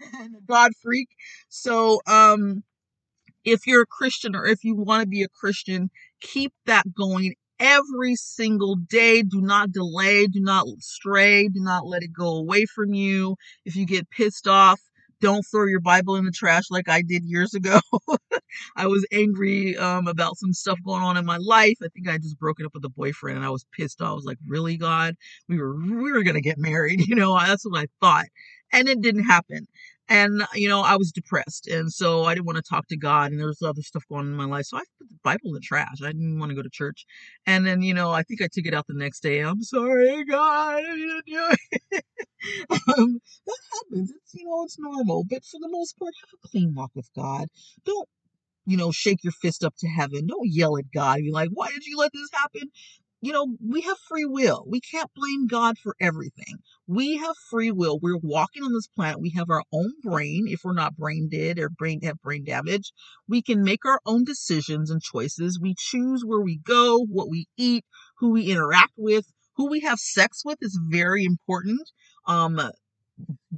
and 0.01 0.36
a 0.36 0.40
God 0.49 0.72
freak. 0.82 1.09
So, 1.49 2.01
um, 2.07 2.64
if 3.45 3.66
you're 3.66 3.82
a 3.82 3.86
Christian 3.86 4.36
or 4.36 4.47
if 4.47 4.64
you 4.64 4.76
want 4.76 5.03
to 5.03 5.09
be 5.09 5.22
a 5.22 5.28
Christian, 5.28 5.90
keep 6.23 6.53
that 6.66 6.85
going 6.95 7.35
every 7.61 8.14
single 8.16 8.77
day. 8.77 9.23
Do 9.23 9.41
not 9.41 9.73
delay. 9.73 10.27
Do 10.27 10.41
not 10.41 10.66
stray. 10.81 11.49
Do 11.49 11.61
not 11.61 11.87
let 11.87 12.03
it 12.03 12.12
go 12.12 12.37
away 12.37 12.66
from 12.66 12.95
you. 12.95 13.37
If 13.64 13.77
you 13.77 13.87
get 13.87 14.11
pissed 14.11 14.47
off, 14.49 14.81
don't 15.20 15.45
throw 15.51 15.66
your 15.66 15.81
Bible 15.81 16.16
in 16.16 16.25
the 16.25 16.33
trash 16.33 16.64
like 16.70 16.89
I 16.89 17.03
did 17.03 17.23
years 17.25 17.55
ago. 17.55 17.79
I 18.77 18.89
was 18.89 19.07
angry 19.12 19.77
um, 19.77 20.09
about 20.09 20.37
some 20.37 20.53
stuff 20.53 20.79
going 20.85 21.03
on 21.03 21.16
in 21.16 21.25
my 21.25 21.37
life. 21.37 21.77
I 21.83 21.89
think 21.95 22.09
I 22.09 22.18
just 22.18 22.39
broken 22.41 22.66
up 22.66 22.73
with 22.75 22.85
a 22.85 22.89
boyfriend 22.89 23.37
and 23.37 23.47
I 23.47 23.51
was 23.51 23.64
pissed 23.73 24.03
off. 24.03 24.11
I 24.11 24.14
was 24.14 24.25
like, 24.25 24.39
really, 24.47 24.77
God? 24.77 25.14
We 25.49 25.59
were 25.59 25.77
we 25.77 26.12
were 26.12 26.25
gonna 26.25 26.41
get 26.41 26.59
married, 26.59 27.01
you 27.09 27.14
know, 27.14 27.39
that's 27.39 27.64
what 27.64 27.81
I 27.81 27.87
thought. 28.01 28.27
And 28.73 28.89
it 28.89 29.01
didn't 29.01 29.25
happen 29.25 29.66
and 30.13 30.43
you 30.55 30.69
know 30.69 30.83
i 30.83 30.95
was 30.95 31.11
depressed 31.11 31.67
and 31.67 31.91
so 31.91 32.25
i 32.25 32.35
didn't 32.35 32.47
want 32.47 32.57
to 32.57 32.63
talk 32.63 32.87
to 32.87 32.97
god 32.97 33.31
and 33.31 33.41
there 33.41 33.47
was 33.47 33.63
other 33.63 33.81
stuff 33.81 34.05
going 34.11 34.27
on 34.27 34.27
in 34.27 34.37
my 34.37 34.45
life 34.45 34.67
so 34.67 34.77
i 34.77 34.83
put 34.99 35.09
the 35.09 35.19
bible 35.25 35.47
in 35.47 35.55
the 35.55 35.61
trash 35.61 36.03
i 36.03 36.09
didn't 36.09 36.39
want 36.39 36.51
to 36.51 36.57
go 36.57 36.63
to 36.63 36.69
church 36.71 37.07
and 37.47 37.67
then 37.67 37.81
you 37.81 37.95
know 37.95 38.13
i 38.13 38.23
think 38.23 38.43
i 38.43 38.49
took 38.53 38.67
it 38.67 38.75
out 38.75 38.87
the 38.87 38.95
next 38.95 39.21
day 39.21 39.41
i'm 39.41 39.63
sorry 39.63 40.25
god 40.27 40.77
i 40.77 40.83
didn't 40.83 41.25
do 41.27 41.49
it 41.93 42.05
um, 42.71 43.21
that 43.47 43.59
happens 43.73 44.13
it's 44.15 44.35
you 44.35 44.45
know 44.45 44.63
it's 44.65 44.79
normal 44.79 45.25
but 45.29 45.45
for 45.45 45.59
the 45.61 45.69
most 45.71 45.99
part 45.99 46.13
have 46.21 46.39
a 46.45 46.49
clean 46.49 46.75
walk 46.75 46.91
with 46.95 47.09
god 47.17 47.49
don't 47.87 48.09
you 48.67 48.77
know, 48.77 48.93
shake 48.93 49.25
your 49.25 49.33
fist 49.33 49.65
up 49.65 49.75
to 49.79 49.89
heaven. 49.89 50.27
Don't 50.27 50.49
yell 50.49 50.79
at 50.79 50.85
God. 50.95 51.19
Be 51.19 51.33
like, 51.33 51.51
why 51.53 51.69
did 51.69 51.85
you 51.85 51.97
let 51.99 52.13
this 52.13 52.29
happen? 52.33 52.71
You 53.23 53.33
know, 53.33 53.57
we 53.64 53.83
have 53.83 53.99
free 53.99 54.25
will. 54.25 54.64
We 54.68 54.81
can't 54.81 55.11
blame 55.14 55.47
God 55.47 55.79
for 55.79 55.95
everything. 56.01 56.57
We 56.89 57.18
have 57.18 57.37
free 57.51 57.70
will. 57.70 58.01
We're 58.01 58.18
walking 58.18 58.64
on 58.64 58.73
this 58.73 58.89
planet. 58.89 59.20
We 59.20 59.31
have 59.37 59.49
our 59.49 59.62
own 59.73 59.93
brain. 60.03 60.47
If 60.49 60.62
we're 60.64 60.75
not 60.75 60.97
brain 60.97 61.29
dead 61.31 61.59
or 61.61 61.70
brain 61.70 62.03
have 62.03 62.20
brain 62.20 62.45
damage, 62.45 62.93
we 63.29 63.41
can 63.41 63.62
make 63.62 63.87
our 63.87 64.01
own 64.05 64.25
decisions 64.25 64.91
and 64.91 65.01
choices. 65.01 65.61
We 65.61 65.77
choose 65.79 66.25
where 66.25 66.41
we 66.41 66.59
go, 66.59 67.07
what 67.07 67.31
we 67.31 67.47
eat, 67.57 67.85
who 68.18 68.33
we 68.33 68.51
interact 68.51 68.95
with, 68.97 69.27
who 69.57 69.70
we 69.70 69.81
have 69.81 70.01
sex 70.01 70.43
with 70.45 70.59
is 70.61 70.79
very 70.91 71.25
important. 71.25 71.89
Um, 72.27 72.61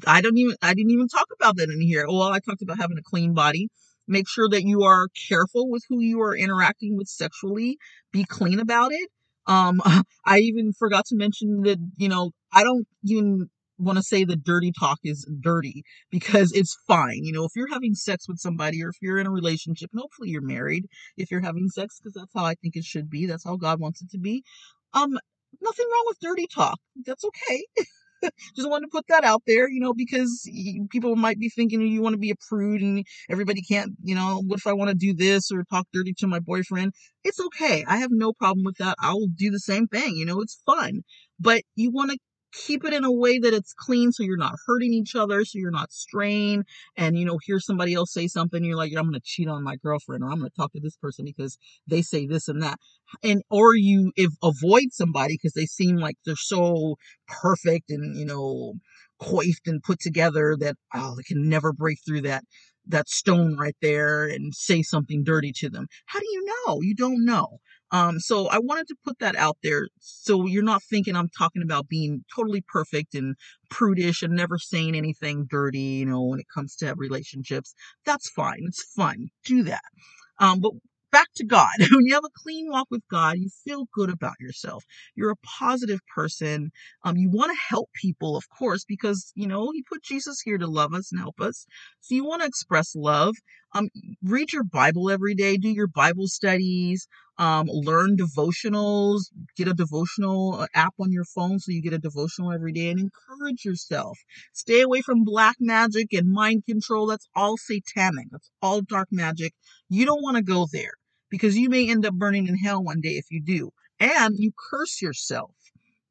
I 0.07 0.21
don't 0.21 0.37
even 0.39 0.57
I 0.62 0.75
didn't 0.75 0.91
even 0.91 1.09
talk 1.09 1.29
about 1.41 1.57
that 1.57 1.71
in 1.71 1.81
here. 1.81 2.07
Well, 2.07 2.23
I 2.23 2.41
talked 2.41 2.62
about 2.62 2.81
having 2.81 2.99
a 2.99 3.03
clean 3.03 3.35
body. 3.35 3.69
Make 4.07 4.29
sure 4.29 4.49
that 4.51 4.65
you 4.65 4.83
are 4.83 5.09
careful 5.29 5.71
with 5.71 5.85
who 5.89 6.01
you 6.01 6.21
are 6.21 6.37
interacting 6.37 6.97
with 6.99 7.09
sexually. 7.09 7.79
Be 8.12 8.25
clean 8.25 8.61
about 8.61 8.93
it. 8.93 9.09
Um, 9.47 9.81
I 10.27 10.39
even 10.39 10.73
forgot 10.73 11.07
to 11.07 11.17
mention 11.17 11.63
that, 11.63 11.79
you 11.97 12.09
know, 12.09 12.33
I 12.53 12.65
don't 12.65 12.87
even 13.05 13.49
want 13.79 13.99
to 13.99 14.03
say 14.05 14.25
the 14.25 14.37
dirty 14.37 14.73
talk 14.79 14.99
is 15.03 15.29
dirty 15.41 15.83
because 16.11 16.53
it's 16.53 16.77
fine. 16.87 17.25
You 17.25 17.33
know, 17.33 17.45
if 17.45 17.53
you're 17.57 17.73
having 17.73 17.95
sex 17.95 18.29
with 18.29 18.39
somebody 18.39 18.83
or 18.83 18.89
if 18.89 18.97
you're 19.03 19.19
in 19.19 19.27
a 19.27 19.33
relationship, 19.33 19.91
and 19.93 20.01
hopefully 20.01 20.31
you're 20.31 20.43
married 20.43 20.87
if 21.17 21.31
you're 21.31 21.41
having 21.41 21.69
sex, 21.69 21.99
because 21.99 22.15
that's 22.15 22.33
how 22.35 22.45
I 22.45 22.55
think 22.55 22.77
it 22.77 22.85
should 22.85 23.11
be. 23.11 23.27
That's 23.27 23.45
how 23.45 23.57
God 23.57 23.81
wants 23.81 24.03
it 24.03 24.11
to 24.11 24.19
be. 24.19 24.45
Um, 24.93 25.19
nothing 25.61 25.87
wrong 25.91 26.05
with 26.07 26.21
dirty 26.21 26.47
talk. 26.47 26.79
That's 27.05 27.25
okay. 27.25 27.65
Just 28.57 28.68
wanted 28.68 28.87
to 28.87 28.91
put 28.91 29.07
that 29.09 29.25
out 29.25 29.43
there, 29.47 29.68
you 29.68 29.81
know, 29.81 29.95
because 29.95 30.49
people 30.91 31.16
might 31.16 31.39
be 31.39 31.49
thinking 31.49 31.81
you 31.83 32.03
want 32.03 32.14
to 32.14 32.18
be 32.18 32.31
a 32.31 32.35
prude 32.49 32.83
and 32.83 33.05
everybody 33.31 33.62
can't, 33.62 33.93
you 34.03 34.14
know, 34.14 34.43
what 34.47 34.59
if 34.59 34.66
I 34.66 34.72
want 34.72 34.91
to 34.91 34.95
do 34.97 35.14
this 35.14 35.51
or 35.51 35.64
talk 35.64 35.87
dirty 35.93 36.14
to 36.18 36.27
my 36.27 36.41
boyfriend? 36.41 36.93
It's 37.25 37.41
okay. 37.41 37.85
I 37.87 37.97
have 37.99 38.11
no 38.12 38.33
problem 38.33 38.64
with 38.64 38.77
that. 38.79 38.97
I'll 39.01 39.27
do 39.27 39.51
the 39.51 39.61
same 39.61 39.87
thing. 39.87 40.16
You 40.16 40.27
know, 40.27 40.41
it's 40.41 40.61
fun. 40.66 41.03
But 41.41 41.62
you 41.77 41.91
want 41.91 42.11
to 42.12 42.18
keep 42.55 42.85
it 42.85 42.93
in 42.93 43.05
a 43.05 43.13
way 43.13 43.39
that 43.39 43.55
it's 43.55 43.73
clean 43.73 44.13
so 44.13 44.23
you're 44.23 44.37
not 44.37 44.55
hurting 44.67 44.93
each 44.93 45.15
other, 45.15 45.45
so 45.45 45.59
you're 45.59 45.71
not 45.71 45.93
straying. 45.93 46.65
And, 46.97 47.19
you 47.19 47.25
know, 47.25 47.39
hear 47.43 47.61
somebody 47.61 47.95
else 47.95 48.13
say 48.13 48.29
something, 48.29 48.65
you're 48.65 48.77
like, 48.77 48.93
I'm 48.97 49.13
to 49.13 49.21
cheat 49.23 49.49
on 49.49 49.63
my 49.63 49.77
girlfriend 49.77 50.23
or 50.23 50.31
I'm 50.31 50.43
to 50.43 50.51
talk 50.51 50.73
to 50.73 50.81
this 50.81 50.97
person 50.97 51.25
because 51.25 51.59
they 51.87 52.03
say 52.03 52.27
this 52.27 52.49
and 52.49 52.63
that. 52.63 52.79
And, 53.23 53.43
or 53.51 53.75
you 53.75 54.13
if, 54.17 54.33
avoid 54.43 54.93
somebody 54.93 55.35
because 55.35 55.53
they 55.53 55.67
seem 55.67 55.97
like 55.97 56.17
they're 56.25 56.37
so 56.37 56.97
perfect 57.29 57.91
and, 57.91 58.17
you 58.17 58.25
know, 58.25 58.75
coiffed 59.21 59.67
and 59.67 59.83
put 59.83 60.01
together 60.01 60.57
that, 60.61 60.77
oh, 60.95 61.15
they 61.17 61.23
can 61.23 61.49
never 61.49 61.73
break 61.73 61.99
through 62.07 62.23
that 62.23 62.45
that 62.87 63.09
stone 63.09 63.57
right 63.57 63.77
there 63.81 64.27
and 64.27 64.55
say 64.55 64.83
something 64.83 65.25
dirty 65.25 65.53
to 65.57 65.71
them. 65.71 65.87
How 66.07 66.19
do 66.21 66.27
you 66.31 66.45
know? 66.67 66.81
You 66.83 66.95
don't 66.95 67.25
know. 67.25 67.59
Um, 67.91 68.18
so 68.18 68.49
I 68.49 68.59
wanted 68.59 68.89
to 68.89 68.97
put 69.05 69.18
that 69.20 69.37
out 69.37 69.57
there 69.62 69.89
so 70.01 70.47
you're 70.47 70.64
not 70.64 70.82
thinking 70.82 71.14
I'm 71.16 71.28
talking 71.28 71.62
about 71.62 71.89
being 71.89 72.24
totally 72.35 72.64
perfect 72.66 73.14
and 73.14 73.37
prudish 73.70 74.22
and 74.22 74.35
never 74.35 74.59
saying 74.59 74.97
anything 74.97 75.47
dirty, 75.49 75.78
you 75.78 76.07
know, 76.07 76.22
when 76.22 76.41
it 76.41 76.47
comes 76.53 76.76
to 76.76 76.95
relationships. 76.97 77.74
That's 78.05 78.30
fine. 78.30 78.61
It's 78.66 78.82
fun. 78.97 79.28
Do 79.45 79.62
that. 79.64 79.82
Um, 80.39 80.61
but 80.61 80.72
back 81.12 81.28
to 81.37 81.45
God. 81.45 81.70
when 81.78 82.07
you 82.07 82.14
have 82.14 82.24
a 82.24 82.41
clean 82.43 82.68
walk 82.68 82.89
with 82.91 83.03
God, 83.11 83.39
you 83.39 83.49
feel 83.64 83.87
good 83.93 84.11
about 84.11 84.35
yourself. 84.41 84.85
You're 85.14 85.30
a 85.30 85.37
positive 85.59 86.01
person. 86.14 86.72
Um, 87.05 87.16
you 87.16 87.30
want 87.30 87.53
to 87.53 87.59
help 87.68 87.89
people, 87.95 88.37
of 88.37 88.45
course, 88.59 88.85
because 88.87 89.32
you 89.37 89.47
know 89.47 89.70
He 89.72 89.82
put 89.89 90.03
Jesus 90.03 90.41
here 90.45 90.59
to 90.59 90.66
love 90.66 90.93
us 90.93 91.12
and 91.12 91.20
help 91.20 91.41
us. 91.41 91.66
So 92.01 92.14
you 92.16 92.24
want 92.24 92.43
to 92.43 92.49
express 92.49 92.95
love. 92.97 93.37
Um, 93.75 93.89
read 94.22 94.53
your 94.53 94.64
Bible 94.64 95.11
every 95.11 95.35
day. 95.35 95.57
Do 95.57 95.68
your 95.68 95.89
Bible 95.89 96.29
studies. 96.29 97.09
Um, 97.39 97.66
learn 97.66 98.16
devotionals. 98.16 99.25
Get 99.57 99.66
a 99.68 99.75
devotional 99.75 100.55
uh, 100.61 100.66
app 100.75 100.95
on 101.01 101.11
your 101.11 101.25
phone 101.25 101.59
so 101.59 101.72
you 101.72 101.83
get 101.83 101.93
a 101.93 101.99
devotional 101.99 102.53
every 102.53 102.72
day 102.72 102.91
and 102.91 103.01
encourage 103.01 103.64
yourself. 103.64 104.18
Stay 104.53 104.81
away 104.81 105.03
from 105.03 105.25
black 105.25 105.57
magic 105.61 106.12
and 106.12 106.31
mind 106.31 106.64
control. 106.66 107.07
That's 107.07 107.29
all 107.35 107.57
satanic. 107.57 108.29
That's 108.31 108.51
all 108.62 108.81
dark 108.83 109.09
magic. 109.11 109.53
You 109.89 110.07
don't 110.07 110.22
want 110.22 110.37
to 110.37 110.43
go 110.43 110.66
there 110.72 110.93
because 111.29 111.59
you 111.59 111.68
may 111.68 111.91
end 111.91 112.07
up 112.07 112.14
burning 112.14 112.47
in 112.47 112.57
hell 112.57 112.83
one 112.83 113.01
day 113.01 113.16
if 113.16 113.27
you 113.31 113.43
do. 113.43 113.70
And 113.99 114.37
you 114.39 114.53
curse 114.70 115.03
yourself. 115.03 115.51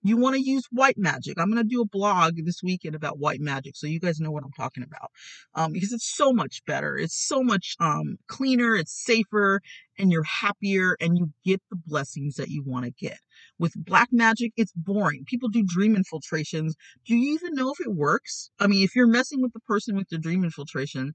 You 0.06 0.18
want 0.18 0.36
to 0.36 0.42
use 0.42 0.66
white 0.72 0.98
magic. 0.98 1.40
I'm 1.40 1.50
going 1.50 1.64
to 1.64 1.68
do 1.68 1.82
a 1.82 1.86
blog 1.86 2.36
this 2.44 2.62
weekend 2.62 2.94
about 2.94 3.20
white 3.20 3.40
magic 3.40 3.76
so 3.78 3.88
you 3.88 4.00
guys 4.02 4.20
know 4.20 4.32
what 4.32 4.44
I'm 4.44 4.52
talking 4.52 4.84
about. 4.84 5.10
Um, 5.56 5.72
because 5.72 5.94
it's 5.94 6.14
so 6.14 6.34
much 6.34 6.62
better. 6.68 6.98
It's 6.98 7.16
so 7.28 7.42
much 7.42 7.76
um, 7.80 8.18
cleaner, 8.28 8.76
it's 8.76 8.92
safer, 9.06 9.62
and 9.98 10.12
you're 10.12 10.24
happier 10.24 10.98
and 11.00 11.18
you 11.18 11.32
get 11.46 11.62
the 11.70 11.78
blessings 11.88 12.36
that 12.36 12.50
you 12.50 12.64
want 12.66 12.86
to 12.86 12.92
get. 12.92 13.20
With 13.60 13.74
black 13.78 14.10
magic, 14.12 14.52
it's 14.58 14.74
boring. 14.76 15.24
People 15.26 15.48
do 15.50 15.64
dream 15.66 15.96
infiltrations. 15.96 16.76
Do 17.06 17.16
you 17.16 17.34
even 17.34 17.54
know 17.54 17.72
if 17.72 17.80
it 17.86 17.94
works? 17.94 18.52
I 18.60 18.68
mean, 18.68 18.84
if 18.84 18.96
you're 18.96 19.08
messing 19.08 19.42
with 19.42 19.54
the 19.54 19.62
person 19.62 19.96
with 19.96 20.10
the 20.10 20.18
dream 20.18 20.44
infiltration, 20.44 21.14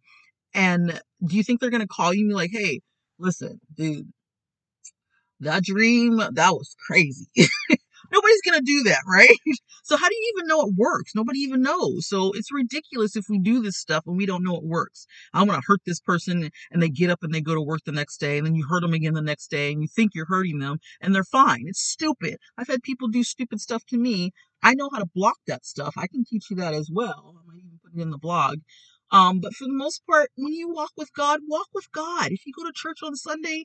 and 0.55 1.01
do 1.27 1.37
you 1.37 1.45
think 1.45 1.61
they're 1.61 1.71
going 1.71 1.83
to 1.83 1.89
call 1.89 2.15
you 2.15 2.23
and 2.23 2.31
be 2.31 2.35
like, 2.35 2.51
hey, 2.53 2.81
listen, 3.19 3.61
dude, 3.77 4.13
that 5.41 5.63
dream, 5.65 6.17
that 6.17 6.51
was 6.53 6.75
crazy. 6.87 7.27
Nobody's 8.13 8.43
going 8.43 8.59
to 8.59 8.65
do 8.65 8.83
that, 8.85 9.03
right? 9.13 9.37
So 9.83 9.97
how 9.97 10.09
do 10.09 10.15
you 10.15 10.35
even 10.37 10.49
know 10.49 10.63
it 10.63 10.75
works? 10.77 11.13
Nobody 11.15 11.41
even 11.41 11.63
knows. 11.63 12.09
So 12.09 12.33
it's 12.35 12.53
ridiculous 12.53 13.17
if 13.17 13.27
we 13.29 13.39
do 13.39 13.63
this 13.63 13.79
stuff 13.79 14.05
and 14.07 14.17
we 14.17 14.27
don't 14.27 14.45
know 14.45 14.57
it 14.57 14.65
works. 14.65 15.07
I'm 15.33 15.47
going 15.47 15.61
to 15.61 15.67
hurt 15.67 15.81
this 15.87 16.01
person 16.01 16.51
and 16.71 16.83
they 16.83 16.89
get 16.89 17.11
up 17.11 17.23
and 17.23 17.35
they 17.35 17.41
go 17.41 17.55
to 17.55 17.61
work 17.61 17.81
the 17.85 17.93
next 17.93 18.19
day 18.19 18.39
and 18.39 18.47
then 18.47 18.55
you 18.55 18.67
hurt 18.69 18.83
them 18.83 18.95
again 18.95 19.15
the 19.15 19.23
next 19.23 19.49
day 19.51 19.73
and 19.73 19.83
you 19.83 19.89
think 19.89 20.13
you're 20.15 20.27
hurting 20.27 20.59
them 20.59 20.79
and 21.01 21.15
they're 21.15 21.25
fine. 21.25 21.65
It's 21.67 21.81
stupid. 21.81 22.37
I've 22.57 22.69
had 22.69 22.83
people 22.83 23.09
do 23.09 23.23
stupid 23.23 23.61
stuff 23.61 23.85
to 23.87 23.97
me. 23.99 24.33
I 24.63 24.75
know 24.75 24.91
how 24.93 24.99
to 24.99 25.07
block 25.15 25.39
that 25.47 25.65
stuff. 25.65 25.95
I 25.97 26.07
can 26.07 26.25
teach 26.25 26.51
you 26.51 26.57
that 26.57 26.75
as 26.75 26.91
well. 26.93 27.37
I 27.39 27.47
might 27.47 27.59
even 27.59 27.79
put 27.83 27.99
it 27.99 28.03
in 28.03 28.11
the 28.11 28.19
blog. 28.19 28.59
Um, 29.11 29.41
but 29.41 29.55
for 29.55 29.65
the 29.65 29.73
most 29.73 30.03
part, 30.07 30.31
when 30.37 30.53
you 30.53 30.69
walk 30.69 30.91
with 30.97 31.13
God, 31.15 31.41
walk 31.49 31.69
with 31.73 31.91
God. 31.93 32.31
If 32.31 32.45
you 32.45 32.53
go 32.57 32.65
to 32.65 32.73
church 32.75 32.99
on 33.03 33.17
Sunday, 33.17 33.65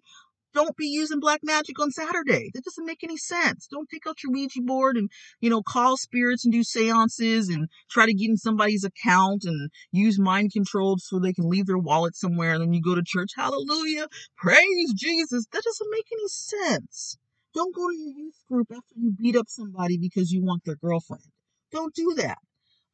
don't 0.54 0.78
be 0.78 0.88
using 0.88 1.20
black 1.20 1.42
magic 1.44 1.80
on 1.80 1.92
Saturday. 1.92 2.52
That 2.54 2.64
doesn't 2.64 2.86
make 2.86 3.04
any 3.04 3.18
sense. 3.18 3.68
Don't 3.70 3.90
take 3.90 4.06
out 4.08 4.24
your 4.24 4.32
Ouija 4.32 4.62
board 4.62 4.98
and, 4.98 5.10
you 5.42 5.50
know, 5.50 5.62
call 5.62 5.98
spirits 5.98 6.46
and 6.46 6.54
do 6.54 6.64
seances 6.64 7.50
and 7.50 7.68
try 7.90 8.06
to 8.06 8.14
get 8.14 8.30
in 8.30 8.38
somebody's 8.38 8.84
account 8.84 9.44
and 9.46 9.70
use 9.92 10.20
mind 10.20 10.52
control 10.54 10.98
so 11.00 11.20
they 11.20 11.34
can 11.34 11.50
leave 11.50 11.66
their 11.66 11.78
wallet 11.78 12.16
somewhere 12.16 12.54
and 12.54 12.62
then 12.62 12.74
you 12.74 12.82
go 12.82 12.96
to 12.96 13.04
church. 13.06 13.32
Hallelujah. 13.36 14.08
Praise 14.38 14.94
Jesus. 14.96 15.46
That 15.52 15.64
doesn't 15.64 15.92
make 15.92 16.08
any 16.12 16.28
sense. 16.28 17.18
Don't 17.54 17.76
go 17.76 17.90
to 17.90 17.96
your 17.96 18.14
youth 18.18 18.44
group 18.50 18.68
after 18.72 18.96
you 18.96 19.12
beat 19.12 19.36
up 19.36 19.46
somebody 19.48 19.98
because 19.98 20.32
you 20.32 20.44
want 20.44 20.64
their 20.66 20.76
girlfriend. 20.76 21.24
Don't 21.72 21.94
do 21.94 22.14
that. 22.18 22.38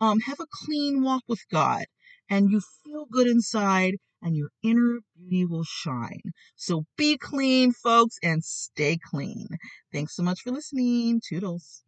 Um, 0.02 0.20
have 0.22 0.40
a 0.40 0.46
clean 0.66 1.04
walk 1.04 1.24
with 1.28 1.42
God 1.52 1.84
and 2.30 2.50
you 2.50 2.62
feel 2.86 3.06
good 3.12 3.28
inside 3.28 3.96
and 4.22 4.36
your 4.36 4.50
inner 4.64 5.00
beauty 5.16 5.46
will 5.46 5.64
shine. 5.64 6.22
So 6.56 6.86
be 6.98 7.18
clean, 7.18 7.72
folks, 7.74 8.18
and 8.24 8.44
stay 8.44 8.98
clean. 8.98 9.48
Thanks 9.92 10.16
so 10.16 10.24
much 10.24 10.42
for 10.42 10.52
listening. 10.52 11.22
Toodles. 11.28 11.84